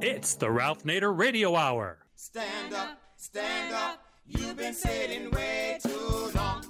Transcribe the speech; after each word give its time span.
It's 0.00 0.36
the 0.36 0.48
Ralph 0.48 0.84
Nader 0.84 1.16
Radio 1.16 1.56
Hour. 1.56 1.98
Stand 2.14 2.72
up, 2.72 3.00
stand 3.16 3.74
up. 3.74 4.00
You've 4.26 4.56
been 4.56 4.72
sitting 4.72 5.28
way 5.32 5.80
too 5.82 6.30
long. 6.36 6.64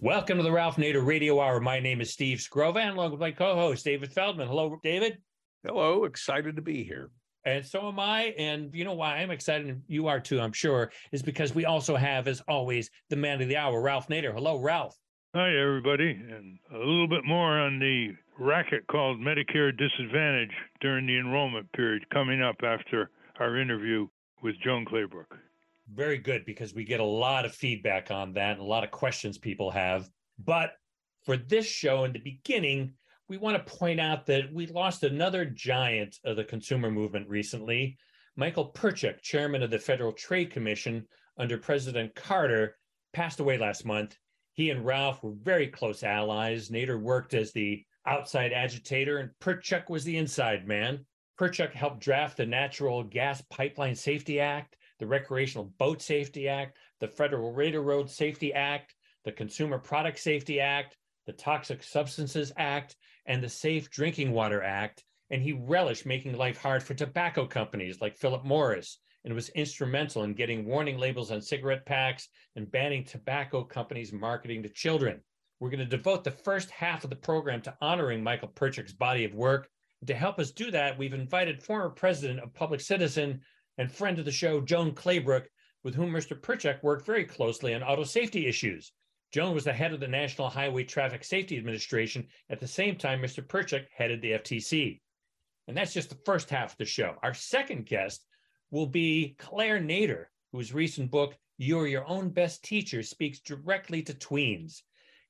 Welcome 0.00 0.38
to 0.38 0.42
the 0.42 0.50
Ralph 0.50 0.76
Nader 0.76 1.04
Radio 1.04 1.38
Hour. 1.38 1.60
My 1.60 1.80
name 1.80 2.00
is 2.00 2.10
Steve 2.10 2.38
Skrovan, 2.38 2.92
along 2.92 3.10
with 3.10 3.20
my 3.20 3.30
co-host 3.30 3.84
David 3.84 4.10
Feldman. 4.10 4.48
Hello, 4.48 4.78
David. 4.82 5.18
Hello, 5.62 6.04
excited 6.04 6.56
to 6.56 6.62
be 6.62 6.82
here. 6.82 7.10
And 7.44 7.62
so 7.64 7.86
am 7.88 8.00
I. 8.00 8.34
And 8.38 8.74
you 8.74 8.86
know 8.86 8.94
why 8.94 9.16
I'm 9.16 9.30
excited, 9.30 9.66
and 9.66 9.82
you 9.86 10.06
are 10.06 10.18
too, 10.18 10.40
I'm 10.40 10.54
sure, 10.54 10.92
is 11.12 11.22
because 11.22 11.54
we 11.54 11.66
also 11.66 11.94
have, 11.94 12.26
as 12.26 12.40
always, 12.48 12.88
the 13.10 13.16
man 13.16 13.42
of 13.42 13.48
the 13.48 13.58
hour, 13.58 13.82
Ralph 13.82 14.08
Nader. 14.08 14.32
Hello, 14.32 14.58
Ralph. 14.58 14.96
Hi, 15.34 15.54
everybody. 15.54 16.12
And 16.12 16.58
a 16.74 16.78
little 16.78 17.08
bit 17.08 17.26
more 17.26 17.58
on 17.58 17.78
the 17.78 18.14
racket 18.38 18.86
called 18.86 19.18
Medicare 19.18 19.76
Disadvantage 19.76 20.54
during 20.80 21.06
the 21.06 21.18
enrollment 21.18 21.70
period 21.72 22.08
coming 22.10 22.42
up 22.42 22.56
after 22.62 23.10
our 23.40 23.56
interview 23.56 24.06
with 24.42 24.54
Joan 24.62 24.84
Claybrook. 24.84 25.36
Very 25.94 26.18
good, 26.18 26.44
because 26.44 26.74
we 26.74 26.84
get 26.84 27.00
a 27.00 27.04
lot 27.04 27.44
of 27.44 27.54
feedback 27.54 28.10
on 28.10 28.32
that 28.34 28.52
and 28.52 28.60
a 28.60 28.64
lot 28.64 28.84
of 28.84 28.90
questions 28.90 29.38
people 29.38 29.70
have. 29.70 30.08
But 30.38 30.72
for 31.24 31.36
this 31.36 31.66
show, 31.66 32.04
in 32.04 32.12
the 32.12 32.18
beginning, 32.18 32.94
we 33.28 33.38
want 33.38 33.56
to 33.56 33.76
point 33.76 34.00
out 34.00 34.26
that 34.26 34.52
we 34.52 34.66
lost 34.66 35.02
another 35.02 35.44
giant 35.44 36.18
of 36.24 36.36
the 36.36 36.44
consumer 36.44 36.90
movement 36.90 37.28
recently. 37.28 37.96
Michael 38.36 38.72
Pertschuk, 38.72 39.22
chairman 39.22 39.62
of 39.62 39.70
the 39.70 39.78
Federal 39.78 40.12
Trade 40.12 40.50
Commission 40.50 41.06
under 41.38 41.56
President 41.56 42.14
Carter, 42.14 42.76
passed 43.12 43.40
away 43.40 43.56
last 43.58 43.84
month. 43.84 44.16
He 44.52 44.70
and 44.70 44.84
Ralph 44.84 45.22
were 45.22 45.34
very 45.42 45.68
close 45.68 46.02
allies. 46.02 46.68
Nader 46.68 47.00
worked 47.00 47.34
as 47.34 47.52
the 47.52 47.84
outside 48.06 48.52
agitator, 48.52 49.18
and 49.18 49.30
Pertschuk 49.40 49.88
was 49.88 50.04
the 50.04 50.16
inside 50.16 50.66
man. 50.66 51.04
Pertschuk 51.38 51.72
helped 51.72 52.00
draft 52.00 52.36
the 52.36 52.46
Natural 52.46 53.02
Gas 53.02 53.42
Pipeline 53.50 53.94
Safety 53.94 54.40
Act, 54.40 54.76
the 54.98 55.06
Recreational 55.06 55.72
Boat 55.78 56.00
Safety 56.00 56.48
Act, 56.48 56.78
the 57.00 57.08
Federal 57.08 57.52
Railroad 57.52 58.10
Safety 58.10 58.54
Act, 58.54 58.94
the 59.24 59.32
Consumer 59.32 59.78
Product 59.78 60.18
Safety 60.18 60.60
Act, 60.60 60.96
the 61.26 61.32
Toxic 61.32 61.82
Substances 61.82 62.52
Act, 62.56 62.96
and 63.26 63.42
the 63.42 63.48
Safe 63.48 63.90
Drinking 63.90 64.32
Water 64.32 64.62
Act. 64.62 65.04
And 65.30 65.42
he 65.42 65.52
relished 65.52 66.06
making 66.06 66.36
life 66.36 66.56
hard 66.56 66.82
for 66.82 66.94
tobacco 66.94 67.46
companies 67.46 68.00
like 68.00 68.16
Philip 68.16 68.44
Morris 68.44 68.98
and 69.24 69.34
was 69.34 69.48
instrumental 69.50 70.22
in 70.22 70.34
getting 70.34 70.64
warning 70.64 70.98
labels 70.98 71.32
on 71.32 71.42
cigarette 71.42 71.84
packs 71.84 72.28
and 72.54 72.70
banning 72.70 73.04
tobacco 73.04 73.64
companies 73.64 74.12
marketing 74.12 74.62
to 74.62 74.68
children. 74.68 75.20
We're 75.58 75.70
going 75.70 75.80
to 75.80 75.86
devote 75.86 76.22
the 76.22 76.30
first 76.30 76.70
half 76.70 77.02
of 77.04 77.10
the 77.10 77.16
program 77.16 77.62
to 77.62 77.76
honoring 77.80 78.22
Michael 78.22 78.48
Pertschuk's 78.48 78.92
body 78.92 79.24
of 79.24 79.34
work. 79.34 79.68
And 80.00 80.08
to 80.08 80.14
help 80.14 80.38
us 80.38 80.50
do 80.50 80.70
that, 80.70 80.98
we've 80.98 81.14
invited 81.14 81.62
former 81.62 81.88
president 81.88 82.40
of 82.40 82.52
Public 82.52 82.80
Citizen 82.82 83.40
and 83.78 83.90
friend 83.90 84.18
of 84.18 84.26
the 84.26 84.32
show, 84.32 84.60
Joan 84.60 84.92
Claybrook, 84.92 85.48
with 85.82 85.94
whom 85.94 86.10
Mr. 86.12 86.38
Pertschuk 86.38 86.82
worked 86.82 87.06
very 87.06 87.24
closely 87.24 87.72
on 87.72 87.82
auto 87.82 88.04
safety 88.04 88.46
issues. 88.46 88.92
Joan 89.32 89.54
was 89.54 89.64
the 89.64 89.72
head 89.72 89.92
of 89.94 90.00
the 90.00 90.08
National 90.08 90.50
Highway 90.50 90.84
Traffic 90.84 91.24
Safety 91.24 91.56
Administration 91.56 92.26
at 92.50 92.60
the 92.60 92.68
same 92.68 92.96
time 92.96 93.22
Mr. 93.22 93.46
Pertschuk 93.46 93.86
headed 93.96 94.20
the 94.20 94.32
FTC. 94.32 95.00
And 95.68 95.76
that's 95.76 95.94
just 95.94 96.10
the 96.10 96.20
first 96.26 96.50
half 96.50 96.72
of 96.72 96.78
the 96.78 96.84
show. 96.84 97.16
Our 97.22 97.34
second 97.34 97.86
guest 97.86 98.26
will 98.70 98.86
be 98.86 99.36
Claire 99.38 99.80
Nader, 99.80 100.26
whose 100.52 100.74
recent 100.74 101.10
book, 101.10 101.36
You're 101.56 101.86
Your 101.86 102.06
Own 102.06 102.28
Best 102.28 102.62
Teacher, 102.62 103.02
speaks 103.02 103.40
directly 103.40 104.02
to 104.02 104.12
tweens, 104.14 104.82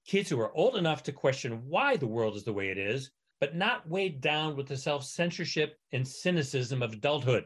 kids 0.06 0.30
who 0.30 0.40
are 0.40 0.56
old 0.56 0.76
enough 0.76 1.02
to 1.02 1.12
question 1.12 1.68
why 1.68 1.96
the 1.96 2.06
world 2.06 2.36
is 2.36 2.44
the 2.44 2.52
way 2.52 2.68
it 2.68 2.78
is, 2.78 3.10
but 3.40 3.56
not 3.56 3.88
weighed 3.88 4.20
down 4.20 4.56
with 4.56 4.68
the 4.68 4.76
self 4.76 5.04
censorship 5.04 5.76
and 5.92 6.06
cynicism 6.06 6.82
of 6.82 6.92
adulthood. 6.92 7.44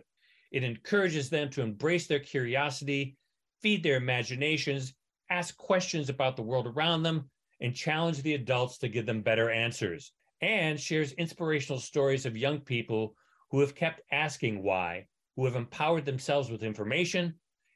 It 0.53 0.63
encourages 0.63 1.31
them 1.31 1.49
to 1.51 1.63
embrace 1.63 2.07
their 2.07 2.19
curiosity, 2.19 3.17
feed 3.63 3.83
their 3.83 3.97
imaginations, 3.97 4.95
ask 5.31 5.57
questions 5.57 6.09
about 6.09 6.37
the 6.37 6.43
world 6.43 6.67
around 6.67 7.03
them, 7.03 7.31
and 7.61 7.75
challenge 7.75 8.23
the 8.23 8.35
adults 8.35 8.79
to 8.79 8.89
give 8.89 9.07
them 9.07 9.23
better 9.23 9.51
answers. 9.51 10.13
And 10.43 10.81
shares 10.81 11.13
inspirational 11.13 11.81
stories 11.81 12.27
of 12.27 12.37
young 12.37 12.61
people 12.61 13.15
who 13.51 13.61
have 13.61 13.75
kept 13.75 14.01
asking 14.11 14.63
why, 14.63 15.07
who 15.37 15.45
have 15.45 15.57
empowered 15.57 16.05
themselves 16.05 16.51
with 16.51 16.63
information, 16.63 17.35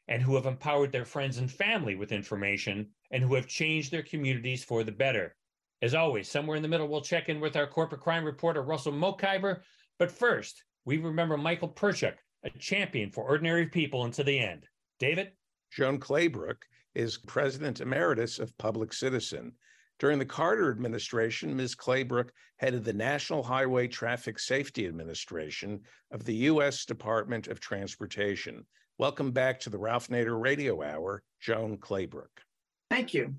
and 0.09 0.23
who 0.23 0.35
have 0.35 0.47
empowered 0.47 0.93
their 0.93 1.05
friends 1.05 1.39
and 1.39 1.51
family 1.51 1.95
with 1.95 2.13
information, 2.13 2.89
and 3.15 3.23
who 3.23 3.37
have 3.37 3.47
changed 3.47 3.93
their 3.93 4.03
communities 4.03 4.65
for 4.65 4.83
the 4.83 4.91
better. 4.91 5.37
As 5.83 5.95
always, 5.95 6.29
somewhere 6.29 6.57
in 6.57 6.63
the 6.65 6.69
middle, 6.69 6.89
we'll 6.89 7.01
check 7.01 7.29
in 7.29 7.39
with 7.39 7.55
our 7.55 7.67
corporate 7.67 8.01
crime 8.01 8.25
reporter, 8.25 8.61
Russell 8.61 8.93
Mokhiber. 8.93 9.61
But 10.01 10.11
first, 10.11 10.65
we 10.85 10.99
remember 10.99 11.37
Michael 11.37 11.69
Pertschuk, 11.69 12.17
a 12.43 12.51
champion 12.59 13.13
for 13.13 13.23
ordinary 13.23 13.67
people 13.67 14.05
until 14.05 14.25
the 14.25 14.41
end. 14.41 14.67
David? 14.99 15.31
Joan 15.71 15.99
Claybrook 15.99 16.67
is 16.97 17.19
president 17.19 17.81
emeritus 17.81 18.41
of 18.41 18.57
Public 18.59 18.93
Citizen. 18.93 19.53
During 20.01 20.19
the 20.19 20.27
Carter 20.27 20.73
administration, 20.73 21.57
Ms. 21.57 21.77
Claybrook 21.77 22.33
headed 22.57 22.83
the 22.83 22.93
National 22.93 23.45
Highway 23.45 23.87
Traffic 23.87 24.41
Safety 24.41 24.89
Administration 24.89 25.81
of 26.11 26.25
the 26.25 26.35
U.S. 26.51 26.85
Department 26.85 27.47
of 27.47 27.61
Transportation. 27.61 28.67
Welcome 28.99 29.31
back 29.31 29.61
to 29.61 29.71
the 29.71 29.79
Ralph 29.79 30.09
Nader 30.09 30.41
Radio 30.41 30.83
Hour, 30.83 31.23
Joan 31.41 31.77
Claybrook. 31.77 32.41
Thank 32.95 33.13
you. 33.13 33.35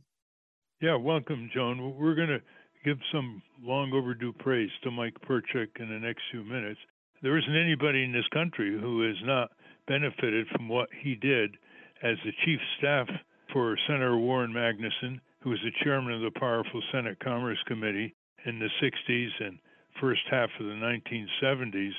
Yeah, 0.82 0.98
welcome, 0.98 1.50
Joan. 1.54 1.96
We're 1.98 2.14
going 2.14 2.28
to 2.28 2.42
give 2.84 2.98
some 3.14 3.42
long 3.64 3.94
overdue 3.94 4.34
praise 4.34 4.70
to 4.84 4.92
Mike 4.92 5.16
Pertschuk 5.26 5.80
in 5.80 5.88
the 5.88 5.98
next 5.98 6.24
few 6.30 6.44
minutes. 6.44 6.82
There 7.24 7.38
isn't 7.38 7.56
anybody 7.56 8.04
in 8.04 8.12
this 8.12 8.28
country 8.34 8.78
who 8.78 9.08
has 9.08 9.16
not 9.24 9.52
benefited 9.88 10.48
from 10.50 10.68
what 10.68 10.90
he 11.02 11.16
did 11.16 11.56
as 12.04 12.18
the 12.26 12.34
chief 12.44 12.60
staff 12.78 13.08
for 13.54 13.78
Senator 13.88 14.18
Warren 14.18 14.52
Magnuson, 14.52 15.22
who 15.40 15.52
was 15.52 15.60
the 15.64 15.72
chairman 15.86 16.14
of 16.16 16.20
the 16.20 16.38
powerful 16.38 16.82
Senate 16.92 17.18
Commerce 17.24 17.60
Committee 17.66 18.14
in 18.46 18.60
the 18.60 18.70
60s 18.84 19.30
and 19.40 19.58
first 20.02 20.24
half 20.30 20.50
of 20.60 20.66
the 20.66 20.74
1970s, 20.74 21.94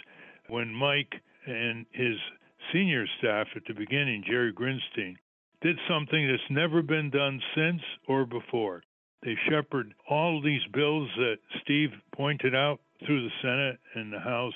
when 0.49 0.75
Mike 0.75 1.15
and 1.47 1.87
his 1.93 2.17
senior 2.71 3.07
staff 3.19 3.47
at 3.57 3.63
the 3.67 3.73
beginning, 3.73 4.25
Jerry 4.29 4.53
Grinstein, 4.53 5.17
did 5.63 5.79
something 5.89 6.29
that's 6.29 6.51
never 6.51 6.83
been 6.83 7.11
done 7.11 7.41
since 7.55 7.83
or 8.09 8.27
before. 8.27 8.83
They 9.23 9.37
shepherded 9.49 9.95
all 10.09 10.41
these 10.41 10.65
bills 10.73 11.09
that 11.17 11.39
Steve 11.63 11.91
pointed 12.15 12.55
out 12.55 12.81
through 13.05 13.25
the 13.25 13.35
Senate 13.43 13.79
and 13.95 14.13
the 14.13 14.21
House 14.21 14.55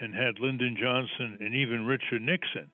and 0.00 0.14
had 0.14 0.38
Lyndon 0.38 0.76
Johnson 0.80 1.38
and 1.40 1.54
even 1.54 1.86
Richard 1.86 2.22
Nixon 2.22 2.70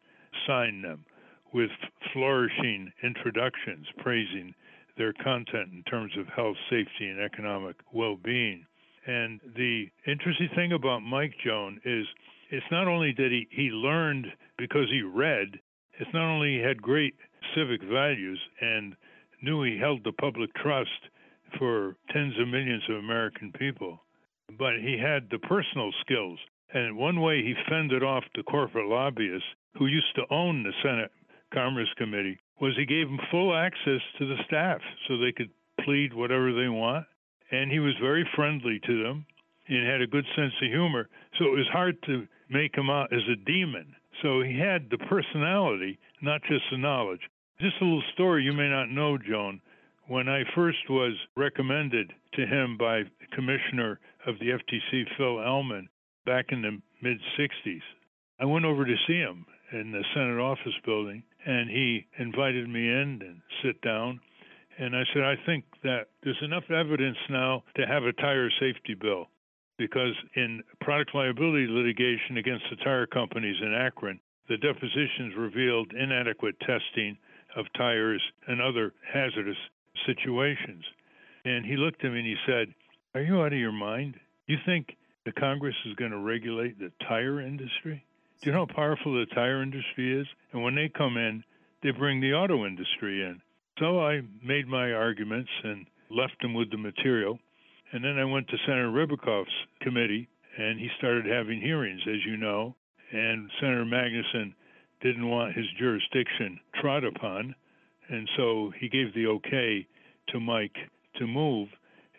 sign 0.47 0.83
them 0.83 1.05
with 1.53 1.71
flourishing 2.13 2.93
introductions 3.03 3.87
praising 3.99 4.55
their 4.97 5.13
content 5.13 5.71
in 5.73 5.83
terms 5.85 6.13
of 6.19 6.27
health, 6.29 6.57
safety, 6.69 7.09
and 7.09 7.21
economic 7.21 7.77
well 7.93 8.17
being. 8.17 8.67
And 9.07 9.41
the 9.57 9.87
interesting 10.07 10.49
thing 10.55 10.73
about 10.73 11.01
Mike 11.01 11.35
Joan 11.45 11.81
is 11.85 12.07
it's 12.51 12.67
not 12.71 12.89
only 12.89 13.13
that 13.17 13.31
he, 13.31 13.49
he 13.51 13.71
learned 13.71 14.27
because 14.59 14.89
he 14.91 15.03
read, 15.03 15.59
it's 15.99 16.13
not 16.13 16.31
only 16.31 16.57
he 16.57 16.63
had 16.63 16.81
great 16.81 17.15
civic 17.55 17.83
values 17.83 18.41
and 18.61 18.95
knew 19.43 19.63
he 19.63 19.79
held 19.79 20.05
the 20.05 20.13
public 20.13 20.55
trust 20.55 20.91
for 21.59 21.97
tens 22.11 22.39
of 22.39 22.49
millions 22.49 22.83
of 22.89 22.97
American 22.97 23.53
people, 23.53 24.01
but 24.59 24.75
he 24.81 24.99
had 24.99 25.29
the 25.31 25.39
personal 25.39 25.91
skills. 26.01 26.39
And 26.75 26.97
one 26.97 27.21
way 27.21 27.43
he 27.43 27.55
fended 27.69 28.03
off 28.03 28.25
the 28.35 28.43
corporate 28.45 28.89
lobbyists 28.89 29.47
who 29.77 29.87
used 29.87 30.15
to 30.17 30.23
own 30.31 30.63
the 30.63 30.73
Senate 30.83 31.11
Commerce 31.53 31.93
Committee 31.99 32.39
was 32.61 32.75
he 32.77 32.87
gave 32.87 33.09
them 33.09 33.19
full 33.31 33.55
access 33.55 34.01
to 34.19 34.27
the 34.27 34.43
staff 34.47 34.81
so 35.07 35.17
they 35.19 35.33
could 35.33 35.51
plead 35.85 36.15
whatever 36.15 36.53
they 36.53 36.69
want. 36.69 37.05
And 37.51 37.71
he 37.71 37.81
was 37.81 37.95
very 38.01 38.27
friendly 38.35 38.81
to 38.87 39.03
them 39.03 39.27
and 39.69 39.87
had 39.87 40.01
a 40.01 40.07
good 40.07 40.25
sense 40.37 40.55
of 40.63 40.71
humor. 40.71 41.09
So 41.39 41.47
it 41.47 41.57
was 41.57 41.69
hard 41.73 41.97
to 42.05 42.27
make 42.49 42.75
him 42.75 42.89
out 42.89 43.13
as 43.13 43.23
a 43.31 43.45
demon. 43.45 43.95
So 44.23 44.43
he 44.43 44.59
had 44.59 44.89
the 44.91 44.99
personality, 44.99 45.99
not 46.23 46.43
just 46.43 46.65
the 46.71 46.79
knowledge. 46.79 47.21
Just 47.63 47.81
a 47.81 47.85
little 47.85 48.03
story 48.15 48.43
you 48.43 48.53
may 48.53 48.69
not 48.69 48.91
know, 48.91 49.17
Joan. 49.17 49.61
When 50.09 50.29
I 50.29 50.43
first 50.53 50.91
was 50.91 51.13
recommended 51.37 52.13
to 52.35 52.45
him 52.45 52.77
by 52.77 53.05
Commissioner 53.37 54.01
of 54.27 54.35
the 54.41 54.47
FTC, 54.47 55.05
Phil 55.17 55.41
Elman, 55.41 55.89
back 56.27 56.47
in 56.49 56.63
the 56.63 56.83
mid 57.03 57.19
60s, 57.39 57.83
I 58.41 58.47
went 58.47 58.65
over 58.65 58.85
to 58.85 58.97
see 59.07 59.19
him 59.19 59.47
in 59.71 59.93
the 59.93 60.03
Senate 60.13 60.41
office 60.41 60.75
building, 60.85 61.23
and 61.47 61.71
he 61.71 62.05
invited 62.19 62.69
me 62.69 62.81
in 62.81 63.23
and 63.23 63.41
sit 63.63 63.81
down. 63.81 64.19
And 64.81 64.97
I 64.97 65.05
said, 65.15 65.23
I 65.23 65.37
think 65.47 65.65
that 65.85 66.09
there's 66.25 66.43
enough 66.43 66.69
evidence 66.69 67.19
now 67.31 67.63
to 67.77 67.87
have 67.87 68.03
a 68.03 68.13
tire 68.15 68.51
safety 68.59 68.95
bill 69.01 69.29
because 69.79 70.17
in 70.35 70.65
product 70.81 71.15
liability 71.15 71.69
litigation 71.69 72.39
against 72.39 72.65
the 72.71 72.83
tire 72.83 73.07
companies 73.07 73.57
in 73.63 73.73
Akron, 73.73 74.19
the 74.49 74.57
depositions 74.57 75.37
revealed 75.37 75.93
inadequate 75.93 76.59
testing 76.59 77.17
of 77.57 77.67
tires 77.77 78.23
and 78.47 78.61
other 78.61 78.93
hazardous 79.13 79.57
situations. 80.07 80.85
And 81.45 81.65
he 81.65 81.77
looked 81.77 82.05
at 82.05 82.13
me 82.13 82.19
and 82.19 82.27
he 82.27 82.37
said, 82.47 82.75
Are 83.15 83.23
you 83.23 83.43
out 83.43 83.53
of 83.53 83.59
your 83.59 83.73
mind? 83.73 84.17
You 84.47 84.57
think 84.65 84.97
the 85.25 85.33
Congress 85.33 85.77
is 85.87 85.95
going 85.97 86.11
to 86.11 86.19
regulate 86.19 86.79
the 86.79 86.93
tire 87.09 87.41
industry? 87.41 88.05
Do 88.41 88.51
you 88.51 88.53
know 88.53 88.67
how 88.69 88.75
powerful 88.75 89.15
the 89.15 89.27
tire 89.35 89.63
industry 89.63 90.21
is? 90.21 90.27
And 90.53 90.63
when 90.63 90.75
they 90.75 90.89
come 90.89 91.17
in, 91.17 91.45
they 91.83 91.91
bring 91.91 92.21
the 92.21 92.33
auto 92.33 92.67
industry 92.67 93.23
in. 93.23 93.41
So 93.79 94.01
I 94.01 94.21
made 94.45 94.67
my 94.67 94.93
arguments 94.93 95.51
and 95.65 95.87
left 96.11 96.41
them 96.43 96.55
with 96.55 96.71
the 96.71 96.77
material. 96.77 97.39
And 97.93 98.05
then 98.05 98.19
I 98.19 98.25
went 98.25 98.49
to 98.49 98.57
Senator 98.67 98.91
Ribicoff's 98.91 99.51
committee, 99.81 100.29
and 100.59 100.79
he 100.79 100.89
started 100.99 101.27
having 101.27 101.61
hearings, 101.61 102.01
as 102.07 102.25
you 102.27 102.37
know. 102.37 102.75
And 103.13 103.51
Senator 103.61 103.85
Magnuson 103.85 104.55
didn't 105.03 105.29
want 105.29 105.55
his 105.55 105.67
jurisdiction 105.79 106.59
trod 106.81 107.05
upon, 107.05 107.55
and 108.09 108.29
so 108.37 108.73
he 108.79 108.89
gave 108.89 109.15
the 109.15 109.27
okay 109.27 109.87
to 110.29 110.41
Mike 110.41 110.77
to 111.17 111.27
move. 111.27 111.69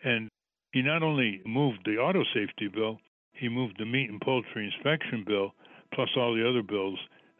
And 0.04 0.28
he 0.72 0.82
not 0.82 1.02
only 1.02 1.40
moved 1.46 1.80
the 1.84 1.96
auto 1.96 2.22
safety 2.34 2.68
bill, 2.68 2.98
he 3.32 3.48
moved 3.48 3.76
the 3.78 3.86
meat 3.86 4.10
and 4.10 4.20
poultry 4.20 4.66
inspection 4.66 5.24
bill, 5.26 5.54
plus 5.94 6.08
all 6.16 6.34
the 6.34 6.48
other 6.48 6.62
bills 6.62 6.98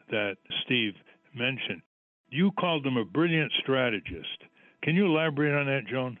that 0.09 0.37
Steve 0.63 0.93
mentioned. 1.33 1.81
You 2.29 2.51
called 2.59 2.85
him 2.85 2.97
a 2.97 3.05
brilliant 3.05 3.51
strategist. 3.61 4.43
Can 4.83 4.95
you 4.95 5.05
elaborate 5.05 5.53
on 5.53 5.67
that, 5.67 5.87
Joan? 5.89 6.19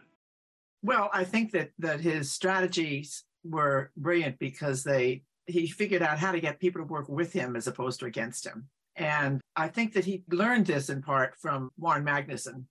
Well, 0.81 1.09
I 1.13 1.23
think 1.23 1.51
that 1.51 1.71
that 1.79 1.99
his 1.99 2.31
strategies 2.31 3.23
were 3.43 3.91
brilliant 3.97 4.39
because 4.39 4.83
they 4.83 5.23
he 5.47 5.67
figured 5.67 6.01
out 6.01 6.19
how 6.19 6.31
to 6.31 6.39
get 6.39 6.59
people 6.59 6.81
to 6.81 6.87
work 6.87 7.07
with 7.07 7.33
him 7.33 7.55
as 7.55 7.67
opposed 7.67 7.99
to 7.99 8.05
against 8.05 8.45
him. 8.45 8.67
And 8.95 9.41
I 9.55 9.67
think 9.67 9.93
that 9.93 10.05
he 10.05 10.23
learned 10.29 10.67
this 10.67 10.89
in 10.89 11.01
part 11.01 11.35
from 11.37 11.71
Warren 11.77 12.05
Magnuson, 12.05 12.65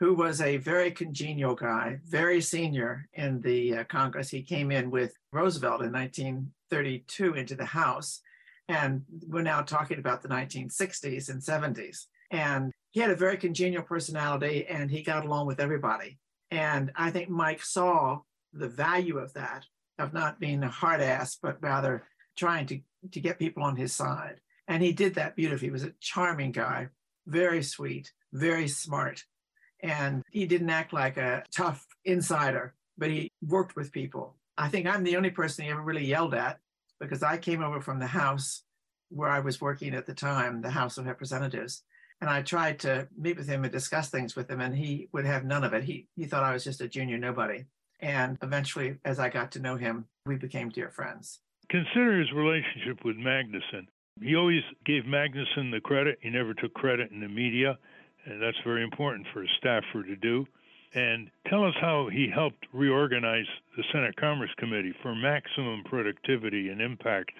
who 0.00 0.14
was 0.14 0.40
a 0.40 0.56
very 0.56 0.90
congenial 0.90 1.54
guy, 1.54 1.98
very 2.06 2.40
senior 2.40 3.08
in 3.14 3.40
the 3.42 3.78
uh, 3.78 3.84
Congress. 3.84 4.30
He 4.30 4.42
came 4.42 4.70
in 4.70 4.90
with 4.90 5.12
Roosevelt 5.32 5.82
in 5.82 5.92
1932 5.92 7.34
into 7.34 7.54
the 7.54 7.64
House. 7.64 8.20
And 8.68 9.02
we're 9.26 9.42
now 9.42 9.62
talking 9.62 9.98
about 9.98 10.22
the 10.22 10.28
1960s 10.28 11.30
and 11.30 11.42
70s. 11.42 12.06
And 12.30 12.72
he 12.90 13.00
had 13.00 13.10
a 13.10 13.16
very 13.16 13.36
congenial 13.36 13.82
personality 13.82 14.66
and 14.66 14.90
he 14.90 15.02
got 15.02 15.24
along 15.24 15.46
with 15.46 15.60
everybody. 15.60 16.18
And 16.50 16.92
I 16.96 17.10
think 17.10 17.28
Mike 17.28 17.62
saw 17.62 18.20
the 18.52 18.68
value 18.68 19.18
of 19.18 19.32
that, 19.34 19.64
of 19.98 20.12
not 20.12 20.40
being 20.40 20.62
a 20.62 20.68
hard 20.68 21.00
ass, 21.00 21.38
but 21.40 21.62
rather 21.62 22.04
trying 22.36 22.66
to, 22.66 22.80
to 23.12 23.20
get 23.20 23.38
people 23.38 23.62
on 23.62 23.76
his 23.76 23.92
side. 23.92 24.40
And 24.68 24.82
he 24.82 24.92
did 24.92 25.14
that 25.14 25.34
beautifully. 25.34 25.68
He 25.68 25.72
was 25.72 25.84
a 25.84 25.94
charming 26.00 26.52
guy, 26.52 26.88
very 27.26 27.62
sweet, 27.62 28.12
very 28.32 28.68
smart. 28.68 29.24
And 29.80 30.22
he 30.30 30.46
didn't 30.46 30.70
act 30.70 30.92
like 30.92 31.16
a 31.16 31.42
tough 31.54 31.86
insider, 32.04 32.74
but 32.98 33.10
he 33.10 33.32
worked 33.42 33.74
with 33.74 33.92
people. 33.92 34.36
I 34.58 34.68
think 34.68 34.86
I'm 34.86 35.04
the 35.04 35.16
only 35.16 35.30
person 35.30 35.64
he 35.64 35.70
ever 35.70 35.80
really 35.80 36.04
yelled 36.04 36.34
at 36.34 36.58
because 37.00 37.22
I 37.22 37.38
came 37.38 37.62
over 37.62 37.80
from 37.80 37.98
the 37.98 38.06
House 38.06 38.62
where 39.08 39.30
I 39.30 39.40
was 39.40 39.60
working 39.60 39.94
at 39.94 40.04
the 40.04 40.14
time, 40.14 40.60
the 40.60 40.70
House 40.70 40.98
of 40.98 41.06
Representatives. 41.06 41.82
And 42.20 42.28
I 42.28 42.42
tried 42.42 42.80
to 42.80 43.08
meet 43.16 43.36
with 43.36 43.48
him 43.48 43.62
and 43.62 43.72
discuss 43.72 44.10
things 44.10 44.34
with 44.34 44.50
him, 44.50 44.60
and 44.60 44.76
he 44.76 45.08
would 45.12 45.24
have 45.24 45.44
none 45.44 45.62
of 45.62 45.72
it. 45.72 45.84
He, 45.84 46.08
he 46.16 46.24
thought 46.24 46.42
I 46.42 46.52
was 46.52 46.64
just 46.64 46.80
a 46.80 46.88
junior 46.88 47.16
nobody. 47.16 47.64
And 48.00 48.36
eventually, 48.42 48.96
as 49.04 49.20
I 49.20 49.28
got 49.28 49.52
to 49.52 49.60
know 49.60 49.76
him, 49.76 50.06
we 50.26 50.36
became 50.36 50.68
dear 50.68 50.90
friends. 50.90 51.38
Consider 51.70 52.18
his 52.18 52.32
relationship 52.32 53.04
with 53.04 53.16
Magnuson. 53.16 53.86
He 54.22 54.36
always 54.36 54.62
gave 54.84 55.04
Magnuson 55.04 55.70
the 55.70 55.80
credit. 55.82 56.18
He 56.20 56.30
never 56.30 56.54
took 56.54 56.74
credit 56.74 57.10
in 57.10 57.20
the 57.20 57.28
media, 57.28 57.78
and 58.24 58.42
that's 58.42 58.56
very 58.64 58.82
important 58.82 59.26
for 59.32 59.42
a 59.42 59.48
staffer 59.58 60.02
to 60.02 60.16
do. 60.16 60.46
And 60.94 61.30
tell 61.46 61.64
us 61.64 61.74
how 61.80 62.08
he 62.10 62.30
helped 62.32 62.66
reorganize 62.72 63.46
the 63.76 63.84
Senate 63.92 64.16
Commerce 64.16 64.50
Committee 64.56 64.94
for 65.02 65.14
maximum 65.14 65.84
productivity 65.84 66.70
and 66.70 66.80
impact. 66.80 67.32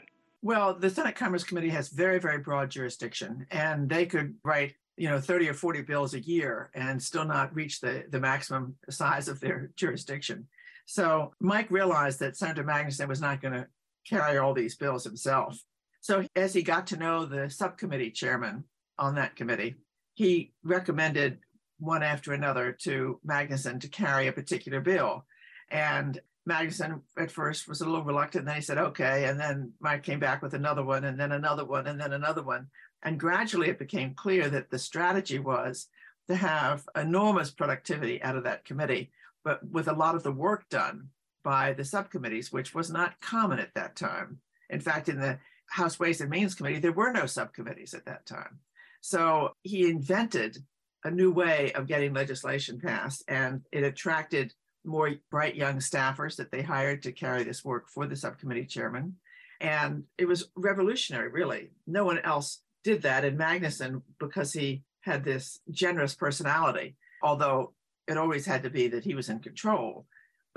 Well, 0.42 0.74
the 0.74 0.90
Senate 0.90 1.16
Commerce 1.16 1.44
Committee 1.44 1.70
has 1.70 1.88
very, 1.88 2.18
very 2.18 2.38
broad 2.38 2.70
jurisdiction, 2.70 3.46
and 3.50 3.88
they 3.88 4.06
could 4.06 4.34
write, 4.44 4.74
you 4.96 5.08
know, 5.08 5.18
30 5.20 5.48
or 5.48 5.54
40 5.54 5.82
bills 5.82 6.14
a 6.14 6.20
year 6.20 6.70
and 6.74 7.02
still 7.02 7.24
not 7.24 7.54
reach 7.54 7.80
the, 7.80 8.04
the 8.10 8.20
maximum 8.20 8.76
size 8.90 9.28
of 9.28 9.40
their 9.40 9.70
jurisdiction. 9.76 10.46
So 10.84 11.32
Mike 11.40 11.70
realized 11.70 12.20
that 12.20 12.36
Senator 12.36 12.64
Magnuson 12.64 13.08
was 13.08 13.20
not 13.20 13.40
going 13.40 13.54
to 13.54 13.66
carry 14.08 14.38
all 14.38 14.54
these 14.54 14.76
bills 14.76 15.04
himself. 15.04 15.62
So 16.00 16.24
as 16.36 16.54
he 16.54 16.62
got 16.62 16.86
to 16.88 16.96
know 16.96 17.24
the 17.24 17.50
subcommittee 17.50 18.10
chairman 18.10 18.64
on 18.98 19.14
that 19.16 19.36
committee, 19.36 19.76
he 20.14 20.52
recommended 20.62 21.38
one 21.78 22.02
after 22.02 22.32
another 22.32 22.72
to 22.82 23.20
Magnuson 23.26 23.80
to 23.80 23.88
carry 23.88 24.26
a 24.26 24.32
particular 24.32 24.80
bill. 24.80 25.24
And 25.70 26.20
Magnuson 26.48 27.02
at 27.18 27.30
first 27.30 27.68
was 27.68 27.80
a 27.80 27.84
little 27.84 28.04
reluctant. 28.04 28.46
Then 28.46 28.56
he 28.56 28.62
said, 28.62 28.78
okay. 28.78 29.26
And 29.26 29.38
then 29.38 29.72
Mike 29.80 30.02
came 30.02 30.18
back 30.18 30.42
with 30.42 30.54
another 30.54 30.82
one, 30.82 31.04
and 31.04 31.20
then 31.20 31.32
another 31.32 31.64
one, 31.64 31.86
and 31.86 32.00
then 32.00 32.12
another 32.12 32.42
one. 32.42 32.68
And 33.02 33.20
gradually 33.20 33.68
it 33.68 33.78
became 33.78 34.14
clear 34.14 34.48
that 34.48 34.70
the 34.70 34.78
strategy 34.78 35.38
was 35.38 35.86
to 36.28 36.34
have 36.34 36.88
enormous 36.96 37.50
productivity 37.50 38.22
out 38.22 38.36
of 38.36 38.44
that 38.44 38.64
committee, 38.64 39.10
but 39.44 39.60
with 39.70 39.88
a 39.88 39.92
lot 39.92 40.14
of 40.14 40.22
the 40.22 40.32
work 40.32 40.68
done 40.68 41.08
by 41.44 41.72
the 41.72 41.84
subcommittees, 41.84 42.52
which 42.52 42.74
was 42.74 42.90
not 42.90 43.20
common 43.20 43.58
at 43.58 43.72
that 43.74 43.94
time. 43.94 44.38
In 44.68 44.80
fact, 44.80 45.08
in 45.08 45.20
the 45.20 45.38
House 45.68 45.98
Ways 45.98 46.20
and 46.20 46.30
Means 46.30 46.54
Committee, 46.54 46.78
there 46.78 46.92
were 46.92 47.12
no 47.12 47.26
subcommittees 47.26 47.94
at 47.94 48.06
that 48.06 48.26
time. 48.26 48.60
So 49.00 49.52
he 49.62 49.88
invented 49.88 50.58
a 51.04 51.10
new 51.10 51.30
way 51.30 51.72
of 51.72 51.86
getting 51.86 52.12
legislation 52.12 52.80
passed, 52.80 53.22
and 53.28 53.62
it 53.70 53.84
attracted 53.84 54.52
more 54.84 55.10
bright 55.30 55.54
young 55.54 55.76
staffers 55.76 56.36
that 56.36 56.50
they 56.50 56.62
hired 56.62 57.02
to 57.02 57.12
carry 57.12 57.44
this 57.44 57.64
work 57.64 57.88
for 57.88 58.06
the 58.06 58.16
subcommittee 58.16 58.66
chairman. 58.66 59.16
And 59.60 60.04
it 60.16 60.26
was 60.26 60.50
revolutionary, 60.56 61.28
really. 61.28 61.70
No 61.86 62.04
one 62.04 62.18
else 62.20 62.62
did 62.84 63.02
that. 63.02 63.24
And 63.24 63.38
Magnuson, 63.38 64.02
because 64.18 64.52
he 64.52 64.82
had 65.02 65.24
this 65.24 65.60
generous 65.70 66.14
personality, 66.14 66.96
although 67.22 67.72
it 68.06 68.16
always 68.16 68.46
had 68.46 68.62
to 68.62 68.70
be 68.70 68.88
that 68.88 69.04
he 69.04 69.14
was 69.14 69.28
in 69.28 69.40
control, 69.40 70.06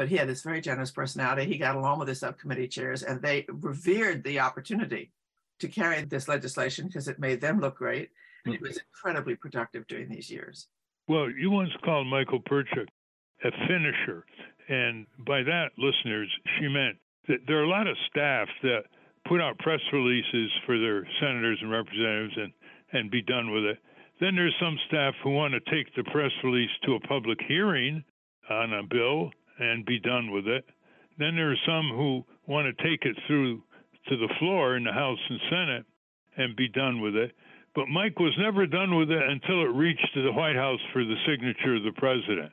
but 0.01 0.09
he 0.09 0.17
had 0.17 0.27
this 0.27 0.41
very 0.41 0.61
generous 0.61 0.89
personality. 0.89 1.45
He 1.45 1.59
got 1.59 1.75
along 1.75 1.99
with 1.99 2.07
the 2.07 2.15
subcommittee 2.15 2.67
chairs, 2.67 3.03
and 3.03 3.21
they 3.21 3.45
revered 3.47 4.23
the 4.23 4.39
opportunity 4.39 5.11
to 5.59 5.67
carry 5.67 6.01
this 6.05 6.27
legislation 6.27 6.87
because 6.87 7.07
it 7.07 7.19
made 7.19 7.39
them 7.39 7.59
look 7.59 7.75
great. 7.75 8.09
And 8.43 8.55
it 8.55 8.61
was 8.61 8.71
mm-hmm. 8.71 8.87
incredibly 8.89 9.35
productive 9.35 9.85
during 9.85 10.09
these 10.09 10.31
years. 10.31 10.65
Well, 11.07 11.29
you 11.29 11.51
once 11.51 11.69
called 11.85 12.07
Michael 12.07 12.41
Pertschuk 12.41 12.87
a 13.43 13.51
finisher. 13.67 14.25
And 14.69 15.05
by 15.19 15.43
that, 15.43 15.69
listeners, 15.77 16.31
she 16.57 16.67
meant 16.67 16.97
that 17.27 17.41
there 17.45 17.59
are 17.59 17.65
a 17.65 17.69
lot 17.69 17.85
of 17.85 17.95
staff 18.09 18.47
that 18.63 18.85
put 19.27 19.39
out 19.39 19.59
press 19.59 19.81
releases 19.93 20.49
for 20.65 20.79
their 20.79 21.07
senators 21.19 21.59
and 21.61 21.69
representatives 21.69 22.33
and, 22.37 22.53
and 22.93 23.11
be 23.11 23.21
done 23.21 23.51
with 23.51 23.65
it. 23.65 23.77
Then 24.19 24.33
there's 24.33 24.55
some 24.59 24.79
staff 24.87 25.13
who 25.23 25.29
want 25.29 25.53
to 25.53 25.71
take 25.71 25.93
the 25.93 26.03
press 26.05 26.31
release 26.43 26.71
to 26.85 26.95
a 26.95 26.99
public 27.01 27.37
hearing 27.47 28.03
on 28.49 28.73
a 28.73 28.81
bill 28.81 29.29
and 29.61 29.85
be 29.85 29.99
done 29.99 30.31
with 30.31 30.47
it. 30.47 30.65
Then 31.19 31.35
there 31.35 31.51
are 31.51 31.65
some 31.65 31.89
who 31.93 32.25
want 32.47 32.65
to 32.65 32.83
take 32.83 33.05
it 33.05 33.15
through 33.27 33.61
to 34.09 34.17
the 34.17 34.33
floor 34.39 34.75
in 34.75 34.83
the 34.83 34.91
House 34.91 35.19
and 35.29 35.39
Senate 35.49 35.85
and 36.37 36.55
be 36.55 36.67
done 36.67 36.99
with 36.99 37.15
it. 37.15 37.31
But 37.75 37.87
Mike 37.87 38.19
was 38.19 38.33
never 38.37 38.65
done 38.65 38.97
with 38.97 39.11
it 39.11 39.21
until 39.21 39.61
it 39.61 39.77
reached 39.77 40.09
the 40.15 40.31
White 40.31 40.55
House 40.55 40.79
for 40.91 41.05
the 41.05 41.15
signature 41.27 41.75
of 41.75 41.83
the 41.83 41.93
president. 41.95 42.51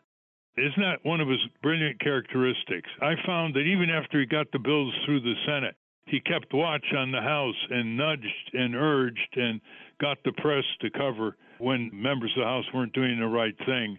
Isn't 0.58 0.82
that 0.82 1.04
one 1.04 1.20
of 1.20 1.28
his 1.28 1.40
brilliant 1.62 1.98
characteristics? 2.00 2.90
I 3.00 3.14
found 3.26 3.54
that 3.54 3.66
even 3.66 3.90
after 3.90 4.20
he 4.20 4.26
got 4.26 4.50
the 4.52 4.58
bills 4.58 4.92
through 5.06 5.20
the 5.20 5.34
Senate, 5.46 5.76
he 6.06 6.20
kept 6.20 6.52
watch 6.52 6.84
on 6.96 7.10
the 7.10 7.22
House 7.22 7.56
and 7.70 7.96
nudged 7.96 8.50
and 8.52 8.74
urged 8.74 9.36
and 9.36 9.60
got 10.00 10.18
the 10.24 10.32
press 10.32 10.64
to 10.80 10.90
cover 10.90 11.36
when 11.58 11.90
members 11.92 12.32
of 12.36 12.42
the 12.42 12.48
House 12.48 12.64
weren't 12.74 12.92
doing 12.92 13.18
the 13.18 13.26
right 13.26 13.56
thing 13.66 13.98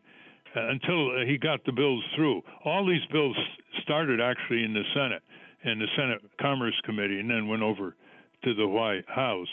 Uh, 0.55 0.69
until 0.69 1.11
uh, 1.11 1.25
he 1.25 1.37
got 1.37 1.63
the 1.65 1.71
bills 1.71 2.03
through. 2.15 2.41
All 2.65 2.85
these 2.85 3.05
bills 3.11 3.37
started 3.83 4.19
actually 4.19 4.63
in 4.63 4.73
the 4.73 4.83
Senate 4.95 5.21
and 5.63 5.79
the 5.79 5.87
Senate 5.95 6.21
Commerce 6.41 6.73
Committee 6.85 7.19
and 7.19 7.29
then 7.29 7.47
went 7.47 7.61
over 7.61 7.95
to 8.43 8.53
the 8.55 8.67
White 8.67 9.05
House. 9.07 9.47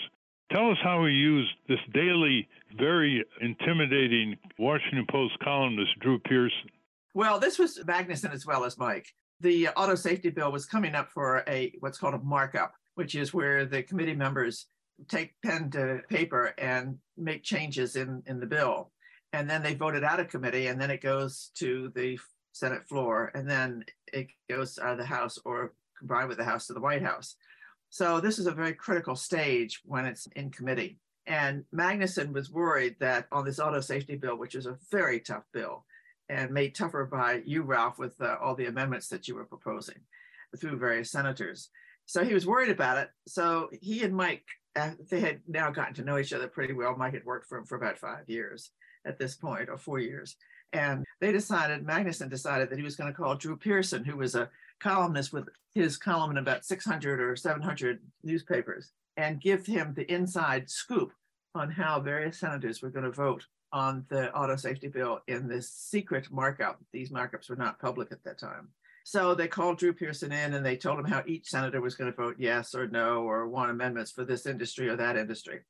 Tell 0.50 0.70
us 0.70 0.78
how 0.82 1.04
he 1.04 1.12
used 1.12 1.50
this 1.68 1.80
daily, 1.92 2.48
very 2.78 3.24
intimidating 3.40 4.36
Washington 4.58 5.04
Post 5.10 5.38
columnist, 5.40 5.98
Drew 6.00 6.18
Pearson. 6.20 6.70
Well, 7.14 7.38
this 7.40 7.58
was 7.58 7.78
Magnuson 7.78 8.32
as 8.32 8.46
well 8.46 8.64
as 8.64 8.78
Mike. 8.78 9.08
The 9.40 9.68
uh, 9.68 9.72
auto 9.76 9.96
safety 9.96 10.30
bill 10.30 10.52
was 10.52 10.64
coming 10.64 10.94
up 10.94 11.10
for 11.10 11.42
a 11.48 11.72
what's 11.80 11.98
called 11.98 12.14
a 12.14 12.18
markup, 12.18 12.72
which 12.94 13.14
is 13.14 13.34
where 13.34 13.66
the 13.66 13.82
committee 13.82 14.14
members 14.14 14.66
take 15.08 15.34
pen 15.44 15.70
to 15.70 16.00
paper 16.08 16.54
and 16.56 16.98
make 17.18 17.42
changes 17.42 17.96
in, 17.96 18.22
in 18.26 18.40
the 18.40 18.46
bill. 18.46 18.92
And 19.36 19.50
then 19.50 19.62
they 19.62 19.74
vote 19.74 19.94
it 19.94 20.02
out 20.02 20.18
of 20.18 20.28
committee, 20.28 20.68
and 20.68 20.80
then 20.80 20.90
it 20.90 21.02
goes 21.02 21.50
to 21.56 21.92
the 21.94 22.18
Senate 22.52 22.88
floor, 22.88 23.30
and 23.34 23.46
then 23.46 23.84
it 24.10 24.28
goes 24.48 24.78
out 24.78 24.92
of 24.92 24.98
the 24.98 25.04
House 25.04 25.38
or 25.44 25.74
combined 25.98 26.28
with 26.28 26.38
the 26.38 26.44
House 26.44 26.66
to 26.68 26.72
the 26.72 26.80
White 26.80 27.02
House. 27.02 27.36
So 27.90 28.18
this 28.18 28.38
is 28.38 28.46
a 28.46 28.52
very 28.52 28.72
critical 28.72 29.14
stage 29.14 29.82
when 29.84 30.06
it's 30.06 30.26
in 30.36 30.50
committee. 30.50 31.00
And 31.26 31.64
Magnuson 31.70 32.32
was 32.32 32.50
worried 32.50 32.96
that 33.00 33.26
on 33.30 33.44
this 33.44 33.60
auto 33.60 33.82
safety 33.82 34.16
bill, 34.16 34.38
which 34.38 34.54
is 34.54 34.64
a 34.64 34.78
very 34.90 35.20
tough 35.20 35.44
bill, 35.52 35.84
and 36.30 36.50
made 36.50 36.74
tougher 36.74 37.04
by 37.04 37.42
you, 37.44 37.60
Ralph, 37.60 37.98
with 37.98 38.18
uh, 38.22 38.36
all 38.42 38.54
the 38.54 38.66
amendments 38.68 39.08
that 39.08 39.28
you 39.28 39.34
were 39.34 39.44
proposing, 39.44 40.00
through 40.58 40.78
various 40.78 41.10
senators. 41.10 41.68
So 42.06 42.24
he 42.24 42.32
was 42.32 42.46
worried 42.46 42.70
about 42.70 42.96
it. 42.96 43.10
So 43.28 43.68
he 43.82 44.02
and 44.02 44.16
Mike, 44.16 44.46
uh, 44.76 44.92
they 45.10 45.20
had 45.20 45.42
now 45.46 45.70
gotten 45.70 45.92
to 45.96 46.04
know 46.04 46.16
each 46.16 46.32
other 46.32 46.48
pretty 46.48 46.72
well. 46.72 46.96
Mike 46.96 47.12
had 47.12 47.26
worked 47.26 47.48
for 47.48 47.58
him 47.58 47.66
for 47.66 47.76
about 47.76 47.98
five 47.98 48.30
years 48.30 48.70
at 49.06 49.18
this 49.18 49.34
point, 49.34 49.68
or 49.68 49.78
four 49.78 49.98
years. 49.98 50.36
And 50.72 51.04
they 51.20 51.32
decided, 51.32 51.86
Magnuson 51.86 52.28
decided 52.28 52.70
that 52.70 52.78
he 52.78 52.84
was 52.84 52.96
going 52.96 53.12
to 53.12 53.16
call 53.16 53.34
Drew 53.34 53.56
Pearson, 53.56 54.04
who 54.04 54.16
was 54.16 54.34
a 54.34 54.50
columnist 54.80 55.32
with 55.32 55.48
his 55.74 55.96
column 55.96 56.32
in 56.32 56.38
about 56.38 56.64
600 56.64 57.20
or 57.20 57.36
700 57.36 58.00
newspapers, 58.22 58.92
and 59.16 59.40
give 59.40 59.64
him 59.64 59.94
the 59.94 60.10
inside 60.12 60.68
scoop 60.68 61.12
on 61.54 61.70
how 61.70 62.00
various 62.00 62.38
senators 62.38 62.82
were 62.82 62.90
going 62.90 63.04
to 63.04 63.10
vote 63.10 63.46
on 63.72 64.04
the 64.08 64.32
auto 64.34 64.56
safety 64.56 64.88
bill 64.88 65.20
in 65.26 65.48
this 65.48 65.70
secret 65.70 66.28
markup. 66.30 66.80
These 66.92 67.10
markups 67.10 67.48
were 67.48 67.56
not 67.56 67.80
public 67.80 68.12
at 68.12 68.22
that 68.24 68.38
time. 68.38 68.68
So 69.04 69.34
they 69.34 69.48
called 69.48 69.78
Drew 69.78 69.92
Pearson 69.92 70.32
in 70.32 70.54
and 70.54 70.66
they 70.66 70.76
told 70.76 70.98
him 70.98 71.04
how 71.04 71.22
each 71.26 71.48
senator 71.48 71.80
was 71.80 71.94
going 71.94 72.10
to 72.10 72.16
vote 72.16 72.36
yes 72.38 72.74
or 72.74 72.88
no 72.88 73.22
or 73.22 73.48
want 73.48 73.70
amendments 73.70 74.10
for 74.10 74.24
this 74.24 74.46
industry 74.46 74.88
or 74.88 74.96
that 74.96 75.16
industry. 75.16 75.60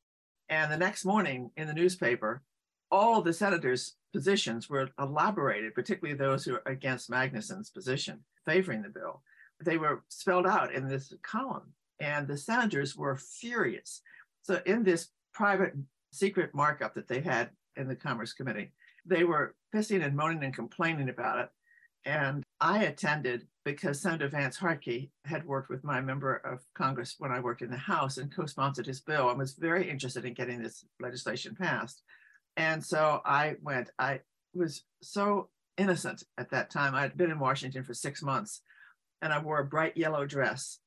And 0.48 0.72
the 0.72 0.78
next 0.78 1.04
morning 1.04 1.50
in 1.56 1.66
the 1.66 1.74
newspaper, 1.74 2.42
all 2.90 3.22
the 3.22 3.32
senators' 3.32 3.94
positions 4.12 4.70
were 4.70 4.88
elaborated, 4.98 5.74
particularly 5.74 6.16
those 6.16 6.44
who 6.44 6.54
are 6.54 6.62
against 6.66 7.10
Magnuson's 7.10 7.70
position, 7.70 8.20
favoring 8.44 8.82
the 8.82 8.88
bill. 8.88 9.22
They 9.64 9.76
were 9.76 10.02
spelled 10.08 10.46
out 10.46 10.72
in 10.72 10.88
this 10.88 11.12
column, 11.22 11.72
and 12.00 12.26
the 12.26 12.36
senators 12.36 12.96
were 12.96 13.16
furious. 13.16 14.02
So, 14.42 14.60
in 14.66 14.84
this 14.84 15.08
private 15.32 15.74
secret 16.12 16.54
markup 16.54 16.94
that 16.94 17.08
they 17.08 17.20
had 17.20 17.50
in 17.76 17.88
the 17.88 17.96
Commerce 17.96 18.32
Committee, 18.32 18.72
they 19.04 19.24
were 19.24 19.54
pissing 19.74 20.04
and 20.04 20.16
moaning 20.16 20.44
and 20.44 20.54
complaining 20.54 21.08
about 21.08 21.38
it. 21.38 21.48
And 22.04 22.44
I 22.60 22.84
attended 22.84 23.46
because 23.64 24.00
Senator 24.00 24.28
Vance 24.28 24.58
Hartke 24.58 25.10
had 25.24 25.44
worked 25.44 25.68
with 25.68 25.82
my 25.82 26.00
member 26.00 26.36
of 26.36 26.64
Congress 26.74 27.16
when 27.18 27.32
I 27.32 27.40
worked 27.40 27.62
in 27.62 27.70
the 27.70 27.76
House 27.76 28.16
and 28.16 28.34
co 28.34 28.46
sponsored 28.46 28.86
his 28.86 29.00
bill 29.00 29.28
and 29.28 29.38
was 29.38 29.54
very 29.54 29.90
interested 29.90 30.24
in 30.24 30.34
getting 30.34 30.62
this 30.62 30.84
legislation 31.00 31.56
passed. 31.56 32.02
And 32.56 32.84
so 32.84 33.20
I 33.24 33.56
went. 33.62 33.90
I 33.98 34.20
was 34.54 34.82
so 35.02 35.50
innocent 35.76 36.24
at 36.38 36.50
that 36.50 36.70
time. 36.70 36.94
I'd 36.94 37.16
been 37.16 37.30
in 37.30 37.38
Washington 37.38 37.84
for 37.84 37.94
six 37.94 38.22
months 38.22 38.62
and 39.22 39.32
I 39.32 39.38
wore 39.38 39.60
a 39.60 39.64
bright 39.64 39.96
yellow 39.96 40.26
dress. 40.26 40.78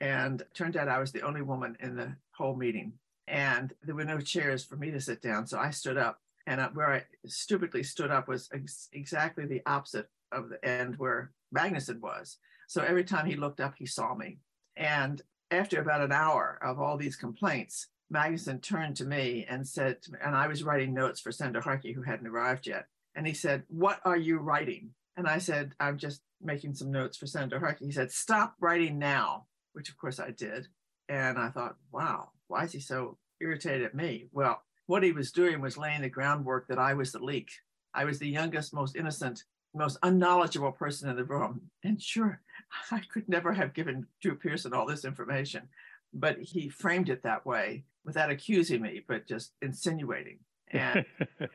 And 0.00 0.42
turned 0.54 0.76
out 0.76 0.88
I 0.88 0.98
was 0.98 1.12
the 1.12 1.22
only 1.22 1.42
woman 1.42 1.76
in 1.80 1.94
the 1.94 2.16
whole 2.32 2.56
meeting. 2.56 2.94
And 3.28 3.72
there 3.82 3.94
were 3.94 4.04
no 4.04 4.18
chairs 4.18 4.64
for 4.64 4.76
me 4.76 4.90
to 4.90 5.00
sit 5.00 5.22
down. 5.22 5.46
So 5.46 5.58
I 5.58 5.70
stood 5.70 5.96
up. 5.96 6.18
And 6.46 6.60
where 6.74 6.92
I 6.92 7.04
stupidly 7.26 7.84
stood 7.84 8.10
up 8.10 8.26
was 8.26 8.48
ex- 8.52 8.88
exactly 8.92 9.46
the 9.46 9.62
opposite 9.64 10.08
of 10.32 10.48
the 10.48 10.64
end 10.64 10.96
where 10.96 11.30
Magnuson 11.56 12.00
was. 12.00 12.38
So 12.66 12.82
every 12.82 13.04
time 13.04 13.26
he 13.26 13.36
looked 13.36 13.60
up, 13.60 13.74
he 13.78 13.86
saw 13.86 14.14
me. 14.14 14.38
And 14.76 15.22
after 15.52 15.80
about 15.80 16.00
an 16.00 16.10
hour 16.10 16.58
of 16.62 16.80
all 16.80 16.96
these 16.96 17.14
complaints, 17.14 17.86
Magnuson 18.12 18.60
turned 18.60 18.96
to 18.96 19.04
me 19.04 19.46
and 19.48 19.66
said, 19.66 19.98
and 20.22 20.36
I 20.36 20.46
was 20.46 20.62
writing 20.62 20.92
notes 20.92 21.20
for 21.20 21.32
Senator 21.32 21.60
Hartke, 21.60 21.94
who 21.94 22.02
hadn't 22.02 22.26
arrived 22.26 22.66
yet. 22.66 22.86
And 23.14 23.26
he 23.26 23.34
said, 23.34 23.64
What 23.68 24.00
are 24.04 24.16
you 24.16 24.38
writing? 24.38 24.90
And 25.16 25.26
I 25.26 25.38
said, 25.38 25.72
I'm 25.80 25.98
just 25.98 26.22
making 26.40 26.74
some 26.74 26.90
notes 26.90 27.16
for 27.16 27.26
Senator 27.26 27.60
Hartke. 27.60 27.84
He 27.84 27.92
said, 27.92 28.10
Stop 28.10 28.54
writing 28.60 28.98
now, 28.98 29.46
which 29.72 29.88
of 29.88 29.96
course 29.98 30.18
I 30.18 30.30
did. 30.30 30.68
And 31.08 31.38
I 31.38 31.50
thought, 31.50 31.76
wow, 31.90 32.30
why 32.48 32.64
is 32.64 32.72
he 32.72 32.80
so 32.80 33.18
irritated 33.40 33.82
at 33.82 33.94
me? 33.94 34.28
Well, 34.32 34.62
what 34.86 35.02
he 35.02 35.12
was 35.12 35.32
doing 35.32 35.60
was 35.60 35.76
laying 35.76 36.02
the 36.02 36.08
groundwork 36.08 36.68
that 36.68 36.78
I 36.78 36.94
was 36.94 37.12
the 37.12 37.18
leak. 37.18 37.50
I 37.94 38.04
was 38.04 38.18
the 38.18 38.28
youngest, 38.28 38.72
most 38.72 38.96
innocent, 38.96 39.44
most 39.74 39.98
unknowledgeable 40.02 40.72
person 40.72 41.10
in 41.10 41.16
the 41.16 41.24
room. 41.24 41.62
And 41.84 42.00
sure, 42.00 42.40
I 42.90 43.00
could 43.00 43.28
never 43.28 43.52
have 43.52 43.74
given 43.74 44.06
Drew 44.20 44.36
Pearson 44.36 44.72
all 44.72 44.86
this 44.86 45.04
information, 45.04 45.68
but 46.14 46.38
he 46.38 46.68
framed 46.68 47.10
it 47.10 47.22
that 47.24 47.44
way 47.44 47.84
without 48.04 48.30
accusing 48.30 48.82
me, 48.82 49.02
but 49.06 49.26
just 49.26 49.52
insinuating. 49.62 50.38
And 50.72 51.04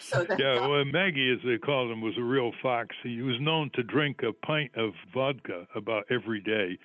so, 0.00 0.24
so 0.24 0.36
yeah, 0.38 0.66
well, 0.66 0.84
Maggie, 0.84 1.32
as 1.32 1.40
they 1.44 1.58
called 1.58 1.90
him, 1.90 2.00
was 2.00 2.16
a 2.18 2.22
real 2.22 2.52
fox. 2.62 2.94
He 3.02 3.20
was 3.20 3.36
known 3.40 3.70
to 3.74 3.82
drink 3.82 4.22
a 4.22 4.32
pint 4.46 4.70
of 4.76 4.92
vodka 5.12 5.66
about 5.74 6.04
every 6.10 6.40
day, 6.40 6.78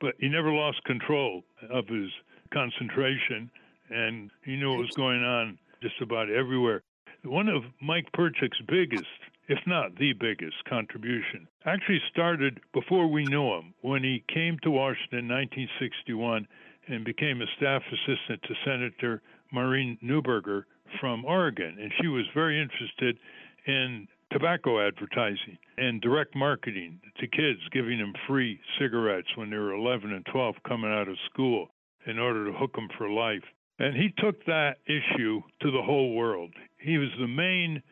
but 0.00 0.14
he 0.18 0.28
never 0.28 0.52
lost 0.52 0.84
control 0.84 1.42
of 1.70 1.86
his 1.88 2.10
concentration, 2.52 3.50
and 3.90 4.30
he 4.44 4.56
knew 4.56 4.70
what 4.70 4.80
was 4.80 4.90
going 4.96 5.24
on 5.24 5.58
just 5.82 6.00
about 6.00 6.30
everywhere. 6.30 6.82
One 7.24 7.48
of 7.48 7.62
Mike 7.80 8.06
Pertschuk's 8.14 8.60
biggest, 8.68 9.06
if 9.48 9.58
not 9.66 9.96
the 9.96 10.12
biggest, 10.12 10.56
contribution 10.68 11.48
actually 11.64 12.00
started 12.10 12.60
before 12.72 13.06
we 13.06 13.24
knew 13.24 13.54
him 13.54 13.72
when 13.80 14.02
he 14.02 14.22
came 14.32 14.58
to 14.62 14.70
Washington 14.70 15.20
in 15.20 15.28
1961 15.28 16.46
and 16.88 17.04
became 17.04 17.40
a 17.40 17.46
staff 17.56 17.82
assistant 17.92 18.42
to 18.42 18.54
Senator 18.64 19.22
Maureen 19.52 19.98
Neuberger 20.02 20.64
from 21.00 21.24
Oregon. 21.24 21.76
And 21.80 21.92
she 22.00 22.08
was 22.08 22.24
very 22.34 22.60
interested 22.60 23.18
in 23.66 24.06
tobacco 24.30 24.86
advertising 24.86 25.58
and 25.78 26.00
direct 26.00 26.34
marketing 26.34 27.00
to 27.20 27.26
kids, 27.26 27.60
giving 27.72 27.98
them 27.98 28.12
free 28.26 28.60
cigarettes 28.78 29.28
when 29.36 29.50
they 29.50 29.56
were 29.56 29.74
11 29.74 30.12
and 30.12 30.26
12 30.26 30.56
coming 30.66 30.90
out 30.90 31.08
of 31.08 31.16
school 31.32 31.68
in 32.06 32.18
order 32.18 32.46
to 32.46 32.52
hook 32.52 32.74
them 32.74 32.88
for 32.98 33.08
life. 33.08 33.44
And 33.78 33.96
he 33.96 34.12
took 34.18 34.44
that 34.46 34.76
issue 34.86 35.42
to 35.62 35.70
the 35.70 35.82
whole 35.82 36.14
world. 36.14 36.52
He 36.78 36.98
was 36.98 37.08
the 37.18 37.28
main 37.28 37.82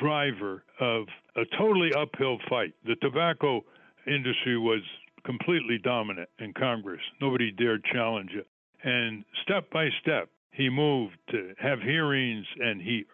driver 0.00 0.64
of 0.80 1.04
a 1.36 1.42
totally 1.58 1.92
uphill 1.94 2.38
fight. 2.48 2.74
The 2.84 2.96
tobacco 2.96 3.64
industry 4.06 4.58
was 4.58 4.80
completely 5.24 5.78
dominant 5.78 6.28
in 6.38 6.52
Congress. 6.52 7.00
Nobody 7.20 7.50
dared 7.52 7.84
challenge 7.92 8.30
it. 8.34 8.46
And 8.84 9.24
step 9.42 9.70
by 9.70 9.88
step, 10.00 10.28
he 10.52 10.68
moved 10.68 11.16
to 11.30 11.54
have 11.58 11.80
hearings 11.80 12.46
and 12.60 12.80
he 12.80 13.04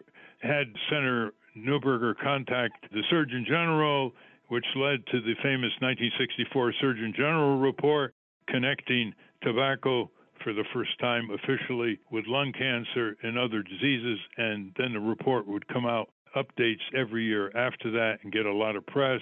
had 0.41 0.67
Senator 0.89 1.33
Neuberger 1.57 2.13
contact 2.21 2.91
the 2.91 3.03
Surgeon 3.09 3.45
General, 3.47 4.11
which 4.47 4.65
led 4.75 5.05
to 5.07 5.21
the 5.21 5.35
famous 5.43 5.71
1964 5.79 6.73
Surgeon 6.81 7.13
General 7.15 7.57
report 7.57 8.13
connecting 8.47 9.13
tobacco 9.43 10.09
for 10.43 10.53
the 10.53 10.63
first 10.73 10.97
time 10.99 11.29
officially 11.31 11.99
with 12.11 12.25
lung 12.27 12.51
cancer 12.53 13.15
and 13.23 13.37
other 13.37 13.61
diseases. 13.61 14.19
And 14.37 14.73
then 14.77 14.93
the 14.93 14.99
report 14.99 15.47
would 15.47 15.67
come 15.67 15.85
out, 15.85 16.09
updates 16.35 16.81
every 16.95 17.25
year 17.25 17.55
after 17.55 17.91
that, 17.91 18.19
and 18.23 18.31
get 18.31 18.45
a 18.45 18.53
lot 18.53 18.75
of 18.75 18.85
press. 18.87 19.21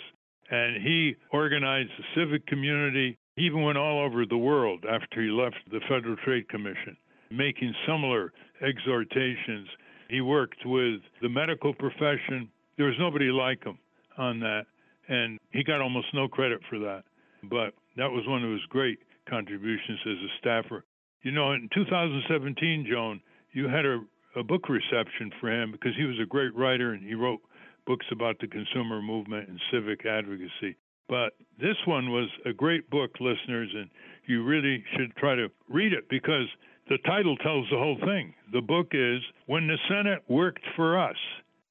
And 0.49 0.81
he 0.81 1.15
organized 1.31 1.89
the 1.97 2.03
civic 2.15 2.45
community. 2.47 3.17
He 3.35 3.43
even 3.43 3.63
went 3.63 3.77
all 3.77 4.03
over 4.05 4.25
the 4.25 4.37
world 4.37 4.85
after 4.89 5.21
he 5.21 5.29
left 5.29 5.57
the 5.71 5.81
Federal 5.89 6.15
Trade 6.17 6.47
Commission, 6.49 6.95
making 7.31 7.73
similar 7.85 8.31
exhortations. 8.61 9.67
He 10.09 10.21
worked 10.21 10.65
with 10.65 11.01
the 11.21 11.29
medical 11.29 11.73
profession. 11.73 12.49
There 12.77 12.87
was 12.87 12.95
nobody 12.99 13.25
like 13.25 13.63
him 13.63 13.77
on 14.17 14.39
that. 14.39 14.65
And 15.09 15.37
he 15.51 15.63
got 15.63 15.81
almost 15.81 16.07
no 16.13 16.27
credit 16.27 16.59
for 16.69 16.79
that. 16.79 17.03
But 17.43 17.73
that 17.97 18.11
was 18.11 18.25
one 18.27 18.43
of 18.43 18.51
his 18.51 18.65
great 18.69 18.99
contributions 19.29 19.99
as 20.05 20.17
a 20.17 20.31
staffer. 20.39 20.85
You 21.23 21.31
know, 21.31 21.51
in 21.51 21.69
2017, 21.73 22.87
Joan, 22.89 23.21
you 23.51 23.67
had 23.67 23.85
a, 23.85 23.99
a 24.35 24.43
book 24.43 24.69
reception 24.69 25.31
for 25.39 25.51
him 25.51 25.71
because 25.71 25.93
he 25.97 26.05
was 26.05 26.17
a 26.21 26.25
great 26.25 26.55
writer 26.55 26.93
and 26.93 27.03
he 27.03 27.15
wrote 27.15 27.41
books 27.87 28.05
about 28.11 28.37
the 28.39 28.47
consumer 28.47 29.01
movement 29.01 29.49
and 29.49 29.59
civic 29.71 30.05
advocacy. 30.05 30.77
But 31.09 31.33
this 31.59 31.77
one 31.85 32.11
was 32.11 32.29
a 32.45 32.53
great 32.53 32.89
book, 32.89 33.11
listeners, 33.19 33.69
and 33.73 33.89
you 34.27 34.43
really 34.43 34.83
should 34.95 35.15
try 35.15 35.35
to 35.35 35.47
read 35.69 35.93
it 35.93 36.09
because 36.09 36.47
the 36.89 36.97
title 37.05 37.37
tells 37.37 37.65
the 37.69 37.77
whole 37.77 37.97
thing. 38.05 38.33
The 38.51 38.61
book 38.61 38.87
is 38.91 39.21
When 39.45 39.67
the 39.67 39.77
Senate 39.89 40.21
Worked 40.27 40.63
for 40.75 40.99
Us 40.99 41.15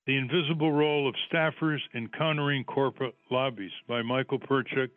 The 0.06 0.16
Invisible 0.16 0.72
Role 0.72 1.08
of 1.08 1.14
Staffers 1.30 1.80
in 1.92 2.08
Countering 2.08 2.64
Corporate 2.64 3.14
Lobbies 3.30 3.72
by 3.86 4.02
Michael 4.02 4.38
Pertschuk, 4.38 4.90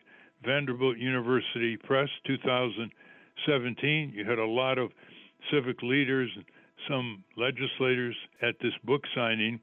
Vanderbilt 0.45 0.97
University 0.97 1.75
Press, 1.75 2.09
2017. 2.25 4.13
You 4.15 4.23
had 4.25 4.39
a 4.39 4.45
lot 4.45 4.77
of 4.77 4.91
civic 5.51 5.81
leaders 5.83 6.29
and 6.35 6.45
some 6.87 7.23
legislators 7.35 8.15
at 8.41 8.55
this 8.61 8.73
book 8.85 9.01
signing. 9.13 9.59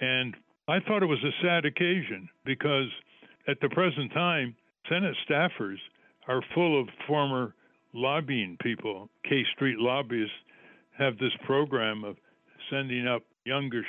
And 0.00 0.34
I 0.70 0.78
thought 0.78 1.02
it 1.02 1.06
was 1.06 1.24
a 1.24 1.44
sad 1.44 1.64
occasion 1.64 2.28
because 2.44 2.86
at 3.48 3.60
the 3.60 3.68
present 3.70 4.12
time, 4.12 4.54
Senate 4.88 5.16
staffers 5.28 5.78
are 6.28 6.42
full 6.54 6.80
of 6.80 6.86
former 7.08 7.56
lobbying 7.92 8.56
people. 8.62 9.08
K 9.28 9.44
Street 9.52 9.78
lobbyists 9.78 10.32
have 10.96 11.18
this 11.18 11.32
program 11.44 12.04
of 12.04 12.16
sending 12.70 13.08
up 13.08 13.22
youngish 13.44 13.86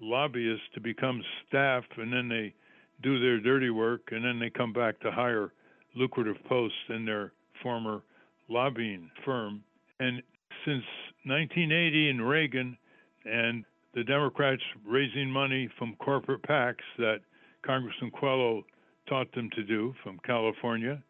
lobbyists 0.00 0.66
to 0.74 0.80
become 0.80 1.22
staff, 1.46 1.84
and 1.96 2.12
then 2.12 2.28
they 2.28 2.52
do 3.00 3.20
their 3.20 3.38
dirty 3.38 3.70
work, 3.70 4.00
and 4.10 4.24
then 4.24 4.40
they 4.40 4.50
come 4.50 4.72
back 4.72 4.98
to 5.00 5.12
higher 5.12 5.52
lucrative 5.94 6.42
posts 6.48 6.78
in 6.88 7.04
their 7.04 7.30
former 7.62 8.02
lobbying 8.48 9.08
firm. 9.24 9.62
And 10.00 10.20
since 10.64 10.82
1980 11.26 12.10
and 12.10 12.28
Reagan 12.28 12.76
and 13.24 13.64
the 13.94 14.04
Democrats 14.04 14.62
raising 14.86 15.30
money 15.30 15.68
from 15.78 15.96
corporate 15.96 16.42
PACs 16.42 16.84
that 16.98 17.20
Congressman 17.64 18.10
Coelho 18.10 18.64
taught 19.08 19.32
them 19.32 19.50
to 19.54 19.62
do 19.64 19.94
from 20.02 20.20
California 20.24 21.02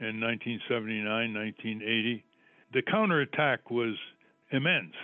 in 0.00 0.20
1979, 0.20 1.34
1980. 1.34 2.24
The 2.74 2.82
counterattack 2.82 3.70
was 3.70 3.94
immense, 4.50 4.94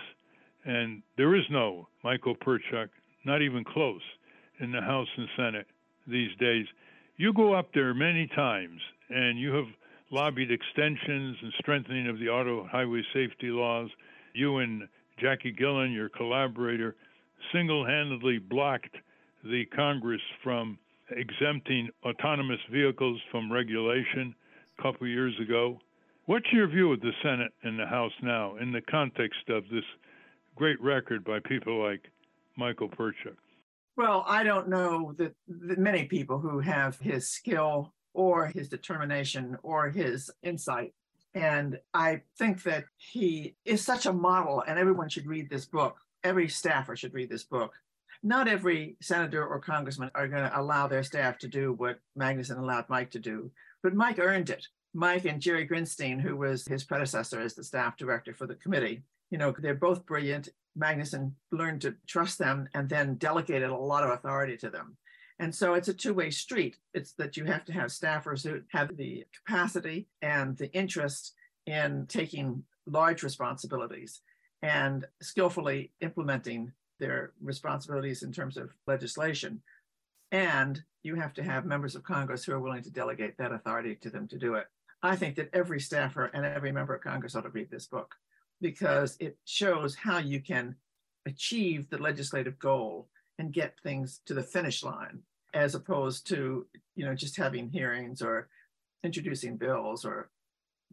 and 0.65 1.01
there 1.17 1.35
is 1.35 1.45
no 1.49 1.87
Michael 2.03 2.35
Pertschuk, 2.35 2.89
not 3.25 3.41
even 3.41 3.63
close, 3.63 4.01
in 4.59 4.71
the 4.71 4.81
House 4.81 5.07
and 5.17 5.27
Senate 5.35 5.67
these 6.07 6.35
days. 6.39 6.65
You 7.17 7.33
go 7.33 7.53
up 7.53 7.69
there 7.73 7.93
many 7.93 8.27
times, 8.35 8.79
and 9.09 9.39
you 9.39 9.53
have 9.53 9.67
lobbied 10.11 10.51
extensions 10.51 11.37
and 11.41 11.53
strengthening 11.59 12.07
of 12.07 12.19
the 12.19 12.29
auto 12.29 12.67
highway 12.71 13.01
safety 13.13 13.47
laws. 13.47 13.89
You 14.33 14.57
and 14.57 14.87
Jackie 15.19 15.53
Gillan, 15.53 15.93
your 15.93 16.09
collaborator, 16.09 16.95
single 17.51 17.85
handedly 17.85 18.37
blocked 18.37 18.95
the 19.43 19.65
Congress 19.75 20.21
from 20.43 20.77
exempting 21.11 21.89
autonomous 22.03 22.59
vehicles 22.71 23.19
from 23.31 23.51
regulation 23.51 24.33
a 24.77 24.81
couple 24.81 25.07
years 25.07 25.33
ago. 25.41 25.79
What's 26.25 26.51
your 26.53 26.67
view 26.67 26.93
of 26.93 27.01
the 27.01 27.11
Senate 27.21 27.51
and 27.63 27.77
the 27.77 27.85
House 27.85 28.13
now 28.21 28.55
in 28.55 28.71
the 28.71 28.81
context 28.81 29.49
of 29.49 29.63
this 29.69 29.83
great 30.55 30.81
record 30.81 31.23
by 31.23 31.39
people 31.39 31.83
like 31.83 32.09
Michael 32.55 32.89
Pertschuk? 32.89 33.35
Well, 33.95 34.23
I 34.27 34.43
don't 34.43 34.69
know 34.69 35.13
that, 35.17 35.35
that 35.47 35.77
many 35.77 36.05
people 36.05 36.39
who 36.39 36.59
have 36.59 36.97
his 36.99 37.29
skill 37.29 37.93
or 38.13 38.47
his 38.47 38.69
determination 38.69 39.57
or 39.63 39.89
his 39.89 40.31
insight. 40.41 40.93
And 41.35 41.79
I 41.93 42.21
think 42.37 42.63
that 42.63 42.85
he 42.97 43.55
is 43.65 43.83
such 43.83 44.05
a 44.05 44.13
model, 44.13 44.63
and 44.67 44.77
everyone 44.77 45.09
should 45.09 45.25
read 45.25 45.49
this 45.49 45.65
book. 45.65 45.97
Every 46.23 46.47
staffer 46.47 46.95
should 46.95 47.13
read 47.13 47.29
this 47.29 47.43
book. 47.43 47.73
Not 48.21 48.47
every 48.47 48.95
senator 49.01 49.45
or 49.45 49.59
congressman 49.59 50.11
are 50.15 50.29
going 50.29 50.43
to 50.43 50.59
allow 50.59 50.87
their 50.87 51.03
staff 51.03 51.37
to 51.39 51.47
do 51.47 51.73
what 51.73 51.99
Magnuson 52.17 52.57
allowed 52.57 52.89
Mike 52.89 53.11
to 53.11 53.19
do, 53.19 53.51
but 53.81 53.93
Mike 53.93 54.19
earned 54.19 54.49
it. 54.49 54.65
Mike 54.93 55.25
and 55.25 55.41
Jerry 55.41 55.67
Grinstein, 55.67 56.21
who 56.21 56.37
was 56.37 56.65
his 56.65 56.83
predecessor 56.83 57.41
as 57.41 57.55
the 57.55 57.63
staff 57.63 57.97
director 57.97 58.33
for 58.33 58.47
the 58.47 58.55
committee, 58.55 59.03
you 59.31 59.37
know, 59.37 59.53
they're 59.59 59.73
both 59.73 60.05
brilliant. 60.05 60.49
Magnuson 60.79 61.33
learned 61.51 61.81
to 61.81 61.95
trust 62.07 62.37
them 62.39 62.69
and 62.73 62.87
then 62.87 63.15
delegated 63.15 63.69
a 63.69 63.75
lot 63.75 64.03
of 64.03 64.11
authority 64.11 64.55
to 64.57 64.69
them. 64.69 64.95
And 65.39 65.53
so 65.53 65.73
it's 65.73 65.87
a 65.87 65.93
two 65.93 66.13
way 66.13 66.29
street. 66.29 66.77
It's 66.93 67.13
that 67.13 67.35
you 67.35 67.45
have 67.45 67.65
to 67.65 67.73
have 67.73 67.89
staffers 67.89 68.47
who 68.47 68.61
have 68.71 68.95
the 68.95 69.25
capacity 69.35 70.07
and 70.21 70.57
the 70.57 70.71
interest 70.73 71.33
in 71.65 72.05
taking 72.07 72.63
large 72.85 73.23
responsibilities 73.23 74.21
and 74.63 75.05
skillfully 75.21 75.91
implementing 75.99 76.71
their 76.99 77.33
responsibilities 77.41 78.23
in 78.23 78.31
terms 78.31 78.55
of 78.55 78.71
legislation. 78.87 79.61
And 80.31 80.81
you 81.03 81.15
have 81.15 81.33
to 81.33 81.43
have 81.43 81.65
members 81.65 81.95
of 81.95 82.03
Congress 82.03 82.45
who 82.45 82.53
are 82.53 82.59
willing 82.59 82.81
to 82.83 82.89
delegate 82.89 83.37
that 83.37 83.51
authority 83.51 83.95
to 83.95 84.09
them 84.09 84.27
to 84.29 84.37
do 84.39 84.55
it. 84.55 84.65
I 85.03 85.17
think 85.17 85.35
that 85.35 85.49
every 85.53 85.81
staffer 85.81 86.31
and 86.33 86.45
every 86.45 86.71
member 86.71 86.95
of 86.95 87.03
Congress 87.03 87.35
ought 87.35 87.41
to 87.41 87.49
read 87.49 87.69
this 87.69 87.87
book 87.87 88.15
because 88.61 89.17
it 89.19 89.37
shows 89.43 89.95
how 89.95 90.19
you 90.19 90.39
can 90.39 90.75
achieve 91.25 91.89
the 91.89 91.97
legislative 91.97 92.57
goal 92.57 93.09
and 93.37 93.51
get 93.51 93.77
things 93.83 94.21
to 94.25 94.33
the 94.33 94.43
finish 94.43 94.81
line 94.81 95.19
as 95.53 95.75
opposed 95.75 96.27
to 96.27 96.65
you 96.95 97.05
know 97.05 97.13
just 97.13 97.37
having 97.37 97.69
hearings 97.69 98.21
or 98.21 98.47
introducing 99.03 99.57
bills 99.57 100.05
or 100.05 100.29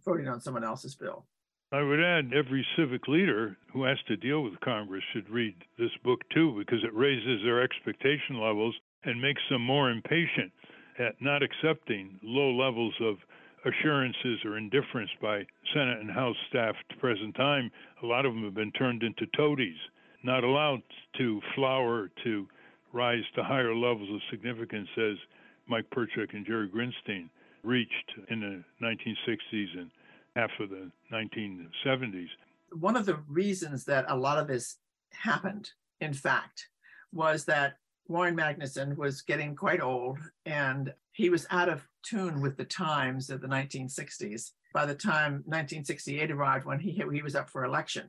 voting 0.04 0.28
on 0.28 0.40
someone 0.40 0.64
else's 0.64 0.94
bill 0.94 1.26
I 1.72 1.82
would 1.82 2.00
add 2.00 2.32
every 2.34 2.66
civic 2.76 3.06
leader 3.06 3.56
who 3.72 3.84
has 3.84 3.98
to 4.08 4.16
deal 4.16 4.42
with 4.42 4.58
Congress 4.58 5.04
should 5.12 5.30
read 5.30 5.54
this 5.78 5.96
book 6.02 6.20
too, 6.30 6.52
because 6.58 6.82
it 6.82 6.92
raises 6.92 7.44
their 7.44 7.62
expectation 7.62 8.40
levels 8.40 8.74
and 9.04 9.22
makes 9.22 9.42
them 9.48 9.62
more 9.62 9.88
impatient 9.88 10.50
at 10.98 11.22
not 11.22 11.44
accepting 11.44 12.18
low 12.24 12.50
levels 12.50 12.94
of 13.00 13.18
assurances 13.64 14.44
or 14.44 14.58
indifference 14.58 15.10
by 15.22 15.46
Senate 15.72 16.00
and 16.00 16.10
House 16.10 16.36
staff 16.48 16.74
to 16.88 16.96
present 16.96 17.36
time. 17.36 17.70
A 18.02 18.06
lot 18.06 18.26
of 18.26 18.34
them 18.34 18.42
have 18.42 18.54
been 18.54 18.72
turned 18.72 19.04
into 19.04 19.26
toadies, 19.36 19.78
not 20.24 20.42
allowed 20.42 20.82
to 21.18 21.40
flower 21.54 22.10
to 22.24 22.48
rise 22.92 23.22
to 23.36 23.44
higher 23.44 23.76
levels 23.76 24.10
of 24.10 24.20
significance 24.28 24.88
as 24.98 25.16
Mike 25.68 25.88
Pertschuk 25.90 26.34
and 26.34 26.44
Jerry 26.44 26.68
Grinstein 26.68 27.30
reached 27.62 28.12
in 28.28 28.40
the 28.40 28.64
1960s 28.84 29.78
and 29.78 29.90
half 30.36 30.50
of 30.60 30.70
the 30.70 30.90
1970s. 31.12 32.28
One 32.72 32.96
of 32.96 33.06
the 33.06 33.18
reasons 33.28 33.84
that 33.84 34.04
a 34.08 34.16
lot 34.16 34.38
of 34.38 34.46
this 34.46 34.76
happened, 35.12 35.70
in 36.00 36.12
fact, 36.12 36.68
was 37.12 37.44
that 37.46 37.74
Warren 38.08 38.36
Magnuson 38.36 38.96
was 38.96 39.22
getting 39.22 39.54
quite 39.54 39.80
old 39.80 40.18
and 40.46 40.92
he 41.12 41.30
was 41.30 41.46
out 41.50 41.68
of 41.68 41.86
tune 42.02 42.40
with 42.40 42.56
the 42.56 42.64
times 42.64 43.30
of 43.30 43.40
the 43.40 43.48
1960s 43.48 44.52
by 44.72 44.86
the 44.86 44.94
time 44.94 45.42
1968 45.46 46.30
arrived 46.30 46.64
when 46.64 46.78
he, 46.78 47.02
he 47.12 47.22
was 47.22 47.34
up 47.34 47.50
for 47.50 47.64
election. 47.64 48.06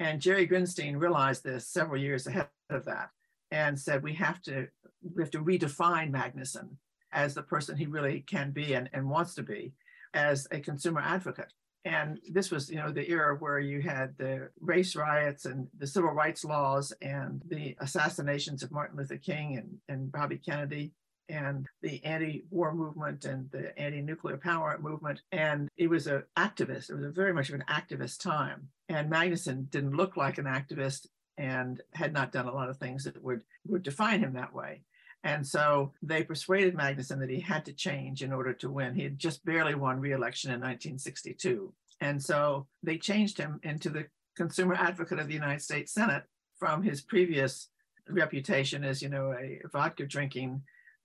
And 0.00 0.20
Jerry 0.20 0.46
Grinstein 0.46 1.00
realized 1.00 1.42
this 1.42 1.66
several 1.66 2.00
years 2.00 2.26
ahead 2.26 2.48
of 2.70 2.84
that 2.84 3.10
and 3.50 3.78
said, 3.78 4.02
we 4.02 4.14
have 4.14 4.40
to, 4.42 4.68
we 5.14 5.22
have 5.22 5.30
to 5.32 5.42
redefine 5.42 6.12
Magnuson 6.12 6.68
as 7.12 7.34
the 7.34 7.42
person 7.42 7.76
he 7.76 7.86
really 7.86 8.20
can 8.20 8.52
be 8.52 8.74
and, 8.74 8.88
and 8.92 9.08
wants 9.08 9.34
to 9.34 9.42
be 9.42 9.72
as 10.14 10.46
a 10.50 10.60
consumer 10.60 11.00
advocate. 11.00 11.52
And 11.84 12.18
this 12.30 12.50
was, 12.50 12.68
you 12.68 12.76
know, 12.76 12.92
the 12.92 13.08
era 13.08 13.36
where 13.36 13.60
you 13.60 13.80
had 13.80 14.16
the 14.18 14.50
race 14.60 14.94
riots 14.94 15.46
and 15.46 15.68
the 15.78 15.86
civil 15.86 16.10
rights 16.10 16.44
laws 16.44 16.92
and 17.00 17.40
the 17.48 17.76
assassinations 17.80 18.62
of 18.62 18.72
Martin 18.72 18.98
Luther 18.98 19.16
King 19.16 19.56
and, 19.56 19.78
and 19.88 20.12
Bobby 20.12 20.38
Kennedy 20.38 20.92
and 21.30 21.66
the 21.82 22.04
anti-war 22.04 22.74
movement 22.74 23.24
and 23.24 23.50
the 23.50 23.78
anti-nuclear 23.78 24.38
power 24.38 24.78
movement. 24.80 25.22
And 25.30 25.68
it 25.76 25.88
was 25.88 26.06
an 26.06 26.24
activist. 26.36 26.90
It 26.90 26.96
was 26.96 27.04
a 27.04 27.10
very 27.10 27.32
much 27.32 27.48
of 27.48 27.54
an 27.54 27.64
activist 27.68 28.20
time. 28.20 28.68
And 28.88 29.10
Magnuson 29.10 29.70
didn't 29.70 29.96
look 29.96 30.16
like 30.16 30.38
an 30.38 30.46
activist 30.46 31.06
and 31.36 31.80
had 31.94 32.12
not 32.12 32.32
done 32.32 32.46
a 32.46 32.54
lot 32.54 32.70
of 32.70 32.78
things 32.78 33.04
that 33.04 33.22
would, 33.22 33.42
would 33.66 33.82
define 33.82 34.20
him 34.20 34.32
that 34.34 34.54
way. 34.54 34.82
And 35.24 35.46
so 35.46 35.92
they 36.02 36.22
persuaded 36.22 36.76
Magnuson 36.76 37.18
that 37.18 37.30
he 37.30 37.40
had 37.40 37.64
to 37.64 37.72
change 37.72 38.22
in 38.22 38.32
order 38.32 38.52
to 38.54 38.70
win. 38.70 38.94
He 38.94 39.02
had 39.02 39.18
just 39.18 39.44
barely 39.44 39.74
won 39.74 40.00
re-election 40.00 40.50
in 40.50 40.60
1962. 40.60 41.72
And 42.00 42.22
so 42.22 42.66
they 42.82 42.98
changed 42.98 43.38
him 43.38 43.58
into 43.62 43.90
the 43.90 44.06
consumer 44.36 44.74
advocate 44.74 45.18
of 45.18 45.26
the 45.26 45.34
United 45.34 45.62
States 45.62 45.92
Senate 45.92 46.22
from 46.58 46.82
his 46.82 47.00
previous 47.00 47.68
reputation 48.08 48.84
as, 48.84 49.02
you 49.02 49.08
know, 49.08 49.32
a 49.32 49.60
vodka 49.72 50.06
drinking 50.06 50.62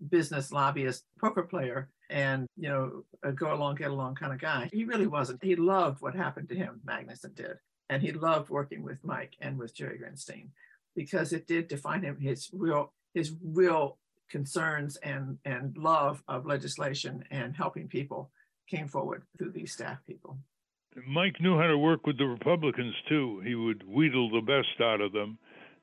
business 0.10 0.52
lobbyist 0.52 1.06
poker 1.20 1.44
player 1.44 1.90
and, 2.10 2.46
you 2.56 2.70
know, 2.70 3.04
a 3.24 3.32
go 3.32 3.54
along, 3.54 3.76
get 3.76 3.90
along 3.90 4.16
kind 4.16 4.34
of 4.34 4.40
guy. 4.40 4.70
He 4.72 4.84
really 4.84 5.08
wasn't. 5.08 5.44
He 5.44 5.56
loved 5.56 6.02
what 6.02 6.16
happened 6.16 6.50
to 6.50 6.56
him, 6.56 6.82
Magnuson 6.86 7.34
did. 7.34 7.58
And 7.90 8.02
he 8.02 8.12
loved 8.12 8.50
working 8.50 8.84
with 8.84 9.04
Mike 9.04 9.36
and 9.42 9.58
with 9.58 9.76
Jerry 9.76 9.98
Grinstein 9.98 10.50
because 10.96 11.34
it 11.34 11.48
did 11.48 11.68
define 11.68 12.04
him 12.04 12.20
his 12.20 12.50
real 12.54 12.94
his 13.14 13.34
real 13.44 13.98
concerns 14.30 14.98
and, 14.98 15.38
and 15.46 15.78
love 15.78 16.24
of 16.28 16.46
legislation 16.46 17.24
and 17.32 17.56
helping 17.56 17.88
people 17.88 18.32
came 18.68 18.88
forward 18.88 19.24
through 19.38 19.52
these 19.52 19.72
staff 19.72 19.98
people. 20.08 20.38
Mike 21.08 21.42
knew 21.42 21.58
how 21.58 21.68
to 21.68 21.78
work 21.78 22.06
with 22.06 22.18
the 22.18 22.26
Republicans 22.26 22.94
too. 23.10 23.42
He 23.46 23.56
would 23.56 23.84
wheedle 23.88 24.30
the 24.30 24.42
best 24.42 24.80
out 24.82 25.02
of 25.02 25.12
them 25.12 25.38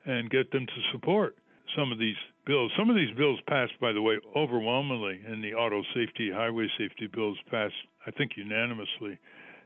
and 0.05 0.29
get 0.29 0.51
them 0.51 0.65
to 0.65 0.91
support 0.91 1.37
some 1.75 1.91
of 1.91 1.99
these 1.99 2.15
bills. 2.45 2.71
Some 2.77 2.89
of 2.89 2.95
these 2.95 3.15
bills 3.17 3.39
passed, 3.47 3.73
by 3.79 3.91
the 3.91 4.01
way, 4.01 4.19
overwhelmingly, 4.35 5.21
and 5.25 5.43
the 5.43 5.53
auto 5.53 5.83
safety, 5.93 6.31
highway 6.33 6.67
safety 6.77 7.07
bills 7.07 7.37
passed, 7.49 7.75
I 8.05 8.11
think, 8.11 8.31
unanimously 8.35 9.19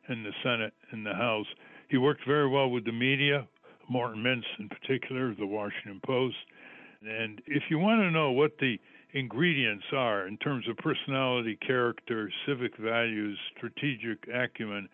in 0.09 0.23
the 0.23 0.33
Senate 0.43 0.73
and 0.91 1.05
the 1.05 1.13
House. 1.13 1.47
He 1.89 1.97
worked 1.97 2.25
very 2.27 2.47
well 2.49 2.69
with 2.69 2.85
the 2.85 2.91
media, 2.91 3.47
Morton 3.89 4.23
Mintz 4.23 4.45
in 4.59 4.69
particular, 4.69 5.33
the 5.35 5.45
Washington 5.45 6.01
Post. 6.05 6.35
And 7.07 7.41
if 7.45 7.63
you 7.69 7.77
want 7.77 8.01
to 8.01 8.11
know 8.11 8.31
what 8.31 8.57
the 8.59 8.79
ingredients 9.13 9.85
are 9.93 10.27
in 10.27 10.37
terms 10.37 10.67
of 10.67 10.77
personality, 10.77 11.57
character, 11.65 12.31
civic 12.45 12.75
values, 12.77 13.37
strategic 13.55 14.27
acumen, 14.33 14.89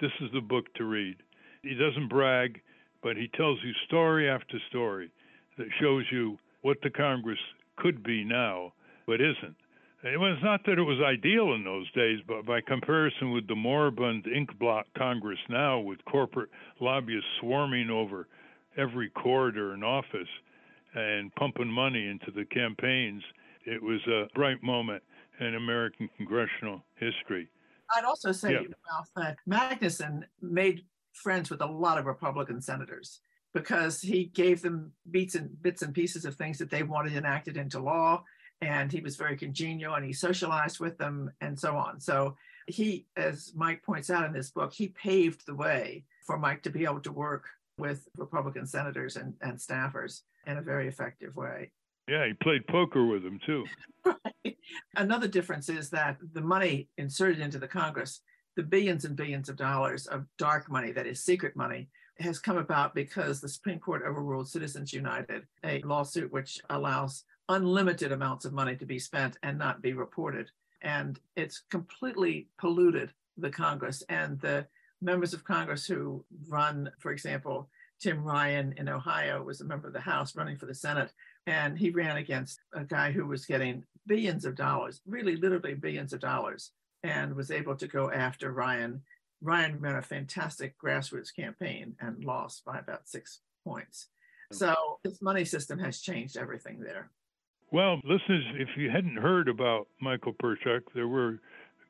this 0.00 0.10
is 0.20 0.30
the 0.32 0.40
book 0.40 0.72
to 0.74 0.84
read. 0.84 1.16
He 1.62 1.74
doesn't 1.74 2.08
brag, 2.08 2.60
but 3.02 3.16
he 3.16 3.28
tells 3.36 3.58
you 3.64 3.72
story 3.86 4.28
after 4.28 4.58
story 4.68 5.10
that 5.56 5.68
shows 5.80 6.04
you 6.10 6.38
what 6.62 6.78
the 6.82 6.90
Congress 6.90 7.38
could 7.76 8.02
be 8.02 8.24
now, 8.24 8.72
but 9.06 9.20
isn't. 9.20 9.56
It 10.02 10.20
was 10.20 10.38
not 10.42 10.60
that 10.66 10.78
it 10.78 10.82
was 10.82 11.00
ideal 11.00 11.54
in 11.54 11.64
those 11.64 11.90
days, 11.92 12.18
but 12.26 12.44
by 12.44 12.60
comparison 12.60 13.30
with 13.30 13.46
the 13.48 13.54
moribund 13.54 14.26
ink 14.26 14.50
blot 14.58 14.86
Congress 14.98 15.38
now, 15.48 15.78
with 15.78 16.04
corporate 16.04 16.50
lobbyists 16.80 17.28
swarming 17.40 17.88
over 17.88 18.26
every 18.76 19.08
corridor 19.08 19.72
and 19.72 19.82
office, 19.82 20.28
and 20.94 21.34
pumping 21.34 21.68
money 21.68 22.06
into 22.08 22.30
the 22.30 22.44
campaigns. 22.44 23.22
It 23.66 23.82
was 23.82 24.00
a 24.06 24.26
bright 24.34 24.62
moment 24.62 25.02
in 25.40 25.54
American 25.54 26.08
congressional 26.16 26.84
history. 26.96 27.48
I'd 27.96 28.04
also 28.04 28.32
say, 28.32 28.52
yeah. 28.52 28.60
Ralph, 28.90 29.10
that 29.16 29.36
Magnuson 29.48 30.22
made 30.40 30.84
friends 31.12 31.50
with 31.50 31.60
a 31.60 31.66
lot 31.66 31.98
of 31.98 32.06
Republican 32.06 32.60
senators 32.60 33.20
because 33.52 34.00
he 34.00 34.24
gave 34.26 34.62
them 34.62 34.92
beats 35.10 35.34
and 35.34 35.62
bits 35.62 35.82
and 35.82 35.94
pieces 35.94 36.24
of 36.24 36.34
things 36.34 36.58
that 36.58 36.70
they 36.70 36.82
wanted 36.82 37.14
enacted 37.14 37.56
into 37.56 37.78
law. 37.78 38.24
and 38.60 38.90
he 38.90 39.00
was 39.00 39.16
very 39.16 39.36
congenial 39.36 39.94
and 39.94 40.04
he 40.04 40.12
socialized 40.12 40.80
with 40.80 40.96
them 40.98 41.30
and 41.40 41.58
so 41.58 41.76
on. 41.76 42.00
So 42.00 42.36
he, 42.66 43.06
as 43.16 43.52
Mike 43.54 43.82
points 43.82 44.10
out 44.10 44.24
in 44.24 44.32
this 44.32 44.50
book, 44.50 44.72
he 44.72 44.88
paved 44.88 45.46
the 45.46 45.54
way 45.54 46.04
for 46.26 46.38
Mike 46.38 46.62
to 46.62 46.70
be 46.70 46.84
able 46.84 47.00
to 47.00 47.12
work 47.12 47.44
with 47.78 48.08
Republican 48.16 48.66
senators 48.66 49.16
and, 49.16 49.34
and 49.40 49.58
staffers 49.58 50.22
in 50.46 50.58
a 50.58 50.62
very 50.62 50.88
effective 50.88 51.36
way. 51.36 51.70
Yeah, 52.08 52.26
he 52.26 52.34
played 52.34 52.66
poker 52.66 53.06
with 53.06 53.22
them 53.22 53.40
too. 53.44 53.64
right. 54.04 54.56
Another 54.96 55.28
difference 55.28 55.68
is 55.68 55.90
that 55.90 56.18
the 56.32 56.40
money 56.40 56.88
inserted 56.98 57.40
into 57.40 57.58
the 57.58 57.68
Congress, 57.68 58.20
the 58.56 58.62
billions 58.62 59.04
and 59.04 59.16
billions 59.16 59.48
of 59.48 59.56
dollars 59.56 60.06
of 60.06 60.26
dark 60.38 60.70
money, 60.70 60.92
that 60.92 61.06
is 61.06 61.24
secret 61.24 61.56
money, 61.56 61.88
has 62.18 62.38
come 62.38 62.58
about 62.58 62.94
because 62.94 63.40
the 63.40 63.48
Supreme 63.48 63.80
Court 63.80 64.02
overruled 64.06 64.48
Citizens 64.48 64.92
United, 64.92 65.46
a 65.64 65.82
lawsuit 65.82 66.30
which 66.32 66.60
allows 66.70 67.24
unlimited 67.48 68.12
amounts 68.12 68.44
of 68.44 68.52
money 68.52 68.76
to 68.76 68.86
be 68.86 68.98
spent 68.98 69.36
and 69.42 69.58
not 69.58 69.82
be 69.82 69.92
reported. 69.92 70.50
And 70.82 71.18
it's 71.36 71.62
completely 71.70 72.48
polluted 72.58 73.12
the 73.36 73.50
Congress. 73.50 74.02
And 74.08 74.40
the 74.40 74.66
members 75.04 75.34
of 75.34 75.44
Congress 75.44 75.86
who 75.86 76.24
run, 76.48 76.90
for 76.98 77.12
example, 77.12 77.68
Tim 78.00 78.24
Ryan 78.24 78.74
in 78.76 78.88
Ohio 78.88 79.42
was 79.42 79.60
a 79.60 79.64
member 79.64 79.86
of 79.86 79.92
the 79.92 80.00
House 80.00 80.34
running 80.34 80.56
for 80.56 80.66
the 80.66 80.74
Senate. 80.74 81.12
And 81.46 81.78
he 81.78 81.90
ran 81.90 82.16
against 82.16 82.60
a 82.72 82.84
guy 82.84 83.12
who 83.12 83.26
was 83.26 83.46
getting 83.46 83.84
billions 84.06 84.44
of 84.44 84.56
dollars, 84.56 85.00
really 85.06 85.36
literally 85.36 85.74
billions 85.74 86.12
of 86.12 86.20
dollars, 86.20 86.70
and 87.02 87.34
was 87.34 87.50
able 87.50 87.76
to 87.76 87.86
go 87.86 88.10
after 88.10 88.52
Ryan. 88.52 89.02
Ryan 89.42 89.78
ran 89.78 89.96
a 89.96 90.02
fantastic 90.02 90.74
grassroots 90.82 91.34
campaign 91.34 91.94
and 92.00 92.24
lost 92.24 92.64
by 92.64 92.78
about 92.78 93.08
six 93.08 93.40
points. 93.64 94.08
So 94.52 94.74
this 95.02 95.20
money 95.20 95.44
system 95.44 95.78
has 95.78 96.00
changed 96.00 96.36
everything 96.36 96.80
there. 96.80 97.10
Well, 97.70 98.00
listeners, 98.04 98.44
if 98.54 98.68
you 98.76 98.90
hadn't 98.90 99.16
heard 99.16 99.48
about 99.48 99.88
Michael 100.00 100.34
Pertschuk, 100.34 100.82
there 100.94 101.08
were 101.08 101.40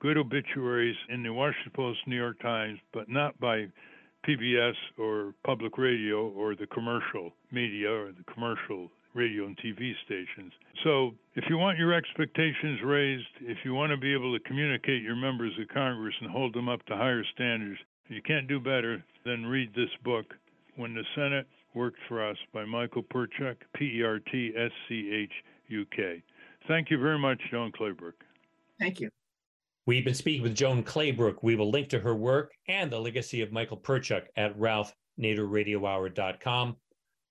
good 0.05 0.19
obituaries 0.19 0.97
in 1.09 1.23
the 1.23 1.33
Washington 1.33 1.73
Post, 1.75 1.99
New 2.07 2.17
York 2.17 2.39
Times, 2.41 2.79
but 2.93 3.09
not 3.09 3.41
by 3.41 3.65
PBS 4.29 4.75
or 4.99 5.33
public 5.47 5.79
radio 5.79 6.29
or 6.29 6.55
the 6.55 6.67
commercial 6.67 7.33
media 7.51 7.91
or 7.91 8.13
the 8.13 8.31
commercial 8.31 8.91
radio 9.15 9.47
and 9.47 9.57
TV 9.57 9.93
stations. 10.05 10.53
So, 10.83 11.13
if 11.37 11.45
you 11.49 11.57
want 11.57 11.79
your 11.79 11.95
expectations 11.95 12.81
raised, 12.85 13.25
if 13.41 13.57
you 13.65 13.73
want 13.73 13.93
to 13.93 13.97
be 13.97 14.13
able 14.13 14.37
to 14.37 14.45
communicate 14.45 15.03
your 15.03 15.17
members 15.17 15.53
of 15.59 15.69
Congress 15.69 16.15
and 16.21 16.31
hold 16.31 16.53
them 16.53 16.69
up 16.69 16.85
to 16.85 16.97
higher 16.97 17.25
standards, 17.35 17.81
you 18.09 18.21
can't 18.21 18.47
do 18.47 18.61
better 18.61 19.03
than 19.25 19.47
read 19.47 19.71
this 19.75 19.89
book, 20.05 20.35
When 20.77 20.93
the 20.93 21.05
Senate 21.15 21.47
Worked 21.75 22.01
for 22.09 22.23
Us 22.23 22.37
by 22.53 22.67
Michael 22.67 23.05
Pertschuk, 23.05 23.57
P 23.75 24.01
E 24.01 24.03
R 24.03 24.19
T 24.19 24.53
S 24.55 24.71
C 24.87 25.11
H 25.15 25.33
U 25.69 25.87
K. 25.97 26.23
Thank 26.69 26.91
you 26.91 26.99
very 26.99 27.19
much, 27.19 27.41
Joan 27.51 27.73
Claybrook. 27.73 28.17
Thank 28.79 29.01
you. 29.01 29.09
We've 29.87 30.05
been 30.05 30.15
speaking 30.15 30.43
with 30.43 30.55
Joan 30.55 30.83
Claybrook. 30.83 31.43
We 31.43 31.57
will 31.57 31.69
link 31.69 31.91
to 31.91 31.99
her 31.99 32.15
work 32.15 32.55
and 32.69 32.91
the 32.91 32.99
legacy 32.99 33.43
of 33.43 33.53
Michael 33.53 33.77
Pertschuk 33.77 34.23
at 34.35 34.59
ralphnaderradiohour.com. 34.59 36.77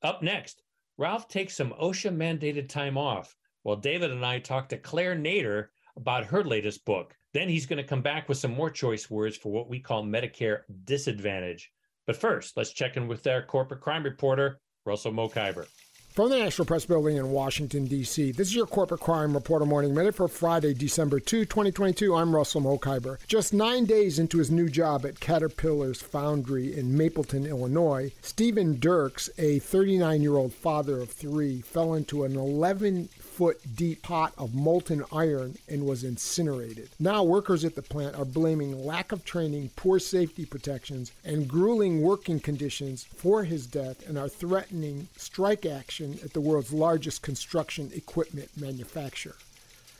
Up 0.03 0.21
next, 0.21 0.61
Ralph 0.99 1.27
takes 1.27 1.57
some 1.57 1.73
OSHA 1.81 2.15
mandated 2.15 2.69
time 2.69 2.95
off 2.95 3.35
while 3.63 3.75
David 3.75 4.11
and 4.11 4.23
I 4.23 4.37
talk 4.37 4.69
to 4.69 4.77
Claire 4.77 5.15
Nader 5.15 5.69
about 5.97 6.25
her 6.25 6.43
latest 6.43 6.85
book. 6.85 7.15
Then 7.33 7.49
he's 7.49 7.65
going 7.65 7.77
to 7.77 7.83
come 7.83 8.03
back 8.03 8.29
with 8.29 8.37
some 8.37 8.53
more 8.53 8.69
choice 8.69 9.09
words 9.09 9.35
for 9.35 9.51
what 9.51 9.67
we 9.67 9.79
call 9.79 10.03
Medicare 10.03 10.59
disadvantage. 10.85 11.71
But 12.05 12.17
first, 12.17 12.55
let's 12.55 12.71
check 12.71 12.97
in 12.97 13.07
with 13.07 13.25
our 13.25 13.41
corporate 13.41 13.81
crime 13.81 14.03
reporter, 14.03 14.59
Russell 14.85 15.11
Mokhiber. 15.11 15.65
From 16.13 16.29
the 16.29 16.37
National 16.37 16.67
Press 16.67 16.85
Building 16.85 17.17
in 17.17 17.31
Washington, 17.31 17.85
D.C., 17.85 18.33
this 18.33 18.49
is 18.49 18.55
your 18.55 18.67
Corporate 18.67 19.01
Crime 19.01 19.33
Reporter 19.33 19.65
Morning 19.65 19.95
Minute 19.95 20.13
for 20.13 20.27
Friday, 20.27 20.75
December 20.75 21.19
2, 21.19 21.45
2022. 21.45 22.13
I'm 22.13 22.35
Russell 22.35 22.61
Mokhiber. 22.61 23.17
Just 23.25 23.51
nine 23.51 23.85
days 23.85 24.19
into 24.19 24.37
his 24.37 24.51
new 24.51 24.69
job 24.69 25.07
at 25.07 25.19
Caterpillar's 25.19 26.03
foundry 26.03 26.77
in 26.77 26.95
Mapleton, 26.95 27.47
Illinois, 27.47 28.11
Stephen 28.21 28.79
Dirks, 28.79 29.31
a 29.39 29.57
39 29.57 30.21
year 30.21 30.35
old 30.35 30.53
father 30.53 31.01
of 31.01 31.09
three, 31.09 31.61
fell 31.61 31.95
into 31.95 32.25
an 32.25 32.35
11 32.35 33.09
foot 33.33 33.59
deep 33.75 34.03
pot 34.03 34.31
of 34.37 34.53
molten 34.53 35.03
iron 35.11 35.57
and 35.67 35.85
was 35.85 36.03
incinerated. 36.03 36.89
Now, 36.99 37.23
workers 37.23 37.65
at 37.65 37.73
the 37.75 37.81
plant 37.81 38.15
are 38.15 38.25
blaming 38.25 38.85
lack 38.85 39.11
of 39.11 39.25
training, 39.25 39.71
poor 39.75 39.97
safety 39.97 40.45
protections, 40.45 41.11
and 41.25 41.47
grueling 41.47 42.01
working 42.01 42.39
conditions 42.39 43.03
for 43.03 43.43
his 43.43 43.65
death 43.65 44.07
and 44.07 44.17
are 44.17 44.29
threatening 44.29 45.07
strike 45.17 45.65
action 45.65 46.19
at 46.23 46.33
the 46.33 46.41
world's 46.41 46.71
largest 46.71 47.23
construction 47.23 47.91
equipment 47.95 48.49
manufacturer. 48.55 49.35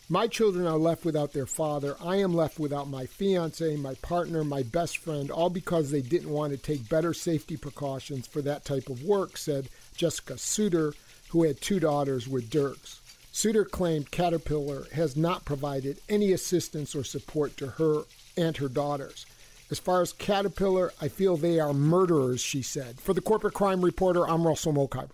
My 0.10 0.28
children 0.28 0.68
are 0.68 0.78
left 0.78 1.06
without 1.06 1.34
their 1.34 1.48
father. 1.48 1.96
I 2.04 2.18
am 2.18 2.36
left 2.36 2.60
without 2.60 2.88
my 2.88 3.06
fiance, 3.06 3.76
my 3.78 3.96
partner, 3.96 4.44
my 4.44 4.62
best 4.62 4.98
friend, 4.98 5.32
all 5.32 5.50
because 5.50 5.90
they 5.90 6.02
didn't 6.02 6.30
want 6.30 6.52
to 6.52 6.58
take 6.58 6.88
better 6.88 7.14
safety 7.14 7.58
precautions 7.58 8.28
for 8.28 8.42
that 8.42 8.66
type 8.66 8.90
of 8.90 9.04
work, 9.04 9.38
said 9.38 9.70
Jessica 9.96 10.38
Suter, 10.38 10.94
who 11.30 11.44
had 11.44 11.60
two 11.62 11.80
daughters 11.80 12.28
with 12.28 12.52
Dirks. 12.52 13.00
Suter 13.36 13.66
claimed 13.66 14.12
Caterpillar 14.12 14.86
has 14.94 15.18
not 15.18 15.44
provided 15.44 15.98
any 16.08 16.34
assistance 16.34 16.94
or 16.94 17.04
support 17.04 17.58
to 17.58 17.66
her 17.66 18.04
and 18.38 18.56
her 18.58 18.68
daughters. 18.68 19.26
As 19.72 19.80
far 19.80 20.04
as 20.04 20.14
Caterpillar, 20.14 20.94
I 21.02 21.08
feel 21.08 21.36
they 21.36 21.60
are 21.60 21.74
murderers, 21.74 22.42
she 22.42 22.62
said. 22.62 23.00
For 23.00 23.16
the 23.16 23.22
Corporate 23.22 23.56
Crime 23.56 23.82
Reporter, 23.82 24.30
I'm 24.30 24.46
Russell 24.46 24.72
Mokhiber. 24.72 25.10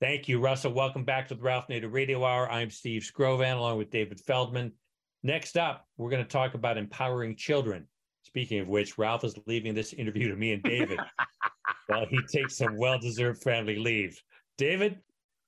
Thank 0.00 0.26
you, 0.26 0.40
Russell. 0.40 0.72
Welcome 0.72 1.04
back 1.04 1.28
to 1.28 1.36
the 1.36 1.42
Ralph 1.42 1.68
Nader 1.68 1.90
Radio 1.90 2.24
Hour. 2.24 2.50
I'm 2.50 2.68
Steve 2.68 3.02
Skrovan 3.02 3.56
along 3.56 3.78
with 3.78 3.92
David 3.92 4.18
Feldman. 4.18 4.72
Next 5.22 5.56
up, 5.56 5.86
we're 5.96 6.10
going 6.10 6.24
to 6.24 6.28
talk 6.28 6.54
about 6.54 6.76
empowering 6.76 7.36
children. 7.36 7.86
Speaking 8.24 8.58
of 8.58 8.66
which, 8.66 8.98
Ralph 8.98 9.22
is 9.22 9.38
leaving 9.46 9.72
this 9.72 9.92
interview 9.92 10.28
to 10.30 10.36
me 10.36 10.52
and 10.52 10.64
David 10.64 10.98
while 11.86 12.06
he 12.06 12.18
takes 12.26 12.56
some 12.56 12.76
well 12.76 12.98
deserved 12.98 13.40
family 13.40 13.76
leave. 13.76 14.20
David, 14.58 14.98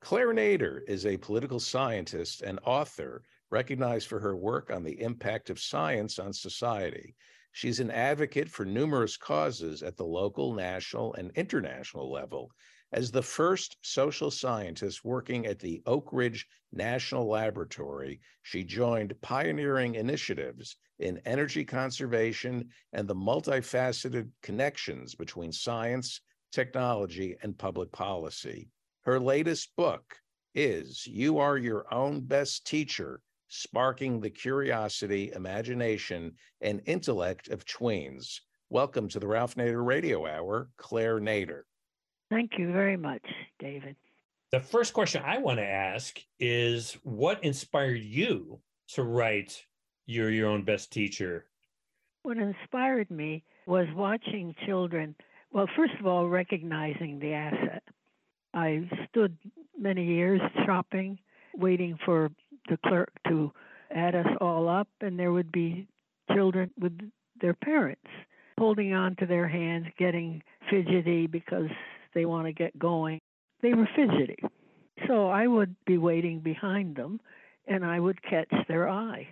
Claire 0.05 0.35
Nader 0.35 0.81
is 0.87 1.07
a 1.07 1.17
political 1.17 1.59
scientist 1.59 2.43
and 2.43 2.61
author 2.67 3.23
recognized 3.51 4.07
for 4.07 4.21
her 4.21 4.37
work 4.37 4.71
on 4.71 4.85
the 4.85 5.01
impact 5.01 5.49
of 5.49 5.59
science 5.59 6.19
on 6.19 6.31
society. 6.31 7.17
She's 7.53 7.81
an 7.81 7.91
advocate 7.91 8.51
for 8.51 8.67
numerous 8.67 9.17
causes 9.17 9.83
at 9.83 9.97
the 9.97 10.05
local, 10.05 10.53
national, 10.53 11.15
and 11.15 11.31
international 11.37 12.13
level. 12.13 12.51
As 12.93 13.11
the 13.11 13.23
first 13.23 13.79
social 13.81 14.31
scientist 14.31 15.07
working 15.07 15.47
at 15.47 15.59
the 15.59 15.83
Oak 15.87 16.11
Ridge 16.13 16.47
National 16.71 17.27
Laboratory, 17.27 18.21
she 18.43 18.63
joined 18.63 19.19
pioneering 19.23 19.95
initiatives 19.95 20.77
in 20.99 21.19
energy 21.25 21.65
conservation 21.65 22.69
and 22.93 23.09
the 23.09 23.15
multifaceted 23.15 24.29
connections 24.43 25.15
between 25.15 25.51
science, 25.51 26.21
technology, 26.53 27.37
and 27.43 27.57
public 27.57 27.91
policy. 27.91 28.69
Her 29.05 29.21
latest 29.21 29.77
book 29.77 30.17
is 30.55 31.07
You 31.07 31.37
Are 31.37 31.59
Your 31.59 31.85
Own 31.93 32.23
Best 32.23 32.67
Teacher 32.67 33.21
Sparking 33.49 34.19
the 34.19 34.31
Curiosity, 34.31 35.31
Imagination, 35.35 36.33
and 36.63 36.81
Intellect 36.87 37.49
of 37.49 37.67
Tweens. 37.67 38.41
Welcome 38.71 39.11
to 39.11 39.21
the 39.21 39.27
Ralph 39.27 39.57
Nader 39.57 39.85
Radio 39.85 40.27
Hour, 40.27 40.71
Claire 40.79 41.21
Nader. 41.21 41.65
Thank 42.31 42.53
you 42.57 42.73
very 42.73 42.97
much, 42.97 43.21
David. 43.59 43.95
The 44.53 44.61
first 44.61 44.95
question 44.95 45.21
I 45.23 45.37
want 45.37 45.59
to 45.59 45.67
ask 45.67 46.19
is 46.41 46.97
what 47.03 47.45
inspired 47.45 48.01
you 48.01 48.59
to 48.95 49.03
write 49.03 49.67
You're 50.07 50.31
Your 50.31 50.49
Own 50.49 50.65
Best 50.65 50.91
Teacher? 50.91 51.45
What 52.23 52.39
inspired 52.39 53.11
me 53.11 53.45
was 53.67 53.87
watching 53.95 54.55
children, 54.65 55.15
well, 55.53 55.69
first 55.77 55.93
of 56.01 56.07
all, 56.07 56.27
recognizing 56.27 57.19
the 57.19 57.35
asset. 57.35 57.83
I 58.55 58.89
stood 59.11 59.37
many 59.79 60.05
years 60.05 60.41
shopping, 60.65 61.19
waiting 61.57 61.99
for 62.05 62.31
the 62.69 62.79
clerk 62.87 63.13
to 63.29 63.53
add 63.95 64.15
us 64.15 64.27
all 64.41 64.69
up, 64.69 64.89
and 65.01 65.19
there 65.19 65.33
would 65.33 65.53
be 65.53 65.87
children 66.33 66.71
with 66.79 66.99
their 67.41 67.55
parents 67.55 68.09
holding 68.59 68.95
on 68.95 69.17
to 69.17 69.27
their 69.27 69.49
hands, 69.49 69.87
getting 69.99 70.43
fidgety 70.71 71.27
because 71.27 71.69
they 72.15 72.25
want 72.25 72.47
to 72.47 72.53
get 72.53 72.79
going. 72.79 73.21
They 73.63 73.75
were 73.75 73.89
fidgety. 73.97 74.39
So 75.09 75.29
I 75.29 75.47
would 75.47 75.75
be 75.87 75.99
waiting 75.99 76.41
behind 76.41 76.97
them 76.97 77.21
and 77.67 77.85
I 77.85 77.99
would 77.99 78.23
catch 78.23 78.53
their 78.69 78.89
eye. 78.89 79.27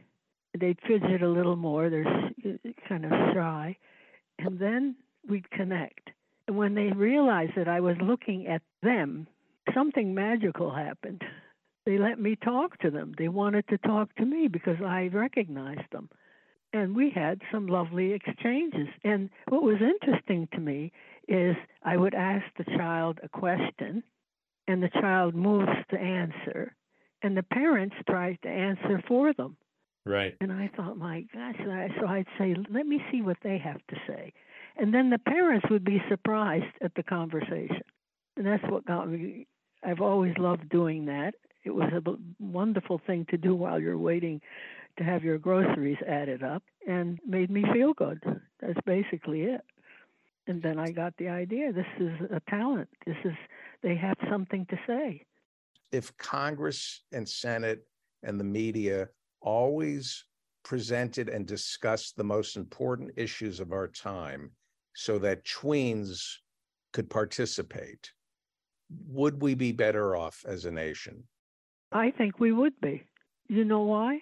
They'd 0.59 0.79
fidget 0.87 1.23
a 1.23 1.29
little 1.29 1.57
more, 1.57 1.89
they're 1.89 2.05
kind 2.89 3.05
of 3.05 3.13
shy, 3.33 3.77
and 4.39 4.59
then 4.59 4.97
we'd 5.29 5.51
connect. 5.51 6.11
When 6.49 6.75
they 6.75 6.93
realized 6.93 7.53
that 7.57 7.69
I 7.69 7.81
was 7.81 7.97
looking 8.01 8.47
at 8.47 8.63
them, 8.83 9.27
something 9.75 10.15
magical 10.15 10.71
happened. 10.75 11.23
They 11.87 11.99
let 11.99 12.19
me 12.21 12.37
talk 12.37 12.79
to 12.81 12.91
them. 12.91 13.15
They 13.19 13.29
wanted 13.29 13.67
to 13.69 13.79
talk 13.79 14.15
to 14.17 14.25
me 14.25 14.49
because 14.49 14.81
I 14.85 15.09
recognized 15.13 15.91
them. 15.93 16.09
And 16.73 16.97
we 16.97 17.11
had 17.11 17.43
some 17.53 17.67
lovely 17.67 18.13
exchanges. 18.13 18.89
And 19.05 19.31
what 19.49 19.63
was 19.63 19.81
interesting 19.81 20.49
to 20.53 20.61
me 20.61 20.93
is 21.29 21.57
I 21.83 21.97
would 21.97 22.15
ask 22.15 22.45
the 22.57 22.65
child 22.77 23.21
a 23.23 23.29
question, 23.29 24.03
and 24.67 24.83
the 24.83 24.89
child 25.01 25.35
moves 25.35 25.71
to 25.91 25.99
answer. 25.99 26.75
and 27.23 27.37
the 27.37 27.43
parents 27.43 27.95
tried 28.09 28.39
to 28.43 28.49
answer 28.49 29.03
for 29.07 29.33
them. 29.33 29.57
Right. 30.05 30.35
And 30.41 30.53
I 30.53 30.69
thought, 30.77 30.97
my 30.97 31.25
gosh, 31.33 31.55
so 32.01 32.07
I'd 32.07 32.27
say, 32.39 32.57
let 32.71 32.87
me 32.87 33.01
see 33.11 33.23
what 33.23 33.37
they 33.43 33.59
have 33.59 33.81
to 33.89 33.97
say. 34.07 34.33
And 34.77 34.93
then 34.93 35.11
the 35.11 35.19
parents 35.19 35.67
would 35.71 35.85
be 35.85 36.03
surprised 36.09 36.75
at 36.83 36.95
the 36.95 37.03
conversation. 37.03 37.83
And 38.37 38.47
that's 38.47 38.65
what 38.65 38.87
got 38.87 39.09
me. 39.09 39.47
I've 39.85 40.01
always 40.01 40.35
loved 40.39 40.69
doing 40.69 41.07
that. 41.07 41.35
It 41.65 41.71
was 41.71 41.93
a 41.93 42.03
wonderful 42.43 43.01
thing 43.07 43.27
to 43.31 43.37
do 43.37 43.55
while 43.55 43.81
you're 43.81 43.99
waiting 43.99 44.41
to 44.99 45.05
have 45.05 45.23
your 45.23 45.39
groceries 45.39 45.99
added 46.07 46.43
up 46.43 46.63
and 46.87 47.19
made 47.27 47.51
me 47.51 47.65
feel 47.73 47.93
good. 47.93 48.23
That's 48.61 48.81
basically 48.85 49.43
it. 49.43 49.63
And 50.47 50.63
then 50.63 50.79
I 50.79 50.91
got 50.91 51.17
the 51.19 51.29
idea 51.29 51.73
this 51.73 51.87
is 52.01 52.13
a 52.31 52.41
talent. 52.51 52.89
This 53.07 53.17
is, 53.25 53.35
they 53.83 53.95
have 53.97 54.17
something 54.29 54.67
to 54.67 54.79
say. 54.87 55.25
If 55.93 56.17
Congress 56.17 57.03
and 57.13 57.29
Senate 57.29 57.87
and 58.23 58.41
the 58.41 58.45
media 58.45 59.09
always 59.41 60.25
presented 60.65 61.29
and 61.29 61.47
discussed 61.47 62.17
the 62.17 62.25
most 62.25 62.57
important 62.57 63.11
issues 63.17 63.61
of 63.61 63.73
our 63.73 63.89
time 63.89 64.51
so 64.95 65.19
that 65.19 65.45
tweens 65.45 66.37
could 66.93 67.09
participate, 67.09 68.13
would 69.09 69.41
we 69.41 69.55
be 69.55 69.73
better 69.73 70.17
off 70.17 70.45
as 70.47 70.65
a 70.65 70.71
nation? 70.71 71.25
I 71.93 72.11
think 72.11 72.39
we 72.39 72.53
would 72.53 72.79
be. 72.81 73.03
You 73.49 73.65
know 73.65 73.83
why? 73.83 74.21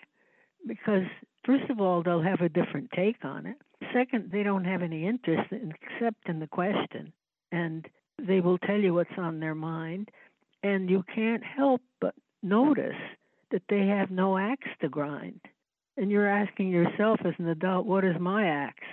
Because, 0.66 1.04
first 1.44 1.70
of 1.70 1.80
all, 1.80 2.02
they'll 2.02 2.22
have 2.22 2.40
a 2.40 2.48
different 2.48 2.90
take 2.94 3.24
on 3.24 3.46
it. 3.46 3.56
Second, 3.92 4.30
they 4.30 4.42
don't 4.42 4.64
have 4.64 4.82
any 4.82 5.06
interest 5.06 5.50
in, 5.52 5.72
except 5.82 6.28
in 6.28 6.38
the 6.38 6.46
question, 6.46 7.12
and 7.50 7.86
they 8.18 8.40
will 8.40 8.58
tell 8.58 8.78
you 8.78 8.94
what's 8.94 9.10
on 9.16 9.40
their 9.40 9.54
mind. 9.54 10.10
And 10.62 10.90
you 10.90 11.02
can't 11.14 11.42
help 11.42 11.80
but 12.00 12.14
notice 12.42 13.00
that 13.50 13.62
they 13.68 13.86
have 13.86 14.10
no 14.10 14.36
axe 14.36 14.68
to 14.80 14.88
grind. 14.88 15.40
And 15.96 16.10
you're 16.10 16.28
asking 16.28 16.68
yourself 16.68 17.20
as 17.24 17.34
an 17.38 17.48
adult, 17.48 17.86
what 17.86 18.04
is 18.04 18.16
my 18.20 18.46
axe? 18.46 18.86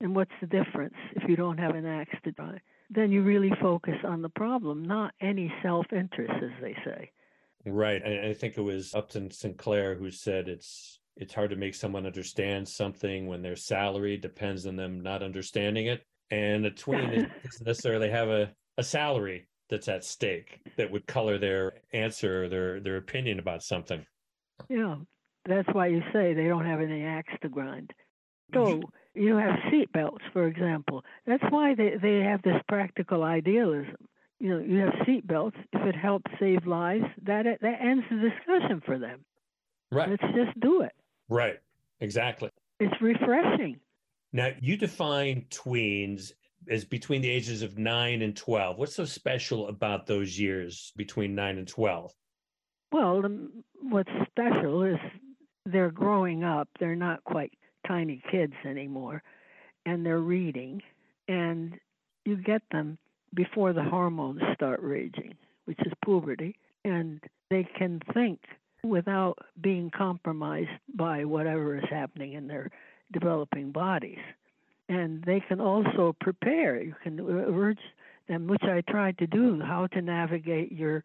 And 0.00 0.14
what's 0.14 0.32
the 0.40 0.46
difference 0.46 0.94
if 1.14 1.28
you 1.28 1.36
don't 1.36 1.58
have 1.58 1.74
an 1.74 1.86
axe 1.86 2.16
to 2.24 2.32
grind? 2.32 2.60
Then 2.90 3.10
you 3.10 3.22
really 3.22 3.50
focus 3.60 3.96
on 4.04 4.22
the 4.22 4.28
problem, 4.28 4.84
not 4.84 5.14
any 5.20 5.52
self 5.62 5.86
interest, 5.92 6.34
as 6.42 6.50
they 6.60 6.76
say. 6.84 7.10
Right. 7.64 8.02
I, 8.04 8.28
I 8.28 8.34
think 8.34 8.56
it 8.56 8.62
was 8.62 8.94
Upton 8.94 9.30
Sinclair 9.30 9.94
who 9.94 10.10
said 10.10 10.48
it's 10.48 11.00
it's 11.16 11.34
hard 11.34 11.50
to 11.50 11.56
make 11.56 11.74
someone 11.74 12.06
understand 12.06 12.68
something 12.68 13.26
when 13.26 13.42
their 13.42 13.56
salary 13.56 14.16
depends 14.16 14.66
on 14.66 14.76
them 14.76 15.00
not 15.00 15.22
understanding 15.22 15.86
it. 15.86 16.04
And 16.30 16.66
a 16.66 16.70
tween 16.70 17.30
doesn't 17.44 17.66
necessarily 17.66 18.10
have 18.10 18.28
a, 18.28 18.52
a 18.76 18.82
salary 18.82 19.46
that's 19.70 19.88
at 19.88 20.04
stake 20.04 20.60
that 20.76 20.90
would 20.90 21.06
color 21.06 21.38
their 21.38 21.72
answer 21.92 22.44
or 22.44 22.48
their, 22.48 22.80
their 22.80 22.96
opinion 22.98 23.38
about 23.38 23.62
something. 23.62 24.04
Yeah, 24.68 24.96
that's 25.46 25.68
why 25.72 25.86
you 25.86 26.02
say 26.12 26.34
they 26.34 26.48
don't 26.48 26.66
have 26.66 26.80
any 26.80 27.02
axe 27.02 27.32
to 27.42 27.48
grind. 27.48 27.92
So 28.54 28.80
you 29.16 29.36
have 29.36 29.56
seat 29.70 29.92
belts, 29.92 30.24
for 30.32 30.46
example. 30.46 31.04
That's 31.26 31.42
why 31.50 31.74
they, 31.74 31.94
they 32.00 32.20
have 32.20 32.42
this 32.42 32.60
practical 32.68 33.22
idealism. 33.22 33.96
You 34.38 34.50
know, 34.50 34.58
you 34.58 34.78
have 34.80 34.92
seat 35.06 35.26
belts. 35.26 35.56
If 35.72 35.86
it 35.86 35.96
helps 35.96 36.30
save 36.38 36.66
lives, 36.66 37.04
that 37.24 37.46
that 37.60 37.80
ends 37.80 38.04
the 38.10 38.16
discussion 38.16 38.82
for 38.84 38.98
them. 38.98 39.24
Right. 39.90 40.10
Let's 40.10 40.34
just 40.34 40.60
do 40.60 40.82
it. 40.82 40.92
Right. 41.28 41.58
Exactly. 42.00 42.50
It's 42.78 43.00
refreshing. 43.00 43.80
Now 44.32 44.50
you 44.60 44.76
define 44.76 45.46
tweens 45.50 46.32
as 46.68 46.84
between 46.84 47.22
the 47.22 47.30
ages 47.30 47.62
of 47.62 47.78
9 47.78 48.22
and 48.22 48.36
12. 48.36 48.76
What's 48.76 48.94
so 48.94 49.04
special 49.04 49.68
about 49.68 50.06
those 50.06 50.38
years 50.38 50.92
between 50.96 51.34
9 51.34 51.58
and 51.58 51.68
12? 51.68 52.12
Well, 52.92 53.22
what's 53.82 54.10
special 54.30 54.82
is 54.82 54.98
they're 55.64 55.90
growing 55.90 56.44
up. 56.44 56.68
They're 56.78 56.96
not 56.96 57.24
quite 57.24 57.52
tiny 57.86 58.22
kids 58.30 58.54
anymore, 58.64 59.22
and 59.84 60.04
they're 60.04 60.18
reading. 60.18 60.82
And 61.28 61.78
you 62.24 62.36
get 62.36 62.62
them 62.70 62.98
before 63.34 63.72
the 63.72 63.80
mm. 63.80 63.90
hormones 63.90 64.40
start 64.54 64.80
raging, 64.82 65.34
which 65.64 65.78
is 65.84 65.92
puberty, 66.04 66.56
and 66.84 67.20
they 67.50 67.68
can 67.76 68.00
think 68.14 68.40
without 68.84 69.38
being 69.60 69.90
compromised 69.90 70.70
by 70.94 71.24
whatever 71.24 71.76
is 71.76 71.84
happening 71.90 72.34
in 72.34 72.46
their 72.46 72.70
developing 73.12 73.72
bodies 73.72 74.18
and 74.88 75.22
they 75.24 75.40
can 75.40 75.60
also 75.60 76.14
prepare. 76.20 76.82
You 76.82 76.94
can 77.02 77.20
uh, 77.20 77.52
urge 77.52 77.78
them, 78.28 78.46
which 78.46 78.62
I 78.62 78.82
tried 78.88 79.18
to 79.18 79.26
do, 79.26 79.60
how 79.60 79.86
to 79.88 80.02
navigate 80.02 80.72
your 80.72 81.02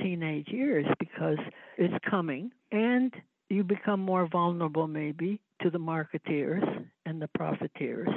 teenage 0.00 0.48
years 0.48 0.86
because 0.98 1.38
it's 1.78 1.94
coming 2.08 2.50
and 2.72 3.12
you 3.54 3.64
become 3.64 4.00
more 4.00 4.26
vulnerable 4.26 4.86
maybe 4.86 5.40
to 5.62 5.70
the 5.70 5.78
marketeers 5.78 6.84
and 7.06 7.22
the 7.22 7.28
profiteers 7.28 8.08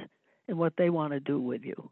and 0.47 0.57
what 0.57 0.73
they 0.77 0.89
want 0.89 1.13
to 1.13 1.19
do 1.19 1.39
with 1.39 1.63
you. 1.63 1.89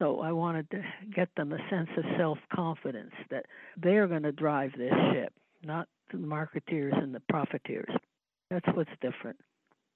So 0.00 0.20
I 0.20 0.32
wanted 0.32 0.70
to 0.70 0.82
get 1.14 1.28
them 1.36 1.52
a 1.52 1.58
sense 1.70 1.88
of 1.96 2.04
self 2.18 2.38
confidence 2.54 3.12
that 3.30 3.46
they're 3.76 4.06
going 4.06 4.24
to 4.24 4.32
drive 4.32 4.72
this 4.76 4.92
ship, 5.12 5.32
not 5.64 5.88
the 6.12 6.18
marketeers 6.18 7.00
and 7.02 7.14
the 7.14 7.22
profiteers. 7.28 7.90
That's 8.50 8.66
what's 8.74 8.90
different. 9.00 9.38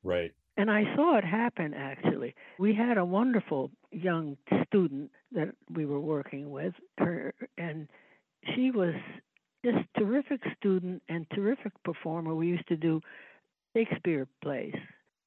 Right. 0.02 0.32
And 0.56 0.70
I 0.70 0.84
saw 0.96 1.16
it 1.18 1.24
happen 1.24 1.74
actually. 1.74 2.34
We 2.58 2.74
had 2.74 2.98
a 2.98 3.04
wonderful 3.04 3.70
young 3.92 4.36
student 4.66 5.10
that 5.32 5.54
we 5.72 5.86
were 5.86 6.00
working 6.00 6.50
with, 6.50 6.74
her, 6.98 7.34
and 7.56 7.88
she 8.54 8.70
was 8.70 8.94
just 9.64 9.78
terrific 9.98 10.40
student 10.56 11.02
and 11.08 11.26
terrific 11.34 11.72
performer. 11.84 12.34
We 12.34 12.48
used 12.48 12.68
to 12.68 12.76
do 12.76 13.00
Shakespeare 13.76 14.26
plays 14.42 14.74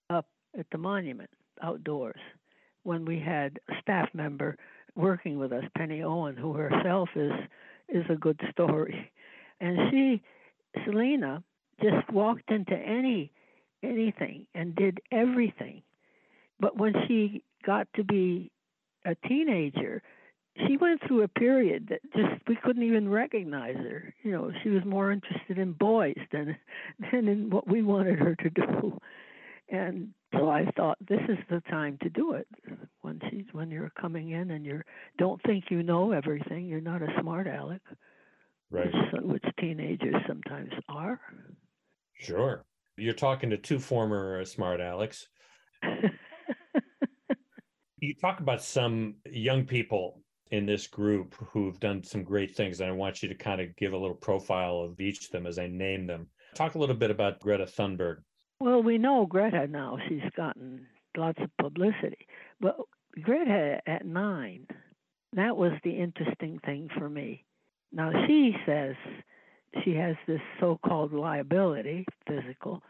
up 0.09 0.25
at 0.57 0.65
the 0.71 0.77
monument 0.77 1.29
outdoors 1.61 2.19
when 2.83 3.05
we 3.05 3.19
had 3.19 3.59
a 3.69 3.73
staff 3.81 4.09
member 4.13 4.57
working 4.95 5.39
with 5.39 5.51
us, 5.51 5.63
Penny 5.77 6.03
Owen, 6.03 6.35
who 6.35 6.53
herself 6.53 7.09
is 7.15 7.31
is 7.89 8.05
a 8.09 8.15
good 8.15 8.39
story. 8.51 9.11
And 9.59 9.77
she, 9.91 10.21
Selena, 10.83 11.43
just 11.81 12.09
walked 12.11 12.51
into 12.51 12.75
any 12.75 13.31
anything 13.81 14.47
and 14.55 14.75
did 14.75 14.99
everything. 15.11 15.83
But 16.59 16.77
when 16.77 16.93
she 17.07 17.43
got 17.65 17.87
to 17.95 18.03
be 18.03 18.51
a 19.05 19.15
teenager, 19.27 20.01
she 20.57 20.77
went 20.77 21.01
through 21.07 21.23
a 21.23 21.27
period 21.27 21.87
that 21.89 22.01
just 22.13 22.47
we 22.47 22.55
couldn't 22.63 22.83
even 22.83 23.09
recognize 23.09 23.75
her. 23.75 24.13
You 24.23 24.31
know, 24.31 24.51
she 24.61 24.69
was 24.69 24.85
more 24.85 25.11
interested 25.11 25.57
in 25.57 25.73
boys 25.73 26.17
than 26.31 26.55
than 27.11 27.27
in 27.27 27.49
what 27.49 27.67
we 27.67 27.81
wanted 27.81 28.19
her 28.19 28.35
to 28.35 28.49
do. 28.49 28.97
And 29.69 30.09
so 30.33 30.49
I 30.49 30.65
thought 30.75 30.97
this 31.07 31.21
is 31.29 31.37
the 31.49 31.61
time 31.69 31.97
to 32.03 32.09
do 32.09 32.33
it. 32.33 32.47
When 33.01 33.19
she's 33.29 33.45
when 33.51 33.71
you're 33.71 33.91
coming 33.99 34.31
in 34.31 34.51
and 34.51 34.65
you're 34.65 34.85
don't 35.17 35.41
think 35.43 35.65
you 35.69 35.81
know 35.83 36.11
everything, 36.11 36.65
you're 36.67 36.81
not 36.81 37.01
a 37.01 37.07
smart 37.21 37.47
aleck. 37.47 37.81
Right. 38.69 38.91
Which, 39.13 39.23
which 39.43 39.55
teenagers 39.59 40.15
sometimes 40.27 40.71
are. 40.89 41.19
Sure. 42.13 42.65
You're 42.97 43.13
talking 43.13 43.49
to 43.49 43.57
two 43.57 43.79
former 43.79 44.43
smart 44.45 44.79
Alex. 44.79 45.27
you 47.99 48.13
talk 48.15 48.39
about 48.39 48.61
some 48.61 49.15
young 49.25 49.65
people 49.65 50.21
in 50.51 50.65
this 50.65 50.87
group 50.87 51.33
who've 51.51 51.79
done 51.79 52.03
some 52.03 52.23
great 52.23 52.55
things, 52.55 52.79
and 52.79 52.89
I 52.89 52.93
want 52.93 53.23
you 53.23 53.29
to 53.29 53.35
kind 53.35 53.61
of 53.61 53.75
give 53.75 53.93
a 53.93 53.97
little 53.97 54.15
profile 54.15 54.81
of 54.81 54.99
each 54.99 55.25
of 55.25 55.31
them 55.31 55.47
as 55.47 55.57
I 55.57 55.67
name 55.67 56.05
them. 56.05 56.27
Talk 56.55 56.75
a 56.75 56.79
little 56.79 56.95
bit 56.95 57.11
about 57.11 57.39
Greta 57.39 57.65
Thunberg. 57.65 58.17
Well, 58.59 58.83
we 58.83 58.97
know 58.97 59.25
Greta 59.25 59.67
now. 59.67 59.97
She's 60.07 60.29
gotten 60.35 60.85
lots 61.17 61.39
of 61.41 61.49
publicity. 61.57 62.27
But 62.61 62.77
Greta 63.21 63.81
at 63.87 64.05
nine, 64.05 64.67
that 65.33 65.57
was 65.57 65.71
the 65.83 65.91
interesting 65.91 66.59
thing 66.65 66.89
for 66.97 67.09
me. 67.09 67.43
Now, 67.91 68.11
she 68.27 68.55
says 68.65 68.95
she 69.83 69.95
has 69.95 70.15
this 70.27 70.41
so 70.59 70.79
called 70.85 71.13
liability, 71.13 72.05
physical, 72.27 72.83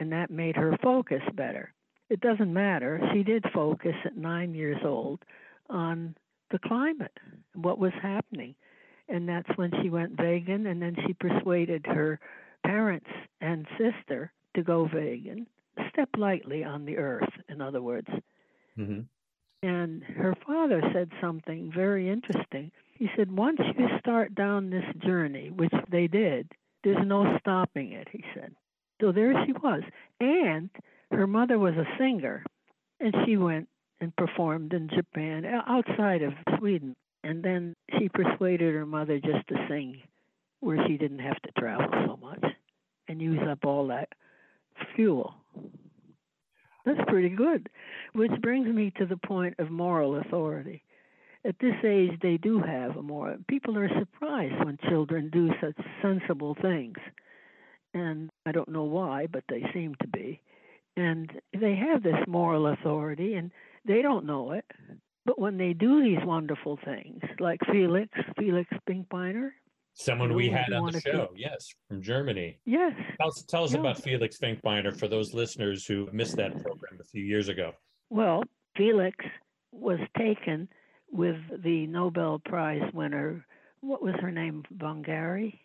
and 0.00 0.12
that 0.12 0.30
made 0.30 0.56
her 0.56 0.76
focus 0.82 1.22
better. 1.34 1.72
It 2.10 2.20
doesn't 2.20 2.52
matter. 2.52 3.00
She 3.12 3.22
did 3.22 3.44
focus 3.52 3.94
at 4.04 4.16
nine 4.16 4.54
years 4.54 4.80
old 4.84 5.20
on 5.68 6.14
the 6.50 6.58
climate, 6.58 7.16
what 7.54 7.78
was 7.78 7.92
happening. 8.02 8.54
And 9.08 9.28
that's 9.28 9.48
when 9.56 9.70
she 9.82 9.90
went 9.90 10.16
vegan, 10.16 10.66
and 10.66 10.82
then 10.82 10.96
she 11.06 11.12
persuaded 11.12 11.86
her 11.86 12.18
parents 12.64 13.10
and 13.40 13.66
sister 13.78 14.32
to 14.54 14.62
go 14.62 14.86
vegan. 14.86 15.46
Step 15.92 16.08
lightly 16.16 16.64
on 16.64 16.84
the 16.84 16.96
earth, 16.96 17.28
in 17.48 17.60
other 17.60 17.82
words. 17.82 18.08
Mm-hmm. 18.78 19.00
And 19.62 20.02
her 20.02 20.34
father 20.46 20.82
said 20.92 21.10
something 21.20 21.72
very 21.74 22.08
interesting. 22.08 22.72
He 22.92 23.08
said, 23.16 23.30
Once 23.30 23.60
you 23.78 23.88
start 24.00 24.34
down 24.34 24.70
this 24.70 24.84
journey, 25.04 25.50
which 25.50 25.72
they 25.90 26.06
did, 26.06 26.50
there's 26.82 27.04
no 27.04 27.36
stopping 27.40 27.92
it, 27.92 28.08
he 28.10 28.24
said. 28.34 28.54
So 29.00 29.12
there 29.12 29.34
she 29.44 29.52
was. 29.52 29.82
And 30.20 30.70
her 31.10 31.26
mother 31.26 31.58
was 31.58 31.74
a 31.74 31.98
singer, 31.98 32.44
and 33.00 33.14
she 33.24 33.36
went 33.36 33.68
and 34.00 34.14
performed 34.16 34.72
in 34.72 34.88
Japan 34.88 35.44
outside 35.44 36.22
of 36.22 36.32
Sweden. 36.58 36.94
And 37.24 37.42
then 37.42 37.74
she 37.98 38.08
persuaded 38.08 38.74
her 38.74 38.86
mother 38.86 39.18
just 39.18 39.46
to 39.48 39.66
sing 39.68 40.02
where 40.60 40.78
she 40.86 40.96
didn't 40.96 41.20
have 41.20 41.40
to 41.42 41.52
travel 41.58 41.88
so 42.06 42.16
much. 42.16 42.44
and 43.08 43.20
use 43.20 43.40
up 43.48 43.64
all 43.64 43.86
that 43.88 44.08
fuel. 44.94 45.34
That's 46.84 47.00
pretty 47.08 47.30
good. 47.30 47.68
Which 48.12 48.32
brings 48.40 48.68
me 48.68 48.92
to 48.98 49.06
the 49.06 49.16
point 49.16 49.54
of 49.58 49.70
moral 49.70 50.16
authority. 50.20 50.82
At 51.44 51.56
this 51.60 51.74
age, 51.84 52.18
they 52.22 52.36
do 52.36 52.60
have 52.60 52.96
a 52.96 53.02
moral. 53.02 53.38
People 53.48 53.78
are 53.78 53.88
surprised 53.98 54.64
when 54.64 54.78
children 54.88 55.30
do 55.32 55.50
such 55.60 55.76
sensible 56.02 56.56
things. 56.60 56.96
And 57.94 58.30
I 58.44 58.52
don't 58.52 58.68
know 58.68 58.84
why, 58.84 59.26
but 59.26 59.44
they 59.48 59.64
seem 59.72 59.94
to 60.00 60.08
be. 60.08 60.40
And 60.96 61.30
they 61.58 61.76
have 61.76 62.02
this 62.02 62.26
moral 62.26 62.68
authority, 62.68 63.34
and 63.34 63.50
they 63.86 64.02
don't 64.02 64.26
know 64.26 64.52
it. 64.52 64.64
But 65.24 65.38
when 65.40 65.56
they 65.58 65.72
do 65.72 66.02
these 66.02 66.24
wonderful 66.24 66.78
things, 66.84 67.20
like 67.40 67.60
Felix, 67.70 68.08
Felix 68.38 68.68
Finkbeiner, 68.88 69.50
Someone 69.98 70.34
we 70.34 70.50
had 70.50 70.72
on 70.74 70.92
the 70.92 71.00
show, 71.00 71.30
yes, 71.34 71.72
from 71.88 72.02
Germany. 72.02 72.58
yes, 72.66 72.92
Tell 73.18 73.28
us, 73.28 73.44
tell 73.48 73.64
us 73.64 73.72
Yeah. 73.72 73.80
about 73.80 73.96
Felix 74.02 74.38
Finkbeiner 74.38 74.94
for 74.96 75.08
those 75.08 75.32
listeners 75.32 75.86
who 75.86 76.06
missed 76.12 76.36
that 76.36 76.52
program 76.62 76.98
a 77.00 77.04
few 77.04 77.24
years 77.24 77.48
ago. 77.48 77.72
Well, 78.10 78.44
Felix 78.76 79.16
was 79.72 79.98
taken 80.18 80.68
with 81.10 81.38
the 81.62 81.86
Nobel 81.86 82.38
Prize 82.40 82.92
winner, 82.92 83.46
what 83.80 84.02
was 84.02 84.14
her 84.20 84.30
name, 84.30 84.64
Bongari, 84.76 85.58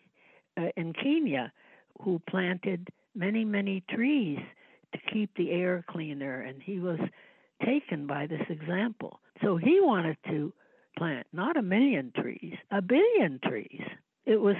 uh, 0.56 0.68
in 0.78 0.94
Kenya, 0.94 1.52
who 2.00 2.18
planted 2.30 2.88
many, 3.14 3.44
many 3.44 3.82
trees 3.90 4.38
to 4.92 4.98
keep 5.12 5.30
the 5.36 5.50
air 5.50 5.84
cleaner. 5.88 6.40
And 6.40 6.62
he 6.62 6.78
was 6.78 6.98
taken 7.64 8.06
by 8.06 8.26
this 8.26 8.42
example. 8.48 9.20
So 9.42 9.56
he 9.56 9.80
wanted 9.80 10.16
to 10.28 10.52
plant 10.98 11.26
not 11.32 11.56
a 11.56 11.62
million 11.62 12.12
trees, 12.16 12.54
a 12.70 12.82
billion 12.82 13.40
trees. 13.44 13.82
It 14.26 14.40
was 14.40 14.56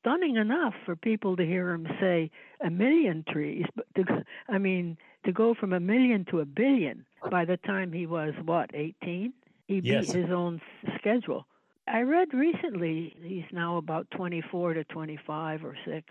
stunning 0.00 0.36
enough 0.36 0.74
for 0.84 0.96
people 0.96 1.36
to 1.36 1.44
hear 1.44 1.70
him 1.70 1.86
say 2.00 2.30
a 2.64 2.70
million 2.70 3.24
trees, 3.30 3.64
but 3.74 3.86
to, 3.96 4.24
I 4.48 4.58
mean, 4.58 4.96
to 5.24 5.32
go 5.32 5.54
from 5.54 5.72
a 5.72 5.80
million 5.80 6.24
to 6.30 6.40
a 6.40 6.44
billion 6.46 7.04
by 7.30 7.44
the 7.44 7.56
time 7.58 7.92
he 7.92 8.06
was 8.06 8.34
what 8.44 8.70
18 8.74 9.32
he 9.66 9.80
Yes. 9.82 10.04
beat 10.04 10.12
his 10.12 10.30
own 10.30 10.60
schedule 10.98 11.46
i 11.88 12.00
read 12.00 12.32
recently 12.34 13.14
he's 13.22 13.44
now 13.52 13.76
about 13.76 14.10
24 14.10 14.74
to 14.74 14.84
25 14.84 15.64
or 15.64 15.76
6 15.86 16.06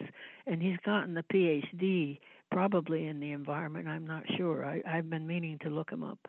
and 0.48 0.62
he's 0.62 0.78
gotten 0.86 1.18
a 1.18 1.24
phd 1.24 2.20
probably 2.52 3.08
in 3.08 3.20
the 3.20 3.32
environment 3.32 3.88
i'm 3.88 4.06
not 4.06 4.24
sure 4.38 4.66
I, 4.66 4.82
i've 4.88 5.10
been 5.10 5.26
meaning 5.26 5.58
to 5.64 5.70
look 5.70 5.90
him 5.92 6.04
up 6.04 6.20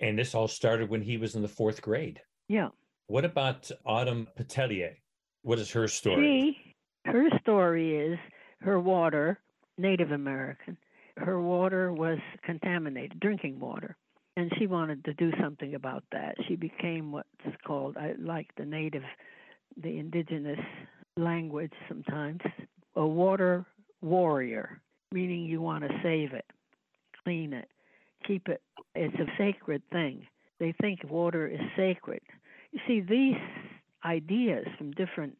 And 0.00 0.18
this 0.18 0.34
all 0.34 0.48
started 0.48 0.88
when 0.90 1.02
he 1.02 1.16
was 1.16 1.34
in 1.36 1.42
the 1.42 1.48
fourth 1.48 1.80
grade. 1.80 2.20
yeah 2.48 2.68
What 3.06 3.24
about 3.24 3.70
Autumn 3.84 4.26
Peltier? 4.36 4.96
What 5.42 5.58
is 5.58 5.70
her 5.72 5.88
story? 5.88 6.24
She, 6.24 7.10
her 7.10 7.26
story 7.40 7.96
is 7.96 8.18
her 8.60 8.78
water, 8.78 9.38
Native 9.78 10.12
American, 10.12 10.76
her 11.16 11.40
water 11.40 11.92
was 11.92 12.18
contaminated, 12.44 13.18
drinking 13.20 13.58
water. 13.60 13.96
And 14.36 14.50
she 14.58 14.66
wanted 14.66 15.04
to 15.04 15.12
do 15.14 15.30
something 15.42 15.74
about 15.74 16.04
that. 16.12 16.36
She 16.46 16.56
became 16.56 17.12
what's 17.12 17.56
called, 17.66 17.96
I 17.96 18.14
like 18.18 18.48
the 18.56 18.64
native, 18.64 19.02
the 19.76 19.98
indigenous 19.98 20.64
language 21.16 21.74
sometimes, 21.88 22.40
a 22.96 23.06
water 23.06 23.66
warrior, 24.00 24.80
meaning 25.12 25.44
you 25.44 25.60
want 25.60 25.84
to 25.84 26.00
save 26.02 26.32
it, 26.32 26.46
clean 27.24 27.52
it, 27.52 27.68
keep 28.26 28.48
it. 28.48 28.62
It's 28.94 29.14
a 29.16 29.26
sacred 29.38 29.82
thing. 29.90 30.26
They 30.58 30.74
think 30.80 31.00
water 31.08 31.46
is 31.46 31.60
sacred. 31.76 32.22
You 32.72 32.80
see, 32.86 33.00
these 33.00 33.36
ideas 34.04 34.66
from 34.78 34.92
different 34.92 35.36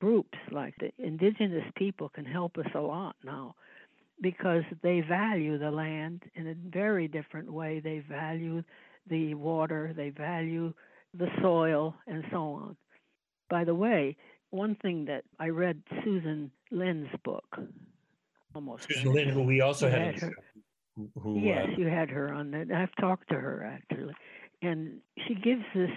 groups 0.00 0.38
like 0.50 0.74
the 0.78 0.92
indigenous 0.98 1.64
people 1.76 2.08
can 2.08 2.24
help 2.24 2.56
us 2.58 2.70
a 2.74 2.80
lot 2.80 3.16
now 3.24 3.54
because 4.20 4.62
they 4.82 5.00
value 5.00 5.58
the 5.58 5.70
land 5.70 6.22
in 6.34 6.48
a 6.48 6.54
very 6.70 7.08
different 7.08 7.52
way. 7.52 7.80
They 7.80 8.00
value 8.08 8.62
the 9.08 9.34
water, 9.34 9.92
they 9.96 10.10
value 10.10 10.72
the 11.14 11.28
soil, 11.40 11.94
and 12.06 12.24
so 12.30 12.52
on. 12.52 12.76
By 13.48 13.64
the 13.64 13.74
way, 13.74 14.16
one 14.50 14.76
thing 14.76 15.06
that 15.06 15.24
I 15.38 15.48
read 15.48 15.82
Susan 16.04 16.50
Linn's 16.70 17.08
book, 17.24 17.58
almost. 18.54 18.88
Susan 18.88 19.12
Linn, 19.12 19.28
who 19.28 19.42
we 19.42 19.60
also 19.60 19.86
You 19.86 19.92
had, 19.92 20.14
had 20.14 20.22
her. 20.22 20.32
who, 20.96 21.10
who, 21.20 21.38
Yes, 21.40 21.66
uh, 21.68 21.80
you 21.80 21.86
had 21.86 22.10
her 22.10 22.32
on 22.32 22.50
that. 22.52 22.70
I've 22.72 22.94
talked 23.00 23.28
to 23.30 23.34
her 23.36 23.64
actually, 23.64 24.14
and 24.62 24.98
she 25.26 25.34
gives 25.34 25.62
this. 25.74 25.90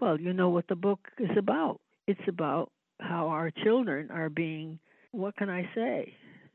Well, 0.00 0.20
you 0.20 0.32
know 0.32 0.48
what 0.50 0.68
the 0.68 0.76
book 0.76 1.00
is 1.18 1.30
about. 1.36 1.80
It's 2.06 2.20
about 2.28 2.70
how 3.00 3.28
our 3.28 3.50
children 3.50 4.10
are 4.10 4.28
being. 4.28 4.78
What 5.12 5.36
can 5.36 5.50
I 5.50 5.68
say? 5.74 6.14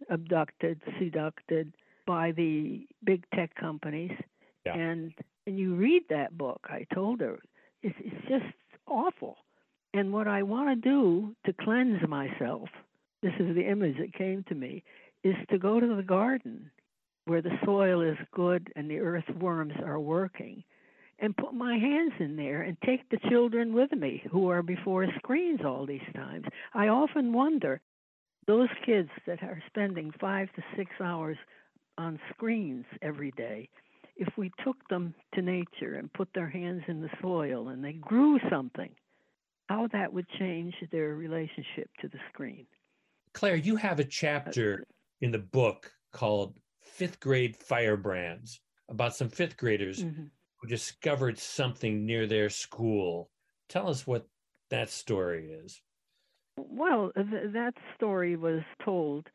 Abducted, 0.10 0.82
seducted 1.00 1.74
by 2.06 2.32
the 2.32 2.86
big 3.04 3.24
tech 3.34 3.56
companies, 3.56 4.12
Yeah. 4.66 4.76
and 4.78 5.14
and 5.48 5.58
you 5.58 5.76
read 5.76 6.04
that 6.10 6.38
book. 6.38 6.62
I 6.70 6.86
told 6.94 7.22
her 7.22 7.40
it's 7.82 7.96
it's 8.00 8.28
just 8.28 8.54
awful. 8.88 9.38
And 9.96 10.12
what 10.12 10.28
I 10.28 10.42
want 10.44 10.70
to 10.70 10.90
do 10.90 11.36
to 11.46 11.54
cleanse 11.54 12.02
myself, 12.08 12.68
this 13.22 13.34
is 13.40 13.54
the 13.56 13.70
image 13.70 13.98
that 14.00 14.12
came 14.14 14.44
to 14.50 14.56
me, 14.56 14.84
is 15.24 15.36
to 15.50 15.58
go 15.58 15.80
to 15.80 15.96
the 15.96 16.04
garden 16.04 16.70
where 17.26 17.42
the 17.42 17.58
soil 17.66 18.02
is 18.02 18.18
good 18.34 18.72
and 18.76 18.90
the 18.90 19.00
earthworms 19.00 19.74
are 19.86 20.00
working 20.00 20.64
and 21.20 21.38
put 21.38 21.54
my 21.54 21.78
hands 21.78 22.12
in 22.20 22.36
there 22.36 22.64
and 22.64 22.76
take 22.86 23.08
the 23.10 23.30
children 23.30 23.74
with 23.74 23.92
me 23.94 24.22
who 24.32 24.50
are 24.50 24.62
before 24.62 25.08
screens 25.18 25.62
all 25.66 25.86
these 25.86 26.02
times. 26.14 26.46
I 26.74 26.90
often 26.90 27.32
wonder 27.32 27.80
those 28.46 28.68
kids 28.86 29.10
that 29.26 29.42
are 29.42 29.64
spending 29.68 30.12
5 30.20 30.52
to 30.54 30.64
6 30.76 30.92
hours 31.02 31.38
on 31.98 32.20
screens 32.34 32.86
every 33.02 33.32
day 33.32 33.70
if 34.18 34.28
we 34.38 34.52
took 34.64 34.76
them 34.90 35.16
to 35.34 35.42
nature 35.42 35.96
and 35.96 36.12
put 36.14 36.28
their 36.36 36.50
hands 36.50 36.84
in 36.88 37.02
the 37.02 37.10
soil 37.22 37.70
and 37.70 37.84
they 37.84 37.94
grew 37.94 38.40
something 38.50 38.90
how 39.70 39.88
that 39.94 40.12
would 40.12 40.28
change 40.38 40.74
their 40.92 41.16
relationship 41.16 41.90
to 42.02 42.08
the 42.10 42.20
screen. 42.32 42.66
Claire, 43.34 43.56
you 43.56 43.76
have 43.76 44.00
a 44.00 44.04
uh, 44.04 44.08
chapter 44.10 44.86
in 45.24 45.32
the 45.32 45.40
book 45.40 45.90
called 46.12 46.60
Fifth 46.82 47.22
Grade 47.22 47.56
Firebrands 47.56 48.60
about 48.90 49.16
some 49.16 49.30
fifth 49.30 49.56
graders 49.56 50.04
Mhm. 50.04 50.30
who 50.58 50.68
discovered 50.68 51.40
something 51.40 52.06
near 52.06 52.28
their 52.28 52.50
school. 52.50 53.32
Tell 53.70 53.88
us 53.88 54.06
what 54.06 54.28
that 54.70 54.90
story 54.90 55.50
is. 55.50 55.82
Well, 56.58 57.14
th- 57.14 57.54
that 57.54 57.74
story 57.96 58.36
was 58.36 58.64
told 58.84 59.30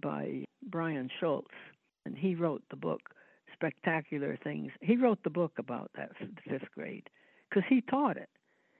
by 0.00 0.46
Brian 0.62 1.10
Schultz, 1.20 1.54
and 2.06 2.16
he 2.16 2.34
wrote 2.34 2.66
the 2.70 2.76
book 2.76 3.14
Spectacular 3.52 4.36
Things. 4.36 4.72
He 4.80 4.96
wrote 4.96 5.22
the 5.24 5.30
book 5.30 5.58
about 5.58 5.92
that 5.92 6.16
fifth 6.16 6.70
grade 6.72 7.10
because 7.50 7.64
he 7.68 7.82
taught 7.82 8.16
it. 8.16 8.30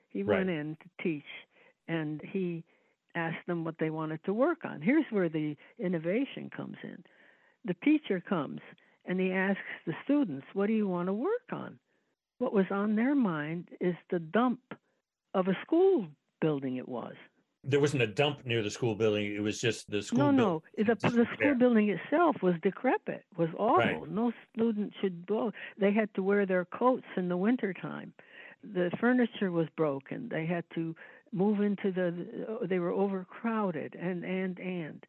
He 0.09 0.22
went 0.24 0.48
in 0.48 0.77
to 0.77 0.88
teach, 1.03 1.46
and 1.88 2.22
he 2.22 2.64
asked 3.14 3.46
them 3.46 3.64
what 3.64 3.79
they 3.79 3.90
wanted 3.90 4.20
to 4.24 4.33
work 4.33 4.64
on. 4.64 4.81
Here's 4.81 5.05
where 5.11 5.29
the 5.29 5.57
innovation 5.79 6.50
comes 6.55 6.77
in. 6.83 7.03
The 7.64 7.74
teacher 7.85 8.20
comes 8.20 8.61
and 9.07 9.20
he 9.20 9.33
asks 9.33 9.61
the 9.87 9.94
students, 10.05 10.46
What 10.53 10.66
do 10.66 10.72
you 10.72 10.88
want 10.88 11.09
to 11.09 11.12
work 11.12 11.53
on? 11.53 11.79
What 12.38 12.53
was 12.53 12.66
on 12.70 12.96
their 12.96 13.14
mind 13.14 13.68
is 13.81 13.94
the 14.11 14.18
dump 14.18 14.61
of 15.35 15.48
a 15.48 15.57
school 15.64 16.07
building, 16.40 16.77
it 16.77 16.88
was. 16.88 17.14
There 17.66 17.81
wasn't 17.81 18.03
a 18.03 18.07
dump 18.07 18.44
near 18.44 18.62
the 18.62 18.70
school 18.70 18.94
building. 18.94 19.35
It 19.35 19.40
was 19.40 19.59
just 19.59 19.90
the 19.90 20.03
school. 20.03 20.18
no, 20.18 20.31
no. 20.31 20.62
The, 20.77 20.94
the 20.94 21.09
school 21.11 21.24
there. 21.38 21.55
building 21.55 21.88
itself 21.88 22.37
was 22.42 22.55
decrepit, 22.62 23.24
was 23.38 23.48
awful. 23.57 23.77
Right. 23.79 24.11
No 24.11 24.33
student 24.53 24.92
should 25.00 25.27
go. 25.27 25.53
They 25.79 25.92
had 25.92 26.12
to 26.14 26.22
wear 26.22 26.44
their 26.44 26.66
coats 26.66 27.07
in 27.16 27.29
the 27.29 27.38
wintertime. 27.38 28.12
The 28.62 28.90
furniture 29.00 29.50
was 29.50 29.66
broken. 29.77 30.29
They 30.31 30.44
had 30.44 30.64
to 30.74 30.94
move 31.35 31.61
into 31.61 31.92
the. 31.92 32.47
Uh, 32.49 32.66
they 32.66 32.79
were 32.79 32.92
overcrowded, 32.92 33.95
and 33.95 34.24
and 34.24 34.59
and. 34.59 35.05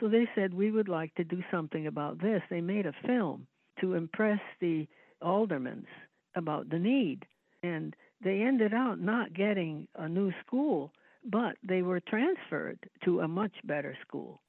So 0.00 0.08
they 0.08 0.28
said 0.34 0.54
we 0.54 0.70
would 0.70 0.88
like 0.88 1.14
to 1.16 1.24
do 1.24 1.42
something 1.50 1.86
about 1.86 2.20
this. 2.20 2.42
They 2.50 2.60
made 2.60 2.86
a 2.86 2.94
film 3.06 3.46
to 3.80 3.94
impress 3.94 4.40
the 4.60 4.86
aldermans 5.22 5.86
about 6.34 6.70
the 6.70 6.78
need, 6.78 7.26
and 7.62 7.94
they 8.22 8.42
ended 8.42 8.72
out 8.72 9.00
not 9.00 9.34
getting 9.34 9.88
a 9.96 10.08
new 10.08 10.32
school 10.46 10.92
but 11.24 11.56
they 11.62 11.82
were 11.82 12.00
transferred 12.00 12.78
to 13.04 13.20
a 13.20 13.28
much 13.28 13.52
better 13.64 13.96
school. 14.06 14.40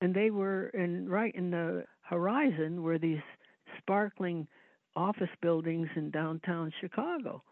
And 0.00 0.14
they 0.14 0.30
were 0.30 0.68
in 0.68 1.08
right 1.08 1.34
in 1.34 1.50
the 1.50 1.84
horizon 2.02 2.82
were 2.82 2.98
these 2.98 3.22
sparkling 3.78 4.46
office 4.96 5.30
buildings 5.40 5.88
in 5.96 6.10
downtown 6.10 6.72
Chicago. 6.80 7.42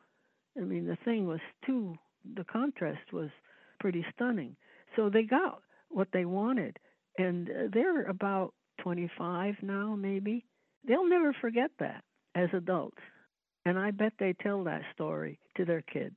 I 0.57 0.65
mean, 0.65 0.87
the 0.87 0.99
thing 1.05 1.27
was 1.27 1.41
too 1.65 1.97
the 2.35 2.45
contrast 2.45 3.13
was 3.13 3.31
pretty 3.79 4.05
stunning. 4.15 4.57
So 4.97 5.09
they 5.09 5.23
got 5.23 5.63
what 5.89 6.09
they 6.13 6.25
wanted, 6.25 6.79
and 7.19 7.49
uh, 7.49 7.53
they're 7.73 8.05
about 8.05 8.55
25 8.83 9.57
now, 9.63 9.95
maybe. 9.97 10.45
They'll 10.87 11.09
never 11.09 11.35
forget 11.41 11.71
that 11.79 12.05
as 12.35 12.49
adults, 12.53 13.03
and 13.65 13.79
I 13.79 13.91
bet 13.91 14.13
they 14.19 14.35
tell 14.35 14.65
that 14.65 14.83
story 14.95 15.39
to 15.57 15.65
their 15.65 15.83
kids 15.83 16.17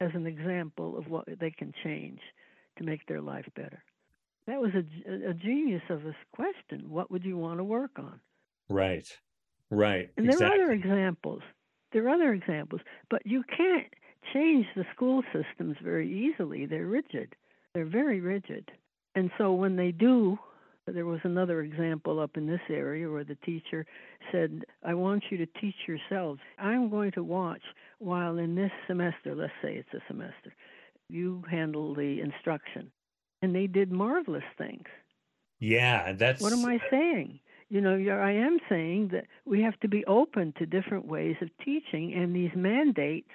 as 0.00 0.10
an 0.14 0.26
example 0.26 0.96
of 0.96 1.08
what 1.08 1.26
they 1.40 1.50
can 1.50 1.72
change 1.82 2.20
to 2.78 2.84
make 2.84 3.04
their 3.06 3.20
life 3.20 3.46
better. 3.56 3.82
That 4.46 4.60
was 4.60 4.70
a, 4.74 5.30
a 5.30 5.34
genius 5.34 5.82
of 5.90 6.06
a 6.06 6.14
question. 6.32 6.88
What 6.88 7.10
would 7.10 7.24
you 7.24 7.36
want 7.36 7.58
to 7.58 7.64
work 7.64 7.98
on? 7.98 8.20
Right, 8.68 9.06
right. 9.70 10.10
And 10.16 10.28
there 10.28 10.38
are 10.42 10.54
other 10.54 10.72
examples. 10.72 11.42
There 11.92 12.06
are 12.06 12.10
other 12.10 12.32
examples, 12.32 12.80
but 13.10 13.22
you 13.26 13.42
can't 13.56 13.92
change 14.32 14.66
the 14.76 14.84
school 14.94 15.22
systems 15.32 15.76
very 15.82 16.10
easily. 16.10 16.66
They're 16.66 16.86
rigid. 16.86 17.34
They're 17.74 17.84
very 17.84 18.20
rigid. 18.20 18.70
And 19.14 19.30
so 19.38 19.52
when 19.52 19.76
they 19.76 19.90
do, 19.90 20.38
there 20.86 21.06
was 21.06 21.20
another 21.24 21.60
example 21.60 22.20
up 22.20 22.36
in 22.36 22.46
this 22.46 22.60
area 22.70 23.10
where 23.10 23.24
the 23.24 23.36
teacher 23.36 23.84
said, 24.32 24.64
I 24.84 24.94
want 24.94 25.24
you 25.30 25.36
to 25.38 25.46
teach 25.60 25.74
yourselves. 25.86 26.40
I'm 26.58 26.88
going 26.88 27.12
to 27.12 27.22
watch 27.22 27.62
while 27.98 28.38
in 28.38 28.54
this 28.54 28.70
semester, 28.86 29.34
let's 29.34 29.52
say 29.62 29.74
it's 29.74 29.92
a 29.92 30.02
semester, 30.06 30.54
you 31.08 31.44
handle 31.50 31.94
the 31.94 32.20
instruction. 32.20 32.90
And 33.42 33.54
they 33.54 33.66
did 33.66 33.92
marvelous 33.92 34.44
things. 34.56 34.86
Yeah, 35.60 36.12
that's 36.12 36.40
what 36.40 36.52
am 36.52 36.64
I 36.64 36.78
saying? 36.90 37.40
You 37.68 37.80
know, 37.80 37.96
I 37.96 38.30
am 38.32 38.58
saying 38.68 39.10
that 39.12 39.26
we 39.44 39.60
have 39.62 39.78
to 39.80 39.88
be 39.88 40.04
open 40.06 40.54
to 40.58 40.66
different 40.66 41.06
ways 41.06 41.36
of 41.42 41.50
teaching, 41.64 42.14
and 42.14 42.34
these 42.34 42.52
mandates, 42.54 43.28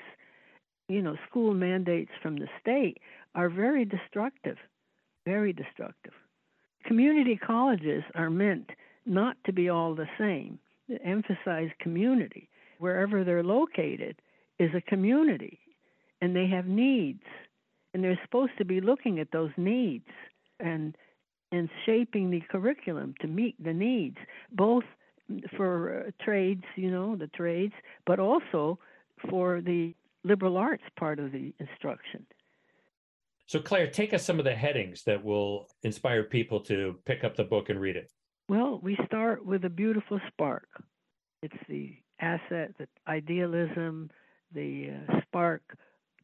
you 0.89 1.01
know, 1.01 1.15
school 1.29 1.53
mandates 1.53 2.11
from 2.21 2.37
the 2.37 2.47
state 2.59 2.97
are 3.35 3.49
very 3.49 3.85
destructive, 3.85 4.57
very 5.25 5.53
destructive. 5.53 6.13
Community 6.85 7.37
colleges 7.37 8.03
are 8.15 8.29
meant 8.29 8.69
not 9.05 9.37
to 9.45 9.53
be 9.53 9.69
all 9.69 9.95
the 9.95 10.07
same, 10.17 10.59
they 10.87 10.97
emphasize 11.03 11.69
community. 11.79 12.49
Wherever 12.79 13.23
they're 13.23 13.43
located 13.43 14.17
is 14.59 14.71
a 14.75 14.81
community, 14.81 15.59
and 16.21 16.35
they 16.35 16.47
have 16.47 16.65
needs, 16.65 17.23
and 17.93 18.03
they're 18.03 18.19
supposed 18.23 18.57
to 18.57 18.65
be 18.65 18.81
looking 18.81 19.19
at 19.19 19.31
those 19.31 19.51
needs 19.57 20.07
and 20.59 20.95
and 21.51 21.69
shaping 21.85 22.31
the 22.31 22.41
curriculum 22.49 23.13
to 23.21 23.27
meet 23.27 23.63
the 23.63 23.73
needs, 23.73 24.17
both 24.51 24.83
for 25.55 26.07
uh, 26.07 26.23
trades, 26.23 26.63
you 26.75 26.89
know, 26.89 27.15
the 27.15 27.27
trades, 27.27 27.73
but 28.07 28.19
also 28.19 28.79
for 29.29 29.61
the 29.61 29.93
liberal 30.23 30.57
arts 30.57 30.83
part 30.97 31.19
of 31.19 31.31
the 31.31 31.53
instruction. 31.59 32.25
So, 33.45 33.59
Claire, 33.59 33.87
take 33.87 34.13
us 34.13 34.25
some 34.25 34.39
of 34.39 34.45
the 34.45 34.55
headings 34.55 35.03
that 35.03 35.23
will 35.23 35.67
inspire 35.83 36.23
people 36.23 36.61
to 36.61 36.99
pick 37.05 37.23
up 37.23 37.35
the 37.35 37.43
book 37.43 37.69
and 37.69 37.79
read 37.79 37.97
it. 37.97 38.09
Well, 38.47 38.79
we 38.81 38.97
start 39.05 39.45
with 39.45 39.65
a 39.65 39.69
beautiful 39.69 40.19
spark. 40.27 40.67
It's 41.41 41.53
the 41.67 41.97
asset, 42.19 42.73
the 42.77 42.87
idealism, 43.07 44.09
the 44.53 44.91
uh, 44.91 45.21
spark 45.21 45.61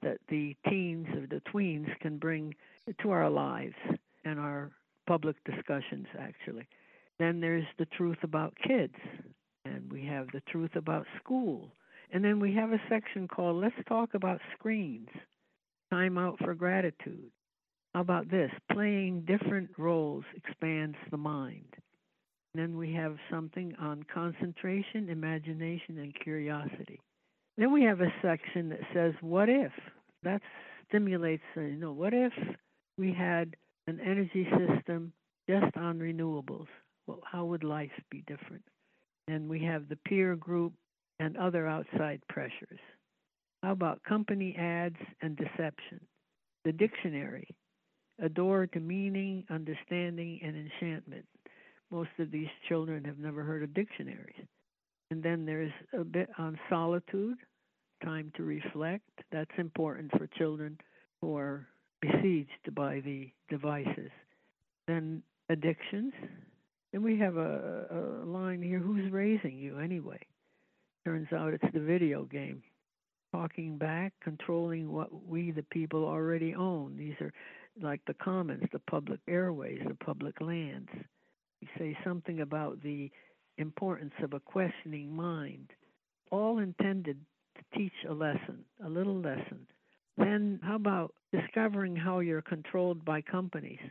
that 0.01 0.17
the 0.29 0.55
teens 0.69 1.07
or 1.09 1.27
the 1.27 1.41
tweens 1.53 1.87
can 1.99 2.17
bring 2.17 2.55
to 3.01 3.11
our 3.11 3.29
lives 3.29 3.75
and 4.23 4.39
our 4.39 4.71
public 5.07 5.35
discussions, 5.43 6.07
actually. 6.17 6.67
Then 7.19 7.41
there's 7.41 7.65
the 7.77 7.85
truth 7.85 8.19
about 8.23 8.55
kids, 8.65 8.95
and 9.65 9.91
we 9.91 10.05
have 10.05 10.27
the 10.31 10.41
truth 10.49 10.75
about 10.75 11.05
school. 11.21 11.73
And 12.11 12.23
then 12.23 12.39
we 12.39 12.53
have 12.55 12.71
a 12.71 12.81
section 12.89 13.27
called 13.27 13.61
Let's 13.61 13.75
Talk 13.87 14.15
About 14.15 14.41
Screens 14.57 15.09
Time 15.91 16.17
Out 16.17 16.39
for 16.39 16.55
Gratitude. 16.55 17.29
How 17.93 18.01
about 18.01 18.29
this? 18.29 18.51
Playing 18.71 19.21
different 19.27 19.69
roles 19.77 20.23
expands 20.35 20.97
the 21.11 21.17
mind. 21.17 21.75
And 22.53 22.63
then 22.63 22.77
we 22.77 22.93
have 22.93 23.17
something 23.29 23.75
on 23.79 24.03
concentration, 24.11 25.09
imagination, 25.09 25.99
and 25.99 26.13
curiosity. 26.23 26.99
Then 27.57 27.71
we 27.71 27.83
have 27.83 28.01
a 28.01 28.13
section 28.23 28.69
that 28.69 28.79
says, 28.93 29.13
What 29.21 29.49
if? 29.49 29.71
That 30.23 30.41
stimulates, 30.87 31.43
you 31.55 31.75
know, 31.75 31.91
what 31.91 32.13
if 32.13 32.33
we 32.97 33.13
had 33.13 33.55
an 33.87 33.99
energy 33.99 34.47
system 34.57 35.13
just 35.47 35.77
on 35.77 35.99
renewables? 35.99 36.67
Well, 37.05 37.21
how 37.23 37.45
would 37.45 37.63
life 37.63 37.91
be 38.09 38.23
different? 38.27 38.63
And 39.27 39.47
we 39.47 39.63
have 39.65 39.89
the 39.89 39.95
peer 40.07 40.35
group 40.35 40.73
and 41.19 41.37
other 41.37 41.67
outside 41.67 42.21
pressures. 42.29 42.79
How 43.63 43.71
about 43.71 44.03
company 44.03 44.55
ads 44.57 44.95
and 45.21 45.35
deception? 45.35 45.99
The 46.65 46.71
dictionary, 46.71 47.47
a 48.21 48.29
door 48.29 48.67
to 48.67 48.79
meaning, 48.79 49.45
understanding, 49.49 50.39
and 50.43 50.55
enchantment. 50.55 51.25
Most 51.91 52.09
of 52.19 52.31
these 52.31 52.47
children 52.67 53.03
have 53.05 53.17
never 53.17 53.43
heard 53.43 53.63
of 53.63 53.73
dictionaries. 53.73 54.45
And 55.11 55.23
then 55.23 55.45
there's 55.45 55.71
a 55.93 56.03
bit 56.03 56.29
on 56.37 56.59
solitude, 56.69 57.37
time 58.03 58.31
to 58.37 58.43
reflect. 58.43 59.09
That's 59.31 59.51
important 59.57 60.11
for 60.11 60.27
children 60.37 60.77
who 61.21 61.35
are 61.35 61.67
besieged 62.01 62.73
by 62.75 63.01
the 63.01 63.31
devices. 63.49 64.11
Then 64.87 65.23
addictions. 65.49 66.13
Then 66.93 67.03
we 67.03 67.17
have 67.19 67.37
a, 67.37 68.21
a 68.23 68.25
line 68.25 68.61
here 68.61 68.79
who's 68.79 69.11
raising 69.11 69.57
you 69.57 69.79
anyway? 69.79 70.19
Turns 71.09 71.33
out 71.33 71.55
it's 71.55 71.73
the 71.73 71.79
video 71.79 72.25
game. 72.25 72.61
Talking 73.33 73.79
back, 73.79 74.13
controlling 74.23 74.91
what 74.91 75.25
we, 75.25 75.49
the 75.49 75.65
people, 75.71 76.05
already 76.05 76.53
own. 76.53 76.95
These 76.95 77.15
are 77.19 77.33
like 77.81 77.99
the 78.05 78.13
commons, 78.13 78.65
the 78.71 78.81
public 78.87 79.19
airways, 79.27 79.81
the 79.87 79.95
public 80.05 80.39
lands. 80.39 80.89
We 81.63 81.67
say 81.79 81.97
something 82.03 82.41
about 82.41 82.83
the 82.83 83.09
importance 83.57 84.13
of 84.21 84.33
a 84.33 84.39
questioning 84.39 85.11
mind, 85.11 85.71
all 86.29 86.59
intended 86.59 87.17
to 87.57 87.63
teach 87.75 88.05
a 88.07 88.13
lesson, 88.13 88.63
a 88.85 88.87
little 88.87 89.19
lesson. 89.19 89.65
Then, 90.15 90.59
how 90.61 90.75
about 90.75 91.15
discovering 91.33 91.95
how 91.95 92.19
you're 92.19 92.43
controlled 92.43 93.03
by 93.03 93.21
companies? 93.21 93.81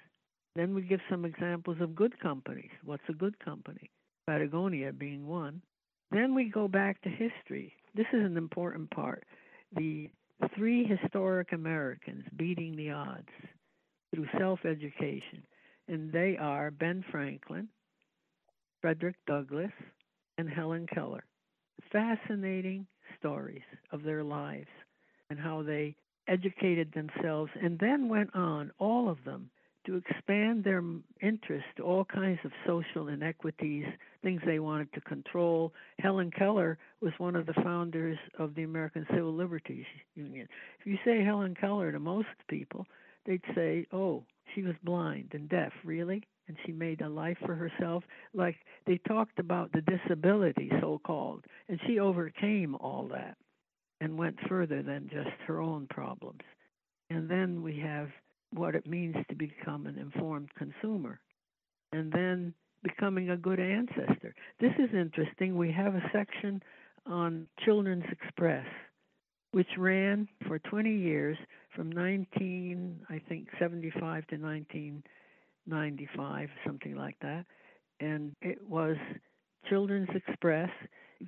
Then 0.55 0.73
we 0.73 0.83
give 0.83 1.01
some 1.11 1.25
examples 1.25 1.79
of 1.81 1.97
good 1.97 2.21
companies. 2.21 2.71
What's 2.85 3.09
a 3.09 3.12
good 3.12 3.41
company? 3.45 3.91
Patagonia 4.29 4.93
being 4.93 5.27
one. 5.27 5.62
Then 6.11 6.34
we 6.34 6.50
go 6.50 6.68
back 6.68 7.00
to 7.02 7.09
history. 7.09 7.72
This 7.94 8.06
is 8.12 8.24
an 8.24 8.36
important 8.36 8.90
part. 8.90 9.24
The 9.76 10.09
three 10.56 10.84
historic 10.84 11.52
Americans 11.52 12.24
beating 12.36 12.76
the 12.76 12.90
odds 12.90 13.28
through 14.14 14.26
self 14.38 14.64
education, 14.64 15.42
and 15.88 16.11
they 16.12 16.36
are 16.40 16.70
Ben 16.70 17.04
Franklin, 17.11 17.68
Frederick 18.80 19.16
Douglass, 19.26 19.72
and 20.38 20.48
Helen 20.48 20.86
Keller. 20.92 21.24
Fascinating 21.92 22.86
stories 23.18 23.62
of 23.92 24.02
their 24.02 24.22
lives 24.22 24.68
and 25.30 25.38
how 25.38 25.62
they 25.62 25.96
educated 26.28 26.92
themselves 26.92 27.50
and 27.61 27.78
then 27.78 28.09
went 28.09 28.34
on, 28.34 28.70
all 28.78 29.09
of 29.09 29.18
them, 29.24 29.50
to 29.89 29.97
expand 29.97 30.64
their 30.64 30.84
interest 31.22 31.64
to 31.78 31.82
all 31.82 32.05
kinds 32.05 32.39
of 32.45 32.53
social 32.66 33.09
inequities, 33.09 33.86
things 34.22 34.43
they 34.45 34.59
wanted 34.59 34.93
to 34.93 35.01
control. 35.01 35.72
Helen 35.99 36.30
Keller 36.30 36.76
was 37.01 37.14
one 37.16 37.34
of 37.34 37.47
the 37.47 37.55
founders 37.55 38.18
of 38.39 38.55
the 38.55 38.64
American 38.64 39.07
Civil 39.09 39.32
Liberties 39.32 39.86
Union. 40.14 40.47
If 40.78 40.86
you 40.86 40.99
say 41.07 41.24
Helen 41.24 41.57
Keller 41.59 41.91
to 41.91 41.99
most 41.99 42.28
people, 42.51 42.86
they'd 43.24 43.41
say, 43.55 43.86
oh, 43.91 44.24
she 44.55 44.62
was 44.62 44.74
blind 44.84 45.30
and 45.32 45.49
deaf, 45.49 45.72
really? 45.84 46.22
And 46.49 46.59
she 46.66 46.72
made 46.72 47.01
a 47.01 47.09
life 47.09 47.39
for 47.47 47.55
herself. 47.55 48.05
Like 48.34 48.57
they 48.86 49.01
talked 49.09 49.39
about 49.39 49.72
the 49.72 49.80
disability, 49.80 50.70
so 50.82 51.01
called, 51.03 51.47
and 51.70 51.80
she 51.86 51.99
overcame 51.99 52.74
all 52.74 53.09
that 53.12 53.39
and 54.03 54.18
went 54.18 54.36
further 54.51 54.82
than 54.82 55.09
just 55.11 55.30
her 55.47 55.62
own 55.62 55.86
problems. 55.89 56.43
And 57.09 57.30
then 57.30 57.62
we 57.62 57.78
have 57.78 58.09
what 58.53 58.74
it 58.74 58.86
means 58.86 59.16
to 59.28 59.34
become 59.34 59.86
an 59.86 59.99
informed 59.99 60.51
consumer. 60.55 61.20
And 61.92 62.12
then 62.12 62.55
becoming 62.82 63.30
a 63.30 63.36
good 63.36 63.61
ancestor. 63.61 64.34
This 64.61 64.72
is 64.78 64.90
interesting. 64.94 65.57
We 65.57 65.72
have 65.72 65.94
a 65.94 66.03
section 66.12 66.62
on 67.07 67.46
Children's 67.64 68.05
Express, 68.11 68.66
which 69.53 69.68
ran 69.78 70.28
for 70.46 70.59
20 70.59 70.90
years 70.90 71.38
from 71.74 71.90
19, 71.90 73.01
I 73.09 73.22
think, 73.28 73.49
75 73.59 74.26
to 74.28 74.36
1995, 74.36 76.49
something 76.66 76.94
like 76.94 77.16
that. 77.22 77.46
And 78.01 78.36
it 78.42 78.59
was 78.68 78.96
Children's 79.68 80.11
Express. 80.14 80.70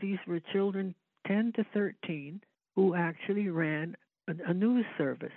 These 0.01 0.19
were 0.27 0.41
children 0.53 0.95
10 1.27 1.53
to 1.57 1.65
13 1.75 2.41
who 2.77 2.95
actually 2.95 3.49
ran 3.49 3.97
a, 4.29 4.51
a 4.51 4.55
news 4.55 4.85
service. 4.97 5.33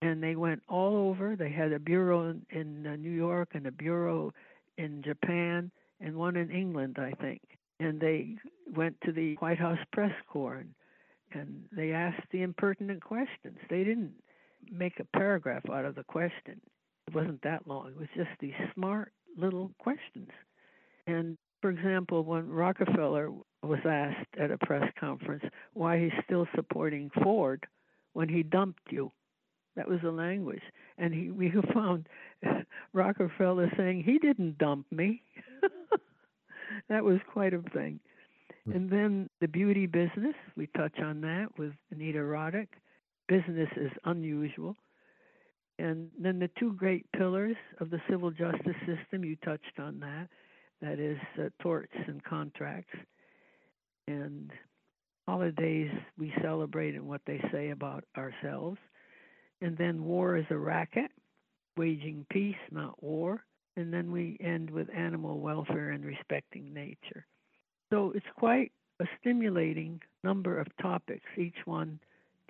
And 0.00 0.22
they 0.22 0.36
went 0.36 0.62
all 0.68 0.96
over. 0.96 1.34
They 1.36 1.50
had 1.50 1.72
a 1.72 1.78
bureau 1.78 2.30
in, 2.30 2.42
in 2.50 2.86
uh, 2.86 2.96
New 2.96 3.10
York 3.10 3.50
and 3.54 3.66
a 3.66 3.72
bureau 3.72 4.32
in 4.76 5.02
Japan 5.02 5.70
and 6.00 6.16
one 6.16 6.36
in 6.36 6.50
England, 6.50 6.98
I 6.98 7.12
think. 7.20 7.40
And 7.80 8.00
they 8.00 8.36
went 8.74 8.96
to 9.04 9.12
the 9.12 9.34
White 9.36 9.58
House 9.58 9.78
press 9.92 10.12
corps 10.28 10.56
and, 10.56 10.74
and 11.32 11.64
they 11.72 11.92
asked 11.92 12.26
the 12.30 12.42
impertinent 12.42 13.02
questions. 13.02 13.58
They 13.68 13.84
didn't 13.84 14.12
make 14.70 15.00
a 15.00 15.18
paragraph 15.18 15.62
out 15.70 15.84
of 15.84 15.94
the 15.94 16.04
question. 16.04 16.60
It 17.06 17.14
wasn't 17.14 17.42
that 17.42 17.66
long. 17.66 17.88
It 17.88 17.98
was 17.98 18.08
just 18.16 18.30
these 18.40 18.54
smart 18.74 19.12
little 19.36 19.70
questions. 19.78 20.30
And 21.06 21.38
for 21.60 21.70
example, 21.70 22.22
when 22.22 22.48
Rockefeller 22.48 23.30
was 23.62 23.80
asked 23.84 24.28
at 24.38 24.50
a 24.50 24.58
press 24.58 24.90
conference 24.98 25.44
why 25.74 25.98
he's 25.98 26.24
still 26.24 26.46
supporting 26.54 27.10
Ford 27.22 27.66
when 28.12 28.28
he 28.28 28.42
dumped 28.42 28.82
you, 28.90 29.10
That 29.78 29.88
was 29.88 30.00
the 30.02 30.10
language. 30.10 30.62
And 30.98 31.14
he, 31.14 31.30
we 31.30 31.52
found 31.72 32.08
Rockefeller 32.92 33.70
saying 33.76 34.02
he 34.02 34.18
didn't 34.18 34.58
dump 34.58 34.86
me. 34.90 35.22
that 36.88 37.04
was 37.04 37.20
quite 37.32 37.54
a 37.54 37.62
thing. 37.72 38.00
Hmm. 38.64 38.72
And 38.72 38.90
then 38.90 39.30
the 39.40 39.46
beauty 39.46 39.86
business, 39.86 40.34
we 40.56 40.66
touch 40.76 40.98
on 40.98 41.20
that 41.20 41.46
with 41.56 41.72
Anita 41.92 42.18
Roddick. 42.18 42.66
Business 43.28 43.68
is 43.76 43.92
unusual. 44.04 44.74
And 45.78 46.10
then 46.20 46.40
the 46.40 46.50
two 46.58 46.72
great 46.72 47.06
pillars 47.12 47.56
of 47.78 47.90
the 47.90 48.00
civil 48.10 48.32
justice 48.32 48.74
system, 48.84 49.24
you 49.24 49.36
touched 49.44 49.78
on 49.78 50.00
that. 50.00 50.26
That 50.82 50.98
is 50.98 51.18
uh, 51.38 51.50
torts 51.62 51.94
and 52.08 52.22
contracts. 52.24 52.98
And 54.08 54.50
holidays, 55.28 55.90
we 56.18 56.32
celebrate 56.42 56.96
and 56.96 57.06
what 57.06 57.20
they 57.28 57.40
say 57.52 57.70
about 57.70 58.02
ourselves. 58.16 58.78
And 59.60 59.76
then 59.76 60.04
war 60.04 60.36
is 60.36 60.46
a 60.50 60.56
racket, 60.56 61.10
waging 61.76 62.26
peace, 62.30 62.56
not 62.70 63.02
war. 63.02 63.44
And 63.76 63.92
then 63.92 64.10
we 64.10 64.36
end 64.40 64.70
with 64.70 64.88
animal 64.94 65.40
welfare 65.40 65.90
and 65.90 66.04
respecting 66.04 66.72
nature. 66.72 67.26
So 67.90 68.12
it's 68.14 68.26
quite 68.36 68.72
a 69.00 69.06
stimulating 69.20 70.00
number 70.24 70.58
of 70.58 70.66
topics, 70.82 71.24
each 71.36 71.56
one 71.64 72.00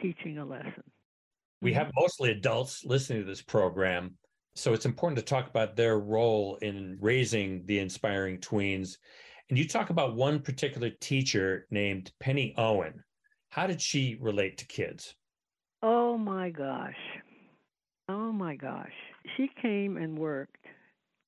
teaching 0.00 0.38
a 0.38 0.44
lesson. 0.44 0.84
We 1.60 1.72
have 1.74 1.90
mostly 1.98 2.30
adults 2.30 2.84
listening 2.84 3.20
to 3.20 3.26
this 3.26 3.42
program. 3.42 4.14
So 4.54 4.72
it's 4.72 4.86
important 4.86 5.18
to 5.18 5.24
talk 5.24 5.48
about 5.48 5.76
their 5.76 5.98
role 5.98 6.56
in 6.62 6.98
raising 7.00 7.64
the 7.66 7.78
inspiring 7.78 8.38
tweens. 8.38 8.96
And 9.50 9.58
you 9.58 9.66
talk 9.66 9.90
about 9.90 10.16
one 10.16 10.40
particular 10.40 10.90
teacher 10.90 11.66
named 11.70 12.12
Penny 12.20 12.54
Owen. 12.56 13.02
How 13.50 13.66
did 13.66 13.80
she 13.80 14.16
relate 14.20 14.58
to 14.58 14.66
kids? 14.66 15.14
Oh 15.82 16.18
my 16.18 16.50
gosh. 16.50 16.94
Oh 18.08 18.32
my 18.32 18.56
gosh. 18.56 18.92
She 19.36 19.50
came 19.60 19.96
and 19.96 20.18
worked. 20.18 20.64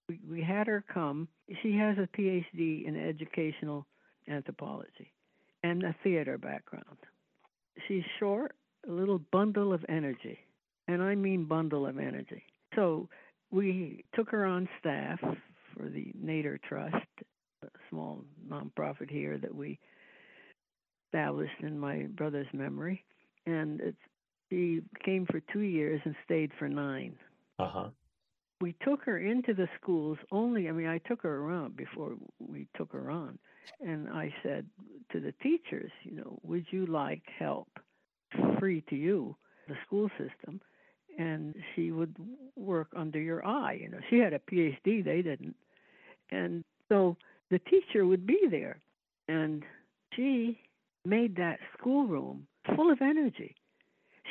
We, 0.09 0.21
we 0.29 0.43
had 0.43 0.67
her 0.67 0.85
come. 0.93 1.29
She 1.63 1.77
has 1.77 1.97
a 1.99 2.09
PhD 2.17 2.87
in 2.87 2.97
educational 2.97 3.87
anthropology 4.29 5.13
and 5.63 5.83
a 5.83 5.95
theater 6.03 6.39
background. 6.39 6.97
She's 7.87 8.03
short, 8.19 8.55
a 8.89 8.93
little 8.93 9.21
bundle 9.31 9.73
of 9.73 9.85
energy, 9.89 10.39
and 10.89 11.03
I 11.03 11.15
mean 11.15 11.45
bundle 11.45 11.87
of 11.87 11.99
energy. 11.99 12.43
So 12.75 13.09
we 13.51 14.05
took 14.15 14.31
her 14.31 14.45
on 14.45 14.69
staff 14.81 15.21
for 15.21 15.89
the 15.89 16.13
Nader 16.23 16.61
Trust, 16.63 16.97
a 17.63 17.69
small 17.89 18.25
nonprofit 18.49 19.11
here 19.11 19.39
that 19.39 19.55
we 19.55 19.79
established 21.07 21.61
in 21.61 21.79
my 21.79 22.07
brother's 22.17 22.47
memory, 22.53 23.05
and 23.47 23.81
it's, 23.81 23.97
she 24.51 24.83
came 25.05 25.27
for 25.27 25.41
two 25.53 25.61
years 25.61 26.01
and 26.05 26.15
stayed 26.25 26.51
for 26.59 26.69
nine. 26.69 27.15
Uh 27.59 27.69
huh. 27.69 27.89
We 28.61 28.75
took 28.85 29.03
her 29.05 29.19
into 29.19 29.55
the 29.55 29.69
schools 29.81 30.19
only. 30.31 30.69
I 30.69 30.73
mean, 30.73 30.87
I 30.87 30.99
took 30.99 31.23
her 31.23 31.39
around 31.39 31.77
before 31.77 32.13
we 32.39 32.67
took 32.77 32.93
her 32.93 33.11
on, 33.11 33.39
and 33.81 34.09
I 34.09 34.35
said 34.43 34.67
to 35.13 35.21
the 35.21 35.33
teachers, 35.43 35.91
you 36.03 36.17
know, 36.17 36.39
would 36.43 36.67
you 36.71 36.85
like 36.85 37.23
help? 37.39 37.69
free 38.59 38.83
to 38.89 38.97
you, 38.97 39.37
the 39.69 39.75
school 39.87 40.09
system, 40.11 40.61
and 41.19 41.55
she 41.75 41.91
would 41.91 42.15
work 42.57 42.89
under 42.97 43.21
your 43.21 43.45
eye. 43.45 43.79
You 43.81 43.89
know, 43.89 43.99
she 44.09 44.19
had 44.19 44.33
a 44.33 44.39
PhD, 44.39 45.05
they 45.05 45.23
didn't. 45.23 45.57
And 46.31 46.65
so 46.89 47.17
the 47.51 47.59
teacher 47.59 48.07
would 48.07 48.27
be 48.27 48.47
there, 48.51 48.79
and 49.29 49.65
she 50.15 50.59
made 51.05 51.37
that 51.37 51.59
schoolroom 51.77 52.47
full 52.77 52.93
of 52.93 53.01
energy. 53.01 53.55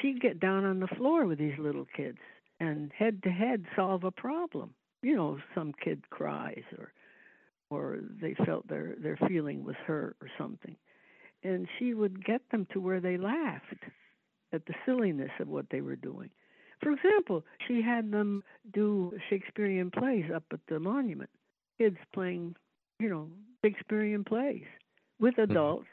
She'd 0.01 0.21
get 0.21 0.39
down 0.39 0.65
on 0.65 0.79
the 0.79 0.87
floor 0.87 1.25
with 1.25 1.39
these 1.39 1.57
little 1.57 1.85
kids 1.95 2.19
and 2.59 2.91
head 2.97 3.23
to 3.23 3.29
head 3.29 3.65
solve 3.75 4.03
a 4.03 4.11
problem. 4.11 4.73
You 5.01 5.15
know, 5.15 5.39
some 5.55 5.73
kid 5.83 6.03
cries 6.09 6.63
or 6.77 6.93
or 7.69 7.99
they 8.21 8.35
felt 8.45 8.67
their 8.67 8.95
their 8.97 9.17
feeling 9.27 9.63
was 9.63 9.75
hurt 9.85 10.17
or 10.21 10.29
something 10.37 10.75
and 11.43 11.67
she 11.77 11.93
would 11.93 12.23
get 12.25 12.41
them 12.51 12.67
to 12.73 12.79
where 12.79 12.99
they 12.99 13.17
laughed 13.17 13.83
at 14.51 14.65
the 14.65 14.73
silliness 14.85 15.31
of 15.39 15.47
what 15.47 15.65
they 15.71 15.81
were 15.81 15.95
doing. 15.95 16.29
For 16.81 16.91
example, 16.91 17.43
she 17.67 17.81
had 17.81 18.11
them 18.11 18.43
do 18.73 19.11
Shakespearean 19.29 19.91
plays 19.91 20.25
up 20.33 20.43
at 20.51 20.59
the 20.67 20.79
monument. 20.79 21.29
Kids 21.77 21.97
playing, 22.13 22.55
you 22.99 23.09
know, 23.09 23.27
Shakespearean 23.63 24.23
plays 24.23 24.63
with 25.19 25.35
mm-hmm. 25.35 25.51
adults, 25.51 25.87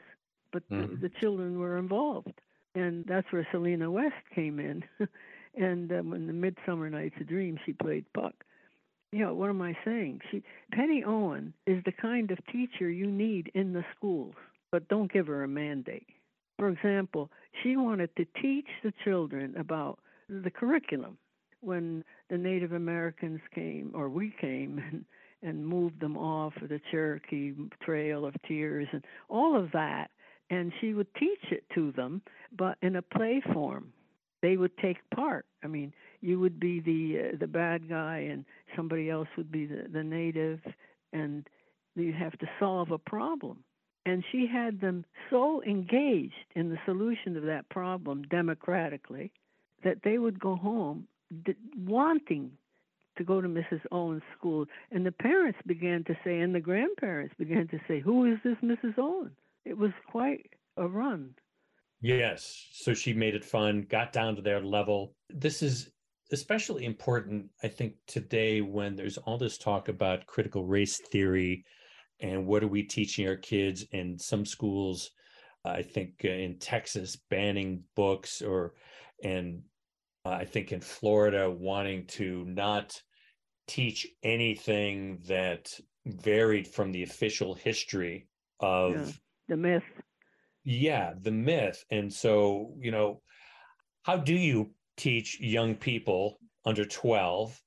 but 0.51 0.67
mm-hmm. 0.69 0.95
the, 0.95 1.09
the, 1.09 1.15
children 1.19 1.59
were 1.59 1.77
involved. 1.77 2.33
And 2.79 3.05
that's 3.07 3.31
where 3.31 3.47
Selena 3.51 3.89
West 3.89 4.15
came 4.33 4.59
in. 4.59 4.83
and 5.55 5.91
um, 5.91 6.13
in 6.13 6.27
the 6.27 6.33
Midsummer 6.33 6.89
Night's 6.89 7.15
Dream, 7.27 7.57
she 7.65 7.73
played 7.73 8.05
Puck. 8.13 8.33
You 9.11 9.19
know, 9.19 9.33
what 9.33 9.49
am 9.49 9.61
I 9.61 9.75
saying? 9.85 10.21
She 10.29 10.43
Penny 10.73 11.03
Owen 11.05 11.53
is 11.65 11.83
the 11.85 11.93
kind 11.93 12.29
of 12.29 12.37
teacher 12.51 12.89
you 12.89 13.07
need 13.07 13.51
in 13.55 13.73
the 13.73 13.85
schools 13.95 14.35
but 14.71 14.87
don't 14.87 15.11
give 15.11 15.27
her 15.27 15.43
a 15.43 15.47
mandate. 15.47 16.07
For 16.57 16.69
example, 16.69 17.29
she 17.61 17.77
wanted 17.77 18.09
to 18.17 18.25
teach 18.41 18.67
the 18.83 18.93
children 19.03 19.55
about 19.57 19.99
the 20.29 20.51
curriculum. 20.51 21.17
When 21.61 22.03
the 22.29 22.37
Native 22.37 22.73
Americans 22.73 23.39
came, 23.53 23.91
or 23.93 24.09
we 24.09 24.33
came, 24.39 24.79
and, 24.91 25.05
and 25.41 25.65
moved 25.65 25.99
them 25.99 26.17
off 26.17 26.53
of 26.61 26.69
the 26.69 26.81
Cherokee 26.91 27.53
Trail 27.83 28.25
of 28.25 28.35
Tears 28.47 28.87
and 28.91 29.03
all 29.29 29.55
of 29.55 29.71
that, 29.71 30.09
and 30.49 30.71
she 30.79 30.93
would 30.93 31.13
teach 31.15 31.51
it 31.51 31.63
to 31.75 31.91
them, 31.91 32.21
but 32.57 32.77
in 32.81 32.95
a 32.95 33.01
play 33.01 33.41
form. 33.53 33.91
They 34.41 34.55
would 34.55 34.77
take 34.77 34.97
part. 35.15 35.45
I 35.63 35.67
mean, 35.67 35.93
you 36.21 36.39
would 36.39 36.59
be 36.59 36.79
the 36.79 37.29
uh, 37.29 37.37
the 37.39 37.47
bad 37.47 37.89
guy, 37.89 38.27
and 38.31 38.45
somebody 38.75 39.09
else 39.09 39.27
would 39.35 39.51
be 39.51 39.65
the, 39.65 39.87
the 39.91 40.03
native, 40.03 40.59
and 41.11 41.47
you 41.95 42.13
have 42.13 42.37
to 42.39 42.47
solve 42.59 42.91
a 42.91 42.99
problem. 42.99 43.63
And 44.05 44.23
she 44.31 44.47
had 44.47 44.79
them 44.79 45.03
so 45.29 45.61
engaged 45.63 46.33
in 46.55 46.69
the 46.69 46.77
solution 46.85 47.35
of 47.35 47.43
that 47.43 47.67
problem 47.69 48.23
democratically 48.29 49.31
that 49.83 49.97
they 50.03 50.17
would 50.17 50.39
go 50.39 50.55
home 50.55 51.07
d- 51.45 51.55
wanting 51.85 52.51
to 53.17 53.23
go 53.23 53.41
to 53.41 53.47
Mrs. 53.47 53.81
Owen's 53.91 54.21
school. 54.37 54.65
And 54.91 55.05
the 55.05 55.11
parents 55.11 55.59
began 55.65 56.03
to 56.05 56.17
say, 56.23 56.39
and 56.39 56.55
the 56.55 56.61
grandparents 56.61 57.33
began 57.37 57.67
to 57.69 57.79
say, 57.87 57.99
Who 57.99 58.25
is 58.25 58.37
this 58.43 58.57
Mrs. 58.63 58.97
Owen? 58.97 59.31
It 59.67 59.77
was 59.77 59.91
quite 60.09 60.49
a 60.77 60.87
run. 60.87 61.35
Yes. 62.01 62.67
So 62.73 62.93
she 62.93 63.13
made 63.13 63.35
it 63.35 63.43
fun, 63.43 63.85
got 63.89 64.13
down 64.13 64.35
to 64.35 64.41
their 64.41 64.61
level. 64.61 65.15
This 65.29 65.61
is 65.61 65.89
especially 66.31 66.85
important, 66.85 67.49
I 67.63 67.67
think, 67.67 67.93
today 68.05 68.61
when 68.61 68.95
there's 68.95 69.17
all 69.17 69.37
this 69.37 69.57
talk 69.57 69.87
about 69.89 70.25
critical 70.25 70.65
race 70.65 70.99
theory 71.11 71.65
and 72.19 72.45
what 72.45 72.63
are 72.63 72.67
we 72.67 72.83
teaching 72.83 73.27
our 73.27 73.35
kids 73.35 73.85
in 73.91 74.17
some 74.17 74.45
schools 74.45 75.11
i 75.65 75.81
think 75.81 76.13
uh, 76.23 76.29
in 76.29 76.57
texas 76.57 77.17
banning 77.29 77.83
books 77.95 78.41
or 78.41 78.73
and 79.23 79.61
uh, 80.25 80.29
i 80.29 80.45
think 80.45 80.71
in 80.71 80.81
florida 80.81 81.49
wanting 81.49 82.05
to 82.05 82.45
not 82.45 83.01
teach 83.67 84.07
anything 84.23 85.19
that 85.27 85.69
varied 86.05 86.67
from 86.67 86.91
the 86.91 87.03
official 87.03 87.53
history 87.53 88.27
of 88.59 89.19
the 89.47 89.57
myth 89.57 89.83
yeah 90.63 91.13
the 91.21 91.31
myth 91.31 91.83
and 91.91 92.11
so 92.11 92.73
you 92.79 92.91
know 92.91 93.21
how 94.03 94.17
do 94.17 94.33
you 94.33 94.71
teach 94.97 95.39
young 95.39 95.75
people 95.75 96.39
under 96.65 96.85
12 96.85 97.59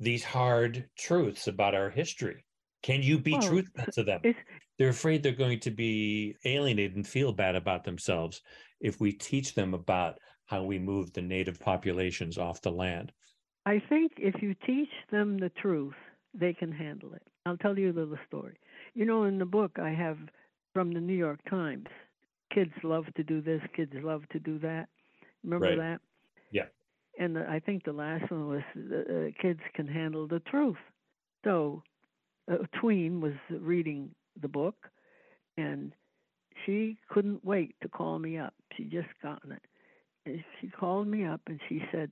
these 0.00 0.24
hard 0.24 0.88
truths 0.96 1.48
about 1.48 1.74
our 1.74 1.90
history 1.90 2.44
can 2.82 3.02
you 3.02 3.18
be 3.18 3.34
oh, 3.34 3.40
truthful 3.40 3.84
to 3.92 4.04
them? 4.04 4.20
They're 4.78 4.88
afraid 4.90 5.22
they're 5.22 5.32
going 5.32 5.60
to 5.60 5.70
be 5.70 6.36
alienated 6.44 6.96
and 6.96 7.06
feel 7.06 7.32
bad 7.32 7.56
about 7.56 7.84
themselves 7.84 8.42
if 8.80 9.00
we 9.00 9.12
teach 9.12 9.54
them 9.54 9.74
about 9.74 10.18
how 10.46 10.62
we 10.62 10.78
move 10.78 11.12
the 11.12 11.22
native 11.22 11.58
populations 11.58 12.38
off 12.38 12.62
the 12.62 12.70
land. 12.70 13.12
I 13.66 13.82
think 13.88 14.12
if 14.16 14.40
you 14.40 14.54
teach 14.64 14.88
them 15.10 15.36
the 15.36 15.50
truth, 15.60 15.96
they 16.32 16.52
can 16.52 16.70
handle 16.70 17.12
it. 17.12 17.22
I'll 17.44 17.56
tell 17.56 17.78
you 17.78 17.90
a 17.90 17.92
little 17.92 18.16
story. 18.26 18.56
You 18.94 19.04
know, 19.04 19.24
in 19.24 19.38
the 19.38 19.44
book, 19.44 19.78
I 19.82 19.90
have 19.90 20.18
from 20.72 20.92
the 20.92 21.00
New 21.00 21.14
York 21.14 21.40
Times 21.48 21.88
kids 22.52 22.72
love 22.82 23.04
to 23.16 23.22
do 23.22 23.40
this, 23.40 23.60
kids 23.76 23.92
love 24.02 24.22
to 24.32 24.38
do 24.38 24.58
that. 24.60 24.88
Remember 25.44 25.66
right. 25.66 25.76
that? 25.76 26.00
Yeah. 26.50 26.64
And 27.18 27.36
the, 27.36 27.48
I 27.48 27.60
think 27.60 27.84
the 27.84 27.92
last 27.92 28.30
one 28.30 28.48
was 28.48 28.62
uh, 28.76 29.30
kids 29.40 29.60
can 29.74 29.86
handle 29.86 30.26
the 30.26 30.40
truth. 30.40 30.76
So 31.44 31.82
a 32.48 32.66
tween 32.80 33.20
was 33.20 33.34
reading 33.50 34.10
the 34.40 34.48
book, 34.48 34.76
and 35.56 35.92
she 36.64 36.96
couldn't 37.08 37.44
wait 37.44 37.74
to 37.82 37.88
call 37.88 38.18
me 38.18 38.38
up. 38.38 38.54
She 38.76 38.84
just 38.84 39.08
gotten 39.22 39.52
it. 39.52 39.62
And 40.26 40.42
she 40.60 40.68
called 40.68 41.08
me 41.08 41.24
up 41.24 41.40
and 41.46 41.60
she 41.68 41.82
said, 41.92 42.10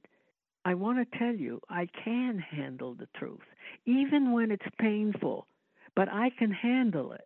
I 0.64 0.74
want 0.74 0.98
to 0.98 1.18
tell 1.18 1.34
you, 1.34 1.60
I 1.68 1.86
can 2.04 2.38
handle 2.38 2.94
the 2.94 3.08
truth, 3.16 3.44
even 3.84 4.32
when 4.32 4.50
it's 4.50 4.66
painful, 4.80 5.46
but 5.94 6.08
I 6.08 6.30
can 6.36 6.50
handle 6.50 7.12
it. 7.12 7.25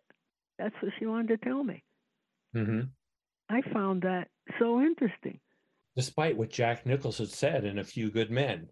That's 0.61 0.75
what 0.79 0.91
she 0.99 1.05
wanted 1.07 1.29
to 1.29 1.37
tell 1.49 1.63
me. 1.63 1.83
Mm-hmm. 2.55 2.81
I 3.49 3.61
found 3.73 4.03
that 4.03 4.27
so 4.59 4.79
interesting. 4.79 5.39
Despite 5.95 6.37
what 6.37 6.51
Jack 6.51 6.85
Nicholson 6.85 7.25
said 7.25 7.65
in 7.65 7.79
A 7.79 7.83
Few 7.83 8.11
Good 8.11 8.29
Men, 8.29 8.69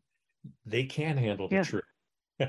they 0.66 0.84
can 0.86 1.18
handle 1.18 1.48
the 1.50 1.56
Yeah. 1.56 1.64
truth. 1.64 1.84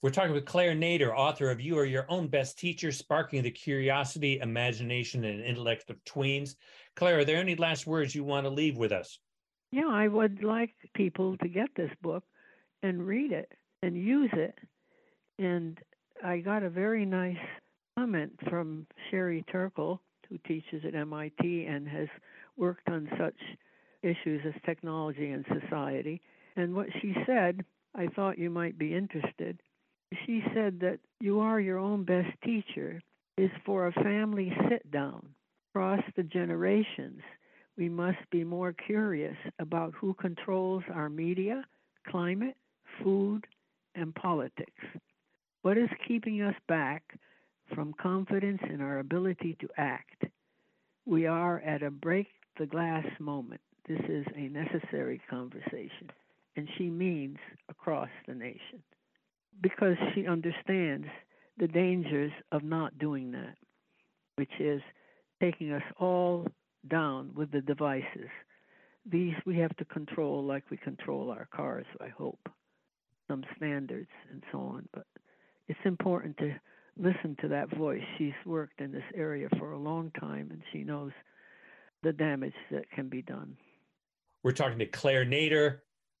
We're 0.00 0.10
talking 0.10 0.32
with 0.34 0.44
Claire 0.44 0.74
Nader, 0.74 1.16
author 1.16 1.50
of 1.50 1.60
You 1.62 1.78
Are 1.78 1.84
Your 1.86 2.04
Own 2.10 2.28
Best 2.28 2.58
Teacher, 2.58 2.92
Sparking 2.92 3.42
the 3.42 3.50
Curiosity, 3.50 4.38
Imagination, 4.38 5.24
and 5.24 5.42
Intellect 5.42 5.88
of 5.88 5.96
Tweens. 6.04 6.56
Claire, 6.94 7.20
are 7.20 7.24
there 7.24 7.38
any 7.38 7.56
last 7.56 7.86
words 7.86 8.14
you 8.14 8.22
want 8.22 8.44
to 8.44 8.50
leave 8.50 8.76
with 8.76 8.92
us? 8.92 9.18
Yeah, 9.72 9.88
I 9.88 10.06
would 10.06 10.44
like 10.44 10.74
people 10.94 11.38
to 11.38 11.48
get 11.48 11.70
this 11.74 11.90
book 12.02 12.22
and 12.82 13.06
read 13.06 13.32
it 13.32 13.50
and 13.82 13.96
use 13.96 14.30
it. 14.34 14.54
And 15.38 15.80
I 16.24 16.38
got 16.38 16.62
a 16.62 16.70
very 16.70 17.04
nice 17.04 17.36
comment 17.98 18.32
from 18.48 18.86
Sherry 19.10 19.44
Turkle, 19.52 20.00
who 20.28 20.38
teaches 20.38 20.82
at 20.86 20.94
MIT 20.94 21.66
and 21.66 21.86
has 21.86 22.08
worked 22.56 22.88
on 22.88 23.08
such 23.18 23.36
issues 24.02 24.40
as 24.46 24.54
technology 24.64 25.30
and 25.30 25.44
society. 25.60 26.20
And 26.56 26.74
what 26.74 26.88
she 27.00 27.14
said, 27.26 27.64
I 27.94 28.08
thought 28.08 28.38
you 28.38 28.50
might 28.50 28.78
be 28.78 28.94
interested. 28.94 29.60
She 30.26 30.42
said 30.54 30.80
that 30.80 30.98
you 31.20 31.40
are 31.40 31.60
your 31.60 31.78
own 31.78 32.04
best 32.04 32.30
teacher 32.42 33.00
is 33.36 33.50
for 33.66 33.86
a 33.86 33.92
family 33.92 34.52
sit 34.70 34.90
down 34.90 35.28
across 35.70 36.00
the 36.16 36.22
generations 36.22 37.20
we 37.76 37.88
must 37.88 38.18
be 38.30 38.44
more 38.44 38.72
curious 38.72 39.36
about 39.58 39.94
who 39.94 40.14
controls 40.14 40.84
our 40.92 41.08
media, 41.08 41.64
climate, 42.08 42.56
food, 43.02 43.46
and 43.94 44.14
politics. 44.14 44.72
What 45.64 45.78
is 45.78 45.88
keeping 46.06 46.42
us 46.42 46.54
back 46.68 47.18
from 47.74 47.94
confidence 47.94 48.60
in 48.68 48.82
our 48.82 48.98
ability 48.98 49.56
to 49.62 49.68
act? 49.78 50.24
We 51.06 51.24
are 51.24 51.60
at 51.60 51.82
a 51.82 51.90
break 51.90 52.26
the 52.58 52.66
glass 52.66 53.06
moment. 53.18 53.62
This 53.88 54.02
is 54.06 54.26
a 54.36 54.50
necessary 54.50 55.22
conversation, 55.30 56.10
and 56.56 56.68
she 56.76 56.90
means 56.90 57.38
across 57.70 58.10
the 58.28 58.34
nation 58.34 58.82
because 59.62 59.96
she 60.14 60.26
understands 60.26 61.06
the 61.56 61.68
dangers 61.68 62.32
of 62.52 62.62
not 62.62 62.98
doing 62.98 63.30
that, 63.30 63.56
which 64.36 64.52
is 64.60 64.82
taking 65.40 65.72
us 65.72 65.82
all 65.98 66.46
down 66.90 67.30
with 67.34 67.50
the 67.52 67.62
devices. 67.62 68.28
These 69.10 69.32
we 69.46 69.56
have 69.60 69.74
to 69.78 69.86
control 69.86 70.44
like 70.44 70.64
we 70.70 70.76
control 70.76 71.30
our 71.30 71.48
cars, 71.56 71.86
I 72.02 72.08
hope, 72.08 72.50
some 73.28 73.44
standards 73.56 74.10
and 74.30 74.42
so 74.52 74.58
on. 74.58 74.86
But 74.92 75.06
it's 75.68 75.78
important 75.84 76.36
to 76.38 76.54
listen 76.96 77.36
to 77.40 77.48
that 77.48 77.74
voice. 77.76 78.02
She's 78.18 78.32
worked 78.44 78.80
in 78.80 78.92
this 78.92 79.04
area 79.14 79.48
for 79.58 79.72
a 79.72 79.78
long 79.78 80.10
time 80.20 80.48
and 80.50 80.62
she 80.72 80.84
knows 80.84 81.12
the 82.02 82.12
damage 82.12 82.54
that 82.70 82.90
can 82.90 83.08
be 83.08 83.22
done. 83.22 83.56
We're 84.42 84.52
talking 84.52 84.78
to 84.78 84.86
Claire 84.86 85.24
Nader. 85.24 85.78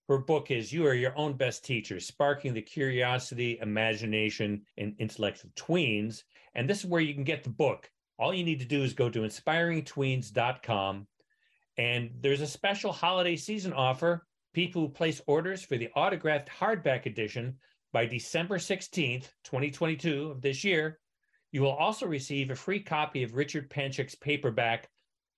Her 0.08 0.18
book 0.18 0.50
is 0.50 0.72
You 0.72 0.86
Are 0.86 0.94
Your 0.94 1.16
Own 1.16 1.34
Best 1.34 1.64
Teacher, 1.64 2.00
Sparking 2.00 2.52
the 2.52 2.62
Curiosity, 2.62 3.58
Imagination, 3.60 4.62
and 4.76 4.94
Intellect 4.98 5.44
of 5.44 5.54
Tweens. 5.54 6.24
And 6.54 6.68
this 6.68 6.80
is 6.80 6.86
where 6.86 7.00
you 7.00 7.14
can 7.14 7.24
get 7.24 7.42
the 7.42 7.50
book. 7.50 7.90
All 8.18 8.34
you 8.34 8.44
need 8.44 8.60
to 8.60 8.66
do 8.66 8.82
is 8.82 8.92
go 8.92 9.08
to 9.10 9.20
inspiringtweens.com. 9.20 11.06
And 11.76 12.10
there's 12.20 12.40
a 12.40 12.46
special 12.46 12.92
holiday 12.92 13.36
season 13.36 13.72
offer. 13.72 14.26
People 14.52 14.82
who 14.82 14.88
place 14.88 15.20
orders 15.26 15.62
for 15.62 15.76
the 15.76 15.88
autographed 15.96 16.48
hardback 16.48 17.06
edition 17.06 17.56
by 17.94 18.04
December 18.04 18.58
16th, 18.58 19.28
2022 19.44 20.32
of 20.32 20.42
this 20.42 20.64
year, 20.64 20.98
you 21.52 21.62
will 21.62 21.72
also 21.72 22.06
receive 22.06 22.50
a 22.50 22.56
free 22.56 22.80
copy 22.80 23.22
of 23.22 23.36
Richard 23.36 23.70
Panchyk's 23.70 24.16
paperback, 24.16 24.88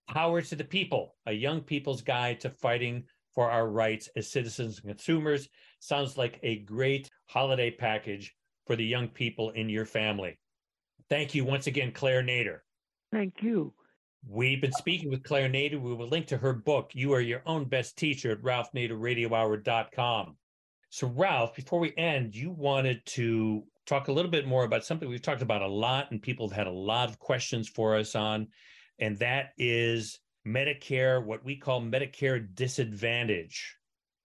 Power 0.08 0.40
to 0.40 0.56
the 0.56 0.64
People, 0.64 1.14
a 1.26 1.32
young 1.32 1.60
people's 1.60 2.00
guide 2.00 2.40
to 2.40 2.48
fighting 2.48 3.04
for 3.34 3.50
our 3.50 3.68
rights 3.68 4.08
as 4.16 4.30
citizens 4.30 4.78
and 4.78 4.88
consumers. 4.88 5.50
Sounds 5.80 6.16
like 6.16 6.40
a 6.42 6.60
great 6.60 7.10
holiday 7.26 7.70
package 7.70 8.34
for 8.66 8.74
the 8.74 8.86
young 8.86 9.08
people 9.08 9.50
in 9.50 9.68
your 9.68 9.84
family. 9.84 10.38
Thank 11.10 11.34
you 11.34 11.44
once 11.44 11.66
again, 11.66 11.92
Claire 11.92 12.22
Nader. 12.22 12.60
Thank 13.12 13.42
you. 13.42 13.74
We've 14.26 14.62
been 14.62 14.72
speaking 14.72 15.10
with 15.10 15.24
Claire 15.24 15.50
Nader. 15.50 15.78
We 15.78 15.92
will 15.92 16.08
link 16.08 16.26
to 16.28 16.38
her 16.38 16.54
book, 16.54 16.92
You 16.94 17.12
Are 17.12 17.20
Your 17.20 17.42
Own 17.44 17.66
Best 17.66 17.98
Teacher, 17.98 18.32
at 18.32 18.40
ralphnaderradiohour.com. 18.40 20.36
So, 20.88 21.08
Ralph, 21.08 21.54
before 21.54 21.80
we 21.80 21.92
end, 21.96 22.34
you 22.34 22.50
wanted 22.50 23.04
to 23.06 23.64
talk 23.86 24.08
a 24.08 24.12
little 24.12 24.30
bit 24.30 24.46
more 24.46 24.64
about 24.64 24.84
something 24.84 25.08
we've 25.08 25.22
talked 25.22 25.42
about 25.42 25.62
a 25.62 25.66
lot 25.66 26.10
and 26.10 26.20
people 26.20 26.48
have 26.48 26.56
had 26.56 26.66
a 26.66 26.70
lot 26.70 27.08
of 27.08 27.18
questions 27.18 27.68
for 27.68 27.96
us 27.96 28.14
on, 28.14 28.48
and 28.98 29.18
that 29.18 29.52
is 29.58 30.20
Medicare, 30.46 31.24
what 31.24 31.44
we 31.44 31.56
call 31.56 31.80
Medicare 31.80 32.46
disadvantage. 32.54 33.76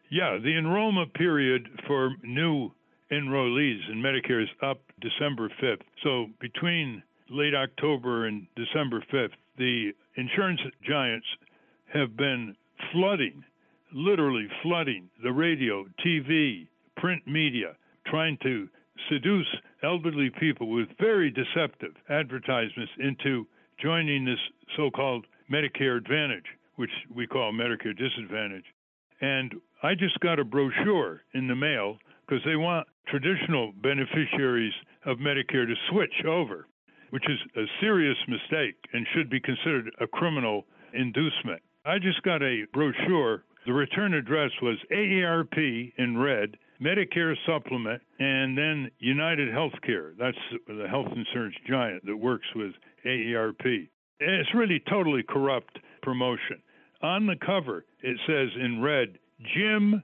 Yeah, 0.10 0.38
the 0.42 0.58
enrollment 0.58 1.14
period 1.14 1.68
for 1.88 2.12
new 2.24 2.72
enrollees 3.12 3.90
in 3.92 4.02
Medicare 4.02 4.44
is 4.44 4.50
up 4.62 4.82
December 5.00 5.50
5th. 5.62 5.82
So 6.04 6.28
between 6.40 7.04
late 7.30 7.56
October 7.56 8.28
and 8.28 8.46
December 8.56 9.04
5th, 9.12 9.34
the 9.58 9.92
insurance 10.16 10.62
giants 10.88 11.28
have 11.94 12.16
been 12.16 12.56
flooding, 12.92 13.44
literally 13.94 14.48
flooding 14.62 15.10
the 15.24 15.32
radio, 15.32 15.86
TV, 16.06 16.68
print 16.98 17.26
media, 17.28 17.76
trying 18.08 18.38
to 18.44 18.68
seduce 19.10 19.48
elderly 19.84 20.30
people 20.40 20.70
with 20.70 20.88
very 21.00 21.32
deceptive 21.32 21.94
advertisements 22.10 22.92
into 23.00 23.46
joining 23.82 24.26
this 24.26 24.40
so 24.78 24.90
called 24.92 25.26
Medicare 25.52 25.98
Advantage, 25.98 26.46
which 26.76 26.92
we 27.14 27.28
call 27.28 27.52
Medicare 27.52 27.98
Disadvantage. 27.98 28.66
And 29.22 29.54
I 29.84 29.96
just 29.96 30.20
got 30.20 30.40
a 30.40 30.46
brochure 30.46 31.22
in 31.34 31.48
the 31.48 31.56
mail 31.56 31.98
because 32.26 32.44
they 32.46 32.56
want 32.56 32.88
traditional 33.08 33.74
beneficiaries 33.82 34.74
of 35.06 35.18
Medicare 35.18 35.68
to 35.68 35.76
switch 35.90 36.24
over, 36.26 36.68
which 37.10 37.26
is 37.28 37.40
a 37.58 37.66
serious 37.80 38.18
mistake 38.28 38.76
and 38.94 39.06
should 39.14 39.30
be 39.30 39.40
considered 39.40 39.92
a 40.00 40.08
criminal 40.08 40.66
inducement. 40.94 41.62
I 41.86 41.98
just 42.00 42.22
got 42.24 42.42
a 42.42 42.66
brochure. 42.74 43.44
The 43.66 43.74
return 43.74 44.14
address 44.14 44.52
was 44.62 44.78
AARP 44.92 45.94
in 45.98 46.18
red, 46.18 46.58
Medicare 46.82 47.36
supplement, 47.46 48.02
and 48.20 48.58
then 48.58 48.90
United 49.00 49.50
Healthcare. 49.50 50.18
That's 50.18 50.38
the 50.68 50.88
health 50.90 51.10
insurance 51.16 51.56
giant 51.68 52.06
that 52.06 52.18
works 52.18 52.48
with 52.56 52.72
AARP. 53.06 53.88
It's 54.20 54.54
really 54.56 54.82
totally 54.90 55.24
corrupt 55.24 55.78
promotion. 56.02 56.62
On 57.02 57.28
the 57.28 57.36
cover, 57.36 57.86
it 58.02 58.18
says 58.28 58.50
in 58.60 58.82
red, 58.82 59.20
gym, 59.56 60.02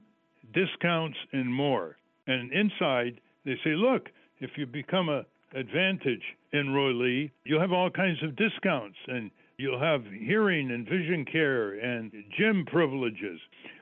discounts, 0.54 1.18
and 1.32 1.52
more. 1.52 1.96
And 2.26 2.52
inside, 2.52 3.20
they 3.44 3.56
say, 3.64 3.70
look, 3.70 4.08
if 4.40 4.50
you 4.56 4.66
become 4.66 5.08
a 5.08 5.24
Advantage 5.54 6.22
enrollee, 6.52 7.30
you'll 7.44 7.60
have 7.60 7.72
all 7.72 7.90
kinds 7.90 8.22
of 8.22 8.36
discounts 8.36 8.98
and 9.06 9.30
you'll 9.58 9.80
have 9.80 10.04
hearing 10.04 10.70
and 10.70 10.88
vision 10.88 11.24
care 11.30 11.72
and 11.72 12.12
gym 12.38 12.64
privileges. 12.66 13.40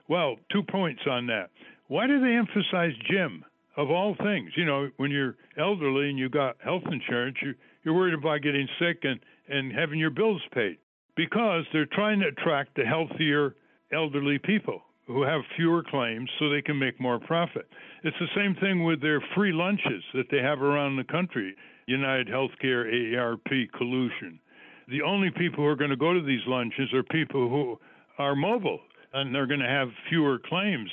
Well, 0.09 0.37
two 0.51 0.63
points 0.63 1.03
on 1.09 1.27
that. 1.27 1.51
Why 1.89 2.07
do 2.07 2.19
they 2.19 2.35
emphasize 2.35 2.93
gym 3.09 3.45
of 3.77 3.91
all 3.91 4.17
things? 4.17 4.51
You 4.57 4.65
know, 4.65 4.91
when 4.97 5.11
you're 5.11 5.37
elderly 5.59 6.09
and 6.09 6.19
you 6.19 6.31
got 6.31 6.57
health 6.65 6.85
insurance, 6.91 7.37
you, 7.43 7.55
you're 7.85 7.95
worried 7.95 8.15
about 8.15 8.43
getting 8.43 8.67
sick 8.81 9.05
and, 9.05 9.21
and 9.49 9.71
having 9.73 9.99
your 9.99 10.11
bills 10.11 10.41
paid 10.53 10.79
because 11.15 11.65
they're 11.73 11.87
trying 11.87 12.21
to 12.21 12.29
attract 12.29 12.75
the 12.77 12.85
healthier 12.85 13.55
elderly 13.93 14.39
people 14.39 14.81
who 15.07 15.23
have 15.23 15.43
fewer 15.57 15.85
claims 15.89 16.29
so 16.39 16.49
they 16.49 16.63
can 16.63 16.79
make 16.79 16.99
more 16.99 17.21
profit. 17.21 17.69
It's 18.03 18.17
the 18.19 18.27
same 18.35 18.57
thing 18.57 18.83
with 18.83 19.01
their 19.01 19.23
free 19.37 19.53
lunches 19.53 20.03
that 20.15 20.27
they 20.31 20.39
have 20.39 20.63
around 20.63 20.97
the 20.97 21.05
country 21.05 21.55
United 21.87 22.27
Healthcare, 22.27 22.93
AARP 22.93 23.71
collusion. 23.77 24.41
The 24.89 25.03
only 25.03 25.31
people 25.31 25.65
who 25.65 25.67
are 25.67 25.77
going 25.77 25.91
to 25.91 25.97
go 25.97 26.13
to 26.13 26.23
these 26.23 26.47
lunches 26.47 26.93
are 26.93 27.03
people 27.03 27.49
who 27.49 27.79
are 28.19 28.37
mobile 28.37 28.81
and 29.13 29.35
they're 29.35 29.47
going 29.47 29.61
to 29.61 29.69
have 29.69 29.89
fewer 30.09 30.39
claims 30.39 30.91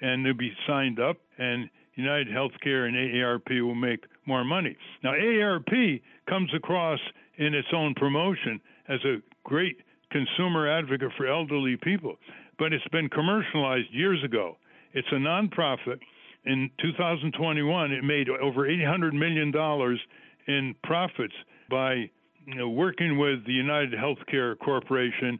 and 0.00 0.24
they'll 0.24 0.34
be 0.34 0.52
signed 0.66 1.00
up 1.00 1.16
and 1.38 1.68
United 1.94 2.28
Healthcare 2.28 2.88
and 2.88 2.96
AARP 2.96 3.60
will 3.62 3.74
make 3.74 4.04
more 4.26 4.44
money. 4.44 4.76
Now, 5.02 5.12
AARP 5.12 6.00
comes 6.28 6.50
across 6.54 6.98
in 7.36 7.54
its 7.54 7.68
own 7.72 7.94
promotion 7.94 8.60
as 8.88 9.00
a 9.04 9.22
great 9.44 9.76
consumer 10.10 10.68
advocate 10.68 11.12
for 11.16 11.26
elderly 11.26 11.76
people 11.76 12.16
but 12.58 12.72
it's 12.72 12.86
been 12.88 13.08
commercialized 13.08 13.88
years 13.92 14.22
ago. 14.24 14.56
It's 14.92 15.08
a 15.10 15.16
nonprofit. 15.16 15.98
In 16.46 16.70
2021, 16.80 17.92
it 17.92 18.04
made 18.04 18.28
over 18.28 18.68
800 18.68 19.14
million 19.14 19.50
dollars 19.50 19.98
in 20.46 20.74
profits 20.82 21.34
by 21.70 22.10
you 22.46 22.54
know, 22.56 22.68
working 22.68 23.18
with 23.18 23.44
the 23.46 23.52
United 23.52 23.92
Healthcare 23.92 24.58
Corporation, 24.58 25.38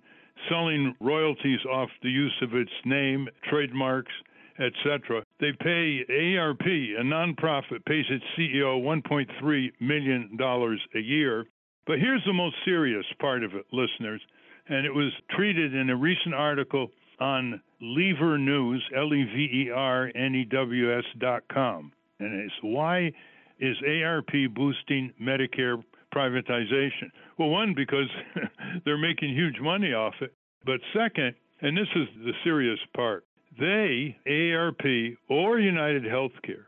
selling 0.48 0.94
royalties 1.00 1.60
off 1.70 1.88
the 2.02 2.10
use 2.10 2.34
of 2.42 2.54
its 2.54 2.70
name, 2.84 3.28
trademarks, 3.48 4.12
etc. 4.58 5.22
They 5.40 5.52
pay 5.60 6.04
AARP, 6.08 6.66
a 6.66 7.02
nonprofit, 7.02 7.84
pays 7.86 8.04
its 8.08 8.24
CEO 8.38 8.80
1.3 8.82 9.72
million 9.80 10.36
dollars 10.36 10.80
a 10.94 11.00
year. 11.00 11.44
But 11.86 11.98
here's 11.98 12.24
the 12.24 12.32
most 12.32 12.56
serious 12.64 13.04
part 13.20 13.44
of 13.44 13.54
it, 13.54 13.66
listeners. 13.72 14.22
and 14.68 14.86
it 14.86 14.94
was 14.94 15.12
treated 15.36 15.74
in 15.74 15.90
a 15.90 15.96
recent 15.96 16.34
article 16.34 16.90
on 17.20 17.60
Lever 17.80 18.38
News, 18.38 18.82
L 18.96 19.12
E 19.12 19.24
V 19.24 19.66
E 19.66 19.70
R 19.70 20.10
N 20.14 20.34
E 20.34 20.44
W 20.44 20.98
S 20.98 21.04
dot 21.18 21.42
com. 21.52 21.92
And 22.20 22.34
it's 22.34 22.54
why 22.62 23.12
is 23.60 23.76
AARP 23.86 24.54
boosting 24.54 25.12
Medicare 25.20 25.82
privatization? 26.14 27.10
Well, 27.38 27.48
one, 27.48 27.74
because 27.74 28.08
they're 28.84 28.98
making 28.98 29.34
huge 29.34 29.60
money 29.60 29.92
off 29.92 30.14
it. 30.20 30.32
But 30.64 30.80
second, 30.94 31.34
and 31.60 31.76
this 31.76 31.88
is 31.94 32.08
the 32.24 32.32
serious 32.44 32.78
part, 32.94 33.24
they, 33.58 34.16
AARP 34.26 35.16
or 35.28 35.58
United 35.58 36.04
Healthcare, 36.04 36.66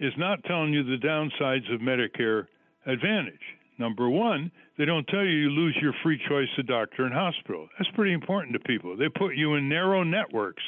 is 0.00 0.12
not 0.18 0.42
telling 0.44 0.72
you 0.72 0.82
the 0.82 1.04
downsides 1.06 1.72
of 1.72 1.80
Medicare 1.80 2.46
Advantage. 2.86 3.34
Number 3.78 4.08
one, 4.08 4.50
they 4.78 4.84
don't 4.84 5.06
tell 5.06 5.24
you 5.24 5.30
you 5.30 5.50
lose 5.50 5.76
your 5.80 5.94
free 6.02 6.20
choice 6.28 6.48
of 6.58 6.66
doctor 6.66 7.04
and 7.04 7.14
hospital. 7.14 7.68
That's 7.78 7.90
pretty 7.94 8.12
important 8.12 8.52
to 8.54 8.60
people. 8.60 8.96
They 8.96 9.08
put 9.08 9.36
you 9.36 9.54
in 9.54 9.68
narrow 9.68 10.02
networks 10.02 10.62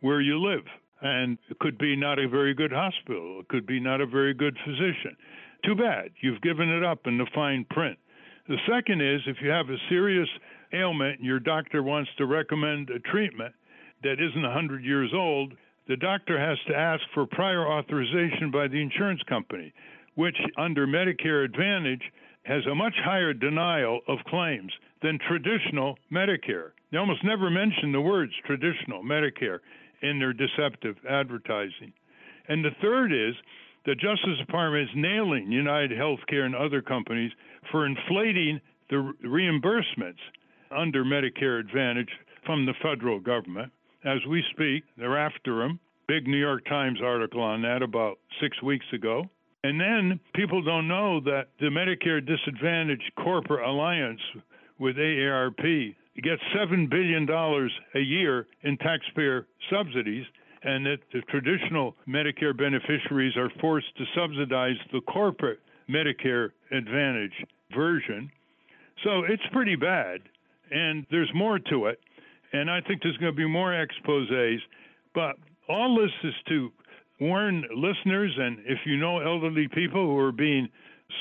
where 0.00 0.20
you 0.20 0.38
live, 0.38 0.64
and 1.02 1.38
it 1.50 1.58
could 1.58 1.78
be 1.78 1.96
not 1.96 2.18
a 2.18 2.28
very 2.28 2.54
good 2.54 2.72
hospital, 2.72 3.40
it 3.40 3.48
could 3.48 3.66
be 3.66 3.80
not 3.80 4.00
a 4.00 4.06
very 4.06 4.34
good 4.34 4.56
physician. 4.64 5.16
Too 5.66 5.74
bad. 5.74 6.10
You've 6.22 6.40
given 6.42 6.68
it 6.68 6.84
up 6.84 7.00
in 7.06 7.18
the 7.18 7.26
fine 7.34 7.66
print. 7.70 7.98
The 8.48 8.58
second 8.70 9.00
is 9.00 9.20
if 9.26 9.38
you 9.42 9.50
have 9.50 9.68
a 9.68 9.76
serious 9.88 10.28
ailment 10.72 11.18
and 11.18 11.26
your 11.26 11.40
doctor 11.40 11.82
wants 11.82 12.10
to 12.18 12.26
recommend 12.26 12.88
a 12.90 13.00
treatment 13.00 13.52
that 14.04 14.20
isn't 14.20 14.42
100 14.42 14.84
years 14.84 15.10
old, 15.12 15.54
the 15.88 15.96
doctor 15.96 16.38
has 16.38 16.58
to 16.68 16.76
ask 16.76 17.02
for 17.12 17.26
prior 17.26 17.66
authorization 17.66 18.52
by 18.52 18.68
the 18.68 18.80
insurance 18.80 19.20
company, 19.28 19.72
which 20.14 20.36
under 20.56 20.86
Medicare 20.86 21.44
Advantage 21.44 22.02
has 22.44 22.64
a 22.66 22.74
much 22.74 22.94
higher 23.04 23.32
denial 23.32 24.00
of 24.06 24.18
claims 24.28 24.72
than 25.02 25.18
traditional 25.28 25.98
Medicare. 26.12 26.70
They 26.92 26.98
almost 26.98 27.24
never 27.24 27.50
mention 27.50 27.90
the 27.90 28.00
words 28.00 28.32
traditional 28.46 29.02
Medicare 29.02 29.58
in 30.02 30.20
their 30.20 30.32
deceptive 30.32 30.94
advertising. 31.08 31.92
And 32.48 32.64
the 32.64 32.70
third 32.80 33.12
is 33.12 33.34
the 33.86 33.94
Justice 33.94 34.38
Department 34.40 34.90
is 34.90 34.96
nailing 34.96 35.50
United 35.50 35.92
Healthcare 35.92 36.44
and 36.44 36.56
other 36.56 36.82
companies 36.82 37.30
for 37.70 37.86
inflating 37.86 38.60
the 38.90 39.12
reimbursements 39.24 40.18
under 40.76 41.04
Medicare 41.04 41.60
Advantage 41.60 42.10
from 42.44 42.66
the 42.66 42.74
federal 42.82 43.20
government. 43.20 43.72
As 44.04 44.18
we 44.28 44.42
speak, 44.52 44.82
they're 44.98 45.18
after 45.18 45.60
them. 45.60 45.78
Big 46.08 46.26
New 46.26 46.38
York 46.38 46.64
Times 46.66 46.98
article 47.02 47.40
on 47.40 47.62
that 47.62 47.82
about 47.82 48.18
six 48.40 48.60
weeks 48.62 48.86
ago. 48.92 49.28
And 49.64 49.80
then 49.80 50.20
people 50.34 50.62
don't 50.62 50.86
know 50.86 51.20
that 51.20 51.48
the 51.58 51.66
Medicare 51.66 52.24
Disadvantage 52.24 53.02
Corporate 53.16 53.66
Alliance 53.66 54.20
with 54.78 54.96
AARP 54.96 55.94
gets 56.22 56.42
$7 56.56 56.88
billion 56.88 57.28
a 57.28 58.00
year 58.00 58.46
in 58.62 58.76
taxpayer 58.78 59.46
subsidies, 59.70 60.24
and 60.66 60.84
that 60.84 60.98
the 61.12 61.20
traditional 61.30 61.94
Medicare 62.08 62.56
beneficiaries 62.56 63.36
are 63.36 63.50
forced 63.60 63.96
to 63.96 64.04
subsidize 64.16 64.74
the 64.92 65.00
corporate 65.02 65.60
Medicare 65.88 66.50
Advantage 66.72 67.32
version. 67.72 68.28
So 69.04 69.22
it's 69.28 69.42
pretty 69.52 69.76
bad, 69.76 70.22
and 70.72 71.06
there's 71.08 71.30
more 71.34 71.60
to 71.70 71.86
it. 71.86 72.00
And 72.52 72.68
I 72.68 72.80
think 72.80 73.02
there's 73.02 73.16
going 73.18 73.32
to 73.32 73.36
be 73.36 73.46
more 73.46 73.80
exposes. 73.80 74.60
But 75.14 75.36
all 75.68 75.96
this 75.96 76.10
is 76.24 76.34
to 76.48 76.72
warn 77.20 77.64
listeners, 77.72 78.32
and 78.36 78.58
if 78.66 78.80
you 78.86 78.96
know 78.96 79.20
elderly 79.20 79.68
people 79.68 80.04
who 80.04 80.18
are 80.18 80.32
being 80.32 80.68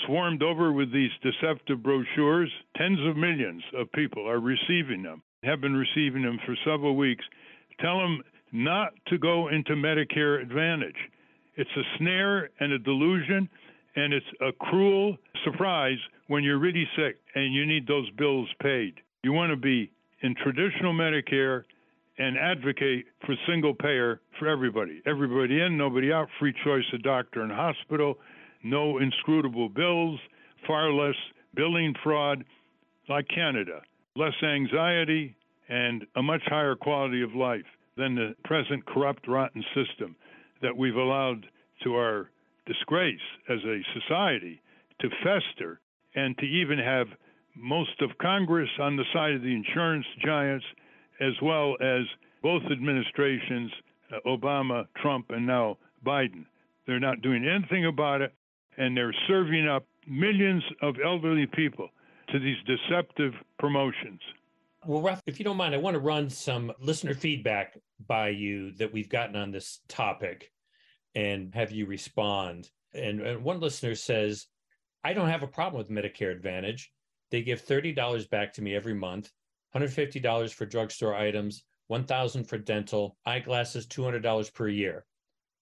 swarmed 0.07 0.41
over 0.41 0.71
with 0.71 0.91
these 0.91 1.11
deceptive 1.21 1.83
brochures, 1.83 2.49
tens 2.75 2.97
of 3.07 3.15
millions 3.15 3.61
of 3.77 3.91
people 3.91 4.27
are 4.27 4.39
receiving 4.39 5.03
them, 5.03 5.21
have 5.43 5.61
been 5.61 5.75
receiving 5.75 6.23
them 6.23 6.39
for 6.47 6.55
several 6.65 6.95
weeks. 6.95 7.23
Tell 7.79 7.99
them 7.99 8.23
not 8.55 8.93
to 9.07 9.17
go 9.17 9.49
into 9.49 9.73
Medicare 9.73 10.41
Advantage. 10.41 10.95
It's 11.57 11.69
a 11.75 11.97
snare 11.97 12.49
and 12.59 12.71
a 12.71 12.79
delusion, 12.79 13.49
and 13.95 14.13
it's 14.13 14.25
a 14.41 14.53
cruel 14.53 15.17
surprise 15.43 15.97
when 16.27 16.43
you're 16.43 16.57
really 16.57 16.87
sick 16.95 17.17
and 17.35 17.53
you 17.53 17.65
need 17.65 17.85
those 17.85 18.09
bills 18.11 18.47
paid. 18.61 18.93
You 19.23 19.33
want 19.33 19.51
to 19.51 19.57
be 19.57 19.91
in 20.21 20.35
traditional 20.35 20.93
Medicare 20.93 21.63
and 22.17 22.37
advocate 22.37 23.05
for 23.25 23.35
single 23.45 23.73
payer 23.73 24.21
for 24.39 24.47
everybody. 24.47 25.01
Everybody 25.05 25.59
in, 25.59 25.77
nobody 25.77 26.13
out, 26.13 26.29
free 26.39 26.53
choice 26.63 26.85
of 26.93 27.03
doctor 27.03 27.41
and 27.41 27.51
hospital, 27.51 28.17
no 28.63 28.99
inscrutable 28.99 29.67
bills, 29.67 30.17
far 30.65 30.93
less 30.93 31.15
billing 31.55 31.93
fraud 32.03 32.45
like 33.09 33.27
Canada, 33.27 33.81
less 34.15 34.33
anxiety, 34.43 35.35
and 35.67 36.05
a 36.15 36.23
much 36.23 36.41
higher 36.45 36.75
quality 36.75 37.21
of 37.21 37.35
life 37.35 37.65
than 37.97 38.15
the 38.15 38.35
present 38.43 38.85
corrupt, 38.85 39.27
rotten 39.27 39.63
system 39.73 40.15
that 40.61 40.75
we've 40.75 40.95
allowed 40.95 41.45
to 41.83 41.95
our 41.95 42.29
disgrace 42.65 43.19
as 43.49 43.59
a 43.63 43.81
society 43.99 44.61
to 45.01 45.09
fester 45.23 45.79
and 46.15 46.37
to 46.37 46.45
even 46.45 46.79
have 46.79 47.07
most 47.55 48.01
of 48.01 48.17
Congress 48.19 48.69
on 48.79 48.95
the 48.95 49.03
side 49.13 49.33
of 49.33 49.41
the 49.41 49.53
insurance 49.53 50.05
giants 50.23 50.65
as 51.21 51.33
well 51.41 51.75
as 51.81 52.03
both 52.41 52.63
administrations, 52.71 53.71
uh, 54.11 54.17
Obama, 54.27 54.85
Trump, 55.01 55.27
and 55.29 55.45
now 55.45 55.77
Biden. 56.05 56.45
They're 56.85 56.99
not 56.99 57.21
doing 57.21 57.47
anything 57.47 57.85
about 57.85 58.21
it, 58.21 58.33
and 58.77 58.95
they're 58.95 59.15
serving 59.27 59.67
up 59.67 59.85
millions 60.07 60.63
of 60.81 60.95
elderly 61.03 61.47
people 61.47 61.89
to 62.31 62.39
these 62.39 62.57
deceptive 62.65 63.33
promotions. 63.57 64.19
Well, 64.87 65.01
Ralph, 65.01 65.21
if 65.25 65.39
you 65.39 65.45
don't 65.45 65.57
mind, 65.57 65.73
I 65.73 65.79
want 65.79 65.95
to 65.95 65.99
run 65.99 66.29
some 66.29 66.71
listener 66.79 67.15
feedback 67.15 67.75
by 68.05 68.29
you 68.29 68.71
that 68.73 68.93
we've 68.93 69.09
gotten 69.09 69.35
on 69.35 69.49
this 69.49 69.79
topic 69.87 70.51
and 71.15 71.53
have 71.55 71.71
you 71.71 71.87
respond. 71.87 72.69
And, 72.93 73.19
and 73.19 73.43
one 73.43 73.59
listener 73.59 73.95
says, 73.95 74.45
I 75.03 75.13
don't 75.13 75.29
have 75.29 75.41
a 75.41 75.47
problem 75.47 75.79
with 75.79 75.89
Medicare 75.89 76.31
Advantage. 76.31 76.91
They 77.31 77.41
give 77.41 77.65
$30 77.65 78.29
back 78.29 78.53
to 78.53 78.61
me 78.61 78.75
every 78.75 78.93
month. 78.93 79.31
$150 79.75 80.53
for 80.53 80.67
drugstore 80.67 81.15
items, 81.15 81.63
1000 81.87 82.43
for 82.43 82.59
dental, 82.59 83.17
eyeglasses, 83.25 83.87
$200 83.87 84.53
per 84.53 84.67
year. 84.67 85.05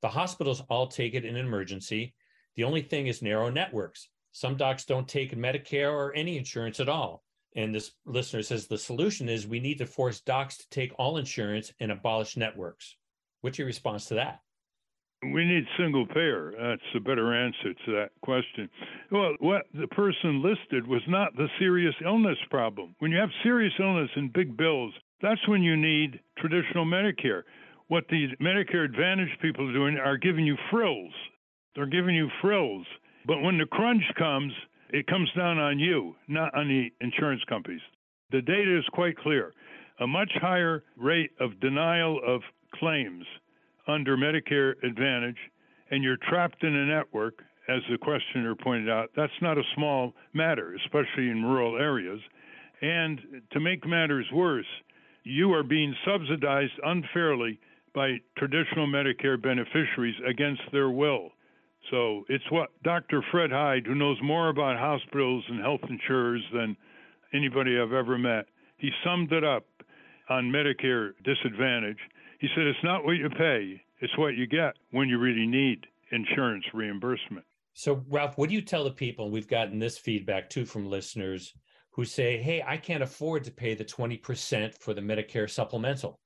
The 0.02 0.10
hospitals 0.10 0.62
all 0.70 0.88
take 0.88 1.14
it 1.14 1.24
in 1.24 1.38
an 1.38 1.46
emergency. 1.46 2.14
The 2.58 2.66
only 2.66 2.82
thing 2.82 3.08
is 3.08 3.22
narrow 3.22 3.50
networks. 3.50 4.10
Some 4.34 4.58
docs 4.58 4.84
don't 4.84 5.08
take 5.08 5.34
Medicare 5.34 5.94
or 5.94 6.14
any 6.14 6.38
insurance 6.38 6.82
at 6.82 6.90
all. 6.90 7.23
And 7.56 7.74
this 7.74 7.92
listener 8.06 8.42
says 8.42 8.68
the 8.68 8.78
solution 8.78 9.30
is 9.30 9.48
we 9.48 9.60
need 9.60 9.78
to 9.78 9.86
force 9.86 10.22
docs 10.22 10.58
to 10.58 10.70
take 10.70 10.92
all 10.98 11.18
insurance 11.18 11.72
and 11.80 11.92
abolish 11.92 12.36
networks. 12.36 12.96
What's 13.42 13.58
your 13.58 13.68
response 13.68 14.06
to 14.08 14.16
that? 14.16 14.42
We 15.32 15.46
need 15.46 15.66
single 15.78 16.06
payer. 16.06 16.54
That's 16.60 16.82
a 16.96 17.00
better 17.00 17.34
answer 17.34 17.74
to 17.86 17.92
that 17.94 18.10
question. 18.24 18.70
Well, 19.10 19.36
what 19.40 19.64
the 19.74 19.88
person 19.88 20.44
listed 20.44 20.86
was 20.86 21.02
not 21.08 21.36
the 21.38 21.48
serious 21.60 21.96
illness 22.04 22.38
problem. 22.50 22.96
When 23.00 23.12
you 23.12 23.18
have 23.18 23.30
serious 23.42 23.74
illness 23.80 24.10
and 24.16 24.34
big 24.34 24.58
bills, 24.58 24.94
that's 25.22 25.48
when 25.48 25.64
you 25.64 25.78
need 25.78 26.20
traditional 26.38 26.86
Medicare. 26.86 27.44
What 27.88 28.04
the 28.10 28.28
Medicare 28.42 28.84
Advantage 28.84 29.30
people 29.42 29.70
are 29.70 29.74
doing 29.74 29.98
are 29.98 30.18
giving 30.18 30.46
you 30.46 30.58
frills. 30.70 31.14
They're 31.76 31.86
giving 31.86 32.16
you 32.16 32.30
frills. 32.42 32.86
But 33.26 33.42
when 33.42 33.58
the 33.58 33.66
crunch 33.66 34.04
comes, 34.18 34.52
it 34.94 35.08
comes 35.08 35.30
down 35.36 35.58
on 35.58 35.80
you, 35.80 36.16
not 36.30 36.56
on 36.56 36.70
the 36.70 36.90
insurance 37.02 37.42
companies. 37.50 37.82
The 38.32 38.42
data 38.42 38.78
is 38.78 38.86
quite 38.94 39.18
clear. 39.18 39.54
A 40.00 40.08
much 40.08 40.32
higher 40.42 40.84
rate 40.96 41.32
of 41.40 41.60
denial 41.60 42.20
of 42.26 42.42
claims 42.74 43.26
under 43.88 44.16
Medicare 44.16 44.74
Advantage 44.84 45.38
and 45.94 46.04
you're 46.04 46.18
trapped 46.28 46.64
in 46.64 46.76
a 46.76 46.86
network, 46.88 47.44
as 47.70 47.82
the 47.90 48.00
questioner 48.00 48.56
pointed 48.56 48.90
out, 48.90 49.12
that's 49.16 49.32
not 49.44 49.60
a 49.60 49.64
small 49.76 50.14
matter, 50.34 50.76
especially 50.84 51.30
in 51.30 51.44
rural 51.44 51.78
areas. 51.78 52.20
And 52.82 53.22
to 53.52 53.60
make 53.60 53.86
matters 53.86 54.26
worse, 54.34 54.66
you 55.24 55.54
are 55.54 55.62
being 55.62 55.94
subsidized 56.04 56.74
unfairly 56.84 57.60
by 57.94 58.18
traditional 58.38 58.88
Medicare 58.88 59.40
beneficiaries 59.40 60.16
against 60.28 60.64
their 60.72 60.90
will. 60.90 61.30
So 61.92 62.24
it's 62.30 62.50
what 62.50 62.70
Dr. 62.84 63.24
Fred 63.32 63.52
Hyde, 63.52 63.86
who 63.86 63.96
knows 63.96 64.18
more 64.24 64.50
about 64.50 64.78
hospitals 64.78 65.44
and 65.50 65.60
health 65.60 65.82
insurers 65.90 66.44
than 66.54 66.78
anybody 67.34 67.78
I've 67.80 67.94
ever 67.94 68.18
met, 68.18 68.46
he 68.78 68.90
summed 69.04 69.32
it 69.32 69.44
up 69.44 69.66
on 70.30 70.52
Medicare 70.52 71.12
disadvantage. 71.24 71.98
He 72.40 72.48
said, 72.56 72.66
It's 72.66 72.84
not 72.84 73.04
what 73.04 73.18
you 73.18 73.30
pay, 73.30 73.82
it's 74.02 74.18
what 74.18 74.36
you 74.36 74.48
get 74.48 74.76
when 74.92 75.10
you 75.10 75.18
really 75.18 75.48
need 75.48 75.86
insurance 76.12 76.66
reimbursement. 76.74 77.46
So, 77.74 78.04
Ralph, 78.10 78.38
what 78.38 78.50
do 78.50 78.56
you 78.56 78.62
tell 78.62 78.84
the 78.84 78.92
people? 78.92 79.32
We've 79.32 79.48
gotten 79.48 79.80
this 79.80 79.98
feedback 79.98 80.50
too 80.50 80.66
from 80.66 80.90
listeners 80.90 81.54
who 81.92 82.06
say, 82.06 82.42
Hey, 82.42 82.64
I 82.66 82.78
can't 82.78 83.04
afford 83.04 83.44
to 83.46 83.52
pay 83.52 83.76
the 83.76 83.86
20% 83.86 84.78
for 84.80 84.94
the 84.94 85.02
Medicare 85.02 85.50
supplemental. 85.50 86.20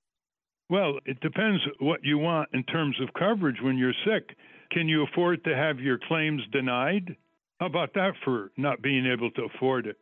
Well, 0.69 0.99
it 1.05 1.19
depends 1.21 1.61
what 1.79 2.01
you 2.03 2.17
want 2.17 2.49
in 2.53 2.63
terms 2.63 2.97
of 3.01 3.13
coverage 3.13 3.61
when 3.61 3.77
you're 3.77 3.93
sick. 4.05 4.35
Can 4.71 4.87
you 4.87 5.03
afford 5.03 5.43
to 5.45 5.55
have 5.55 5.79
your 5.79 5.99
claims 6.07 6.41
denied? 6.51 7.15
How 7.59 7.67
about 7.67 7.93
that 7.95 8.13
for 8.23 8.51
not 8.57 8.81
being 8.81 9.05
able 9.05 9.31
to 9.31 9.43
afford 9.45 9.87
it? 9.87 9.97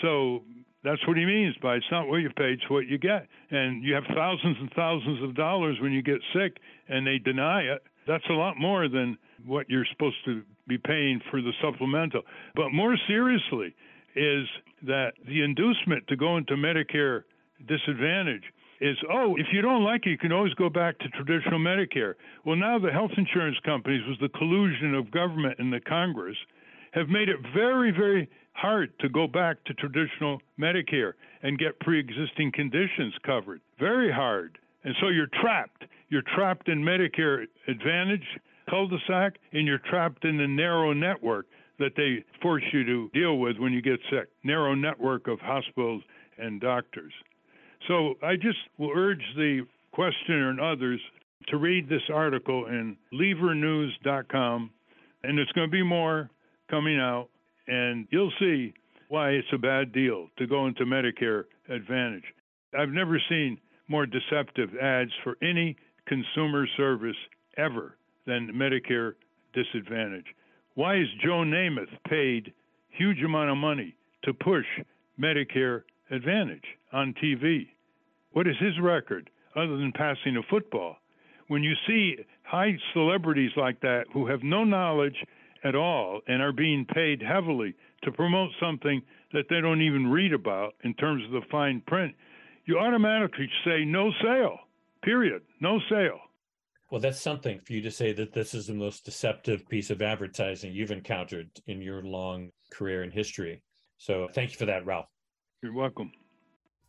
So 0.00 0.42
That's 0.84 1.06
what 1.06 1.16
he 1.16 1.24
means 1.24 1.54
by 1.62 1.76
it's 1.76 1.86
not 1.92 2.08
what 2.08 2.16
you 2.16 2.30
pay, 2.30 2.52
it's 2.52 2.68
what 2.68 2.88
you 2.88 2.98
get. 2.98 3.28
And 3.50 3.84
you 3.84 3.94
have 3.94 4.04
thousands 4.14 4.56
and 4.60 4.70
thousands 4.74 5.22
of 5.22 5.36
dollars 5.36 5.78
when 5.80 5.92
you 5.92 6.02
get 6.02 6.18
sick 6.34 6.56
and 6.88 7.06
they 7.06 7.18
deny 7.18 7.62
it. 7.62 7.82
That's 8.06 8.24
a 8.30 8.34
lot 8.34 8.58
more 8.58 8.88
than 8.88 9.16
what 9.46 9.70
you're 9.70 9.86
supposed 9.92 10.16
to 10.24 10.42
be 10.66 10.78
paying 10.78 11.20
for 11.30 11.40
the 11.40 11.52
supplemental. 11.62 12.22
But 12.56 12.70
more 12.70 12.96
seriously, 13.06 13.74
is 14.16 14.46
that 14.82 15.12
the 15.26 15.42
inducement 15.42 16.06
to 16.08 16.16
go 16.16 16.36
into 16.36 16.54
Medicare 16.54 17.22
disadvantage 17.66 18.42
is 18.82 18.96
oh, 19.10 19.36
if 19.36 19.46
you 19.52 19.62
don't 19.62 19.84
like 19.84 20.06
it, 20.06 20.10
you 20.10 20.18
can 20.18 20.32
always 20.32 20.52
go 20.54 20.68
back 20.68 20.98
to 20.98 21.08
traditional 21.10 21.60
Medicare. 21.60 22.14
Well, 22.44 22.56
now 22.56 22.80
the 22.80 22.90
health 22.90 23.12
insurance 23.16 23.56
companies, 23.64 24.02
with 24.08 24.18
the 24.20 24.36
collusion 24.36 24.94
of 24.94 25.10
government 25.12 25.60
and 25.60 25.72
the 25.72 25.80
Congress, 25.80 26.36
have 26.92 27.08
made 27.08 27.28
it 27.28 27.36
very, 27.54 27.92
very 27.92 28.28
hard 28.54 28.92
to 28.98 29.08
go 29.08 29.28
back 29.28 29.62
to 29.64 29.74
traditional 29.74 30.40
Medicare 30.60 31.12
and 31.42 31.58
get 31.58 31.78
pre 31.80 32.00
existing 32.00 32.50
conditions 32.52 33.14
covered. 33.24 33.60
Very 33.78 34.12
hard. 34.12 34.58
And 34.82 34.94
so 35.00 35.08
you're 35.08 35.30
trapped. 35.40 35.84
You're 36.08 36.24
trapped 36.34 36.68
in 36.68 36.82
Medicare 36.82 37.46
Advantage 37.68 38.26
cul 38.68 38.88
de 38.88 38.98
sac, 39.06 39.34
and 39.52 39.66
you're 39.66 39.78
trapped 39.78 40.24
in 40.24 40.36
the 40.36 40.46
narrow 40.46 40.92
network 40.92 41.46
that 41.78 41.92
they 41.96 42.24
force 42.42 42.64
you 42.72 42.84
to 42.84 43.10
deal 43.14 43.38
with 43.38 43.58
when 43.58 43.72
you 43.72 43.80
get 43.80 44.00
sick. 44.10 44.28
Narrow 44.42 44.74
network 44.74 45.28
of 45.28 45.38
hospitals 45.40 46.02
and 46.38 46.60
doctors. 46.60 47.12
So 47.88 48.14
I 48.22 48.36
just 48.36 48.58
will 48.78 48.92
urge 48.94 49.22
the 49.36 49.66
questioner 49.92 50.50
and 50.50 50.60
others 50.60 51.00
to 51.48 51.56
read 51.56 51.88
this 51.88 52.02
article 52.12 52.66
in 52.66 52.96
levernews.com, 53.12 54.70
and 55.24 55.38
there's 55.38 55.52
going 55.54 55.68
to 55.68 55.72
be 55.72 55.82
more 55.82 56.30
coming 56.70 56.98
out, 56.98 57.28
and 57.66 58.06
you'll 58.10 58.32
see 58.38 58.72
why 59.08 59.30
it's 59.30 59.48
a 59.52 59.58
bad 59.58 59.92
deal 59.92 60.28
to 60.38 60.46
go 60.46 60.66
into 60.66 60.84
Medicare 60.84 61.44
Advantage. 61.68 62.24
I've 62.78 62.90
never 62.90 63.20
seen 63.28 63.58
more 63.88 64.06
deceptive 64.06 64.70
ads 64.80 65.10
for 65.22 65.36
any 65.42 65.76
consumer 66.06 66.66
service 66.76 67.16
ever 67.56 67.96
than 68.26 68.52
Medicare 68.54 69.14
Disadvantage. 69.52 70.24
Why 70.74 70.96
is 70.96 71.08
Joe 71.22 71.44
Namath 71.44 71.92
paid 72.08 72.52
huge 72.88 73.22
amount 73.22 73.50
of 73.50 73.56
money 73.58 73.94
to 74.24 74.32
push 74.32 74.64
Medicare 75.20 75.82
Advantage 76.12 76.64
on 76.92 77.14
TV? 77.14 77.68
What 78.32 78.46
is 78.46 78.56
his 78.60 78.78
record 78.80 79.30
other 79.56 79.78
than 79.78 79.92
passing 79.92 80.36
a 80.36 80.42
football? 80.50 80.96
When 81.48 81.62
you 81.62 81.72
see 81.86 82.16
high 82.44 82.76
celebrities 82.92 83.52
like 83.56 83.80
that 83.80 84.04
who 84.12 84.26
have 84.26 84.42
no 84.42 84.62
knowledge 84.62 85.16
at 85.64 85.74
all 85.74 86.20
and 86.28 86.42
are 86.42 86.52
being 86.52 86.84
paid 86.84 87.22
heavily 87.22 87.74
to 88.02 88.12
promote 88.12 88.50
something 88.60 89.00
that 89.32 89.46
they 89.48 89.60
don't 89.62 89.80
even 89.80 90.10
read 90.10 90.34
about 90.34 90.74
in 90.84 90.92
terms 90.94 91.24
of 91.24 91.30
the 91.30 91.46
fine 91.50 91.82
print, 91.86 92.14
you 92.66 92.78
automatically 92.78 93.48
say 93.64 93.84
no 93.84 94.10
sale, 94.22 94.58
period, 95.02 95.40
no 95.60 95.80
sale. 95.88 96.20
Well, 96.90 97.00
that's 97.00 97.20
something 97.20 97.58
for 97.60 97.72
you 97.72 97.80
to 97.82 97.90
say 97.90 98.12
that 98.12 98.34
this 98.34 98.52
is 98.52 98.66
the 98.66 98.74
most 98.74 99.06
deceptive 99.06 99.66
piece 99.68 99.88
of 99.88 100.02
advertising 100.02 100.74
you've 100.74 100.90
encountered 100.90 101.48
in 101.66 101.80
your 101.80 102.02
long 102.02 102.50
career 102.70 103.02
in 103.02 103.10
history. 103.10 103.62
So 103.96 104.28
thank 104.34 104.50
you 104.50 104.58
for 104.58 104.66
that, 104.66 104.84
Ralph. 104.84 105.06
You're 105.62 105.72
welcome. 105.72 106.10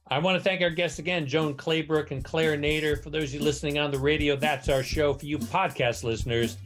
I 0.07 0.17
want 0.17 0.37
to 0.37 0.43
thank 0.43 0.61
our 0.61 0.71
guests 0.71 0.99
again, 0.99 1.27
Joan 1.27 1.53
Claybrook 1.53 2.11
and 2.11 2.23
Claire 2.23 2.57
Nader. 2.57 3.01
For 3.01 3.11
those 3.11 3.25
of 3.25 3.35
you 3.35 3.39
listening 3.41 3.77
on 3.77 3.91
the 3.91 3.99
radio, 3.99 4.35
that's 4.35 4.67
our 4.67 4.81
show. 4.81 5.13
For 5.13 5.25
you 5.25 5.37
podcast 5.37 6.03
listeners, 6.03 6.57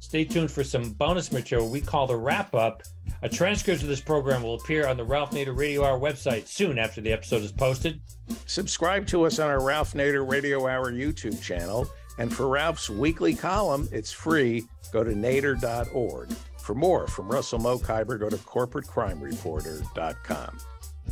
stay 0.00 0.24
tuned 0.24 0.50
for 0.50 0.64
some 0.64 0.90
bonus 0.90 1.30
material 1.30 1.70
we 1.70 1.80
call 1.80 2.08
the 2.08 2.16
wrap 2.16 2.54
up. 2.54 2.82
A 3.22 3.28
transcript 3.28 3.82
of 3.82 3.88
this 3.88 4.00
program 4.00 4.42
will 4.42 4.56
appear 4.56 4.88
on 4.88 4.96
the 4.96 5.04
Ralph 5.04 5.30
Nader 5.30 5.56
Radio 5.56 5.84
Hour 5.84 6.00
website 6.00 6.48
soon 6.48 6.78
after 6.78 7.00
the 7.00 7.12
episode 7.12 7.42
is 7.42 7.52
posted. 7.52 8.00
Subscribe 8.46 9.06
to 9.06 9.24
us 9.24 9.38
on 9.38 9.48
our 9.48 9.64
Ralph 9.64 9.94
Nader 9.94 10.28
Radio 10.28 10.66
Hour 10.66 10.92
YouTube 10.92 11.40
channel 11.40 11.88
and 12.18 12.32
for 12.32 12.48
Ralph's 12.48 12.88
weekly 12.90 13.34
column, 13.34 13.88
it's 13.92 14.12
free. 14.12 14.64
Go 14.92 15.02
to 15.04 15.12
nader.org. 15.12 16.32
For 16.58 16.74
more 16.74 17.06
from 17.06 17.28
Russell 17.28 17.58
Mokhiber, 17.58 18.18
go 18.18 18.28
to 18.28 18.36
corporatecrimereporter.com. 18.36 20.58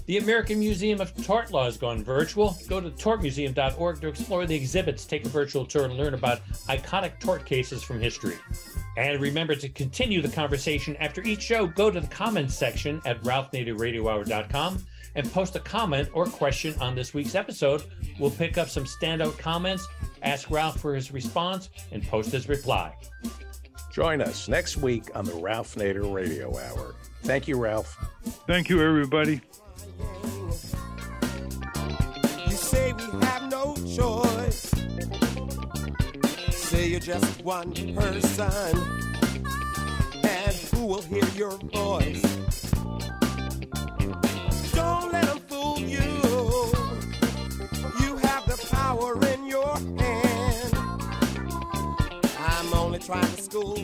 The 0.06 0.18
American 0.18 0.58
Museum 0.58 1.00
of 1.00 1.14
Tort 1.24 1.52
Law 1.52 1.64
has 1.64 1.76
gone 1.76 2.02
virtual. 2.02 2.56
Go 2.68 2.80
to 2.80 2.90
tortmuseum.org 2.90 4.00
to 4.00 4.08
explore 4.08 4.46
the 4.46 4.54
exhibits, 4.54 5.04
take 5.04 5.24
a 5.24 5.28
virtual 5.28 5.64
tour, 5.64 5.84
and 5.84 5.96
learn 5.96 6.14
about 6.14 6.40
iconic 6.68 7.18
tort 7.20 7.44
cases 7.44 7.82
from 7.82 8.00
history. 8.00 8.36
And 8.96 9.20
remember 9.20 9.54
to 9.54 9.68
continue 9.68 10.20
the 10.20 10.28
conversation 10.28 10.96
after 10.96 11.22
each 11.22 11.42
show. 11.42 11.66
Go 11.66 11.90
to 11.90 12.00
the 12.00 12.06
comments 12.08 12.54
section 12.54 13.00
at 13.04 13.22
ralphnaderradiohour.com 13.22 14.84
and 15.14 15.32
post 15.32 15.56
a 15.56 15.60
comment 15.60 16.08
or 16.12 16.26
question 16.26 16.74
on 16.80 16.94
this 16.94 17.14
week's 17.14 17.34
episode. 17.34 17.82
We'll 18.18 18.30
pick 18.30 18.58
up 18.58 18.68
some 18.68 18.84
standout 18.84 19.38
comments, 19.38 19.86
ask 20.22 20.50
Ralph 20.50 20.80
for 20.80 20.94
his 20.94 21.12
response, 21.12 21.70
and 21.92 22.06
post 22.06 22.32
his 22.32 22.48
reply. 22.48 22.94
Join 23.92 24.20
us 24.20 24.48
next 24.48 24.76
week 24.76 25.04
on 25.14 25.24
the 25.24 25.34
Ralph 25.34 25.74
Nader 25.74 26.12
Radio 26.12 26.48
Hour. 26.56 26.94
Thank 27.22 27.48
you, 27.48 27.58
Ralph. 27.58 27.96
Thank 28.46 28.68
you, 28.68 28.80
everybody. 28.80 29.40
You 32.46 32.56
say 32.56 32.92
we 32.92 33.04
have 33.26 33.50
no 33.50 33.74
choice. 33.96 34.70
Say 36.50 36.88
you're 36.88 37.00
just 37.00 37.44
one 37.44 37.72
person. 37.94 38.78
And 40.22 40.56
who 40.72 40.86
will 40.86 41.02
hear 41.02 41.24
your 41.34 41.56
voice? 41.72 42.22
Don't 44.72 45.12
let 45.12 45.26
them 45.26 45.40
fool 45.48 45.78
you. 45.78 46.10
You 48.00 48.16
have 48.18 48.46
the 48.46 48.56
power 48.70 49.14
in 49.26 49.46
your 49.46 49.76
hand. 49.98 50.74
I'm 52.38 52.74
only 52.74 52.98
trying 52.98 53.34
to 53.36 53.42
school 53.42 53.78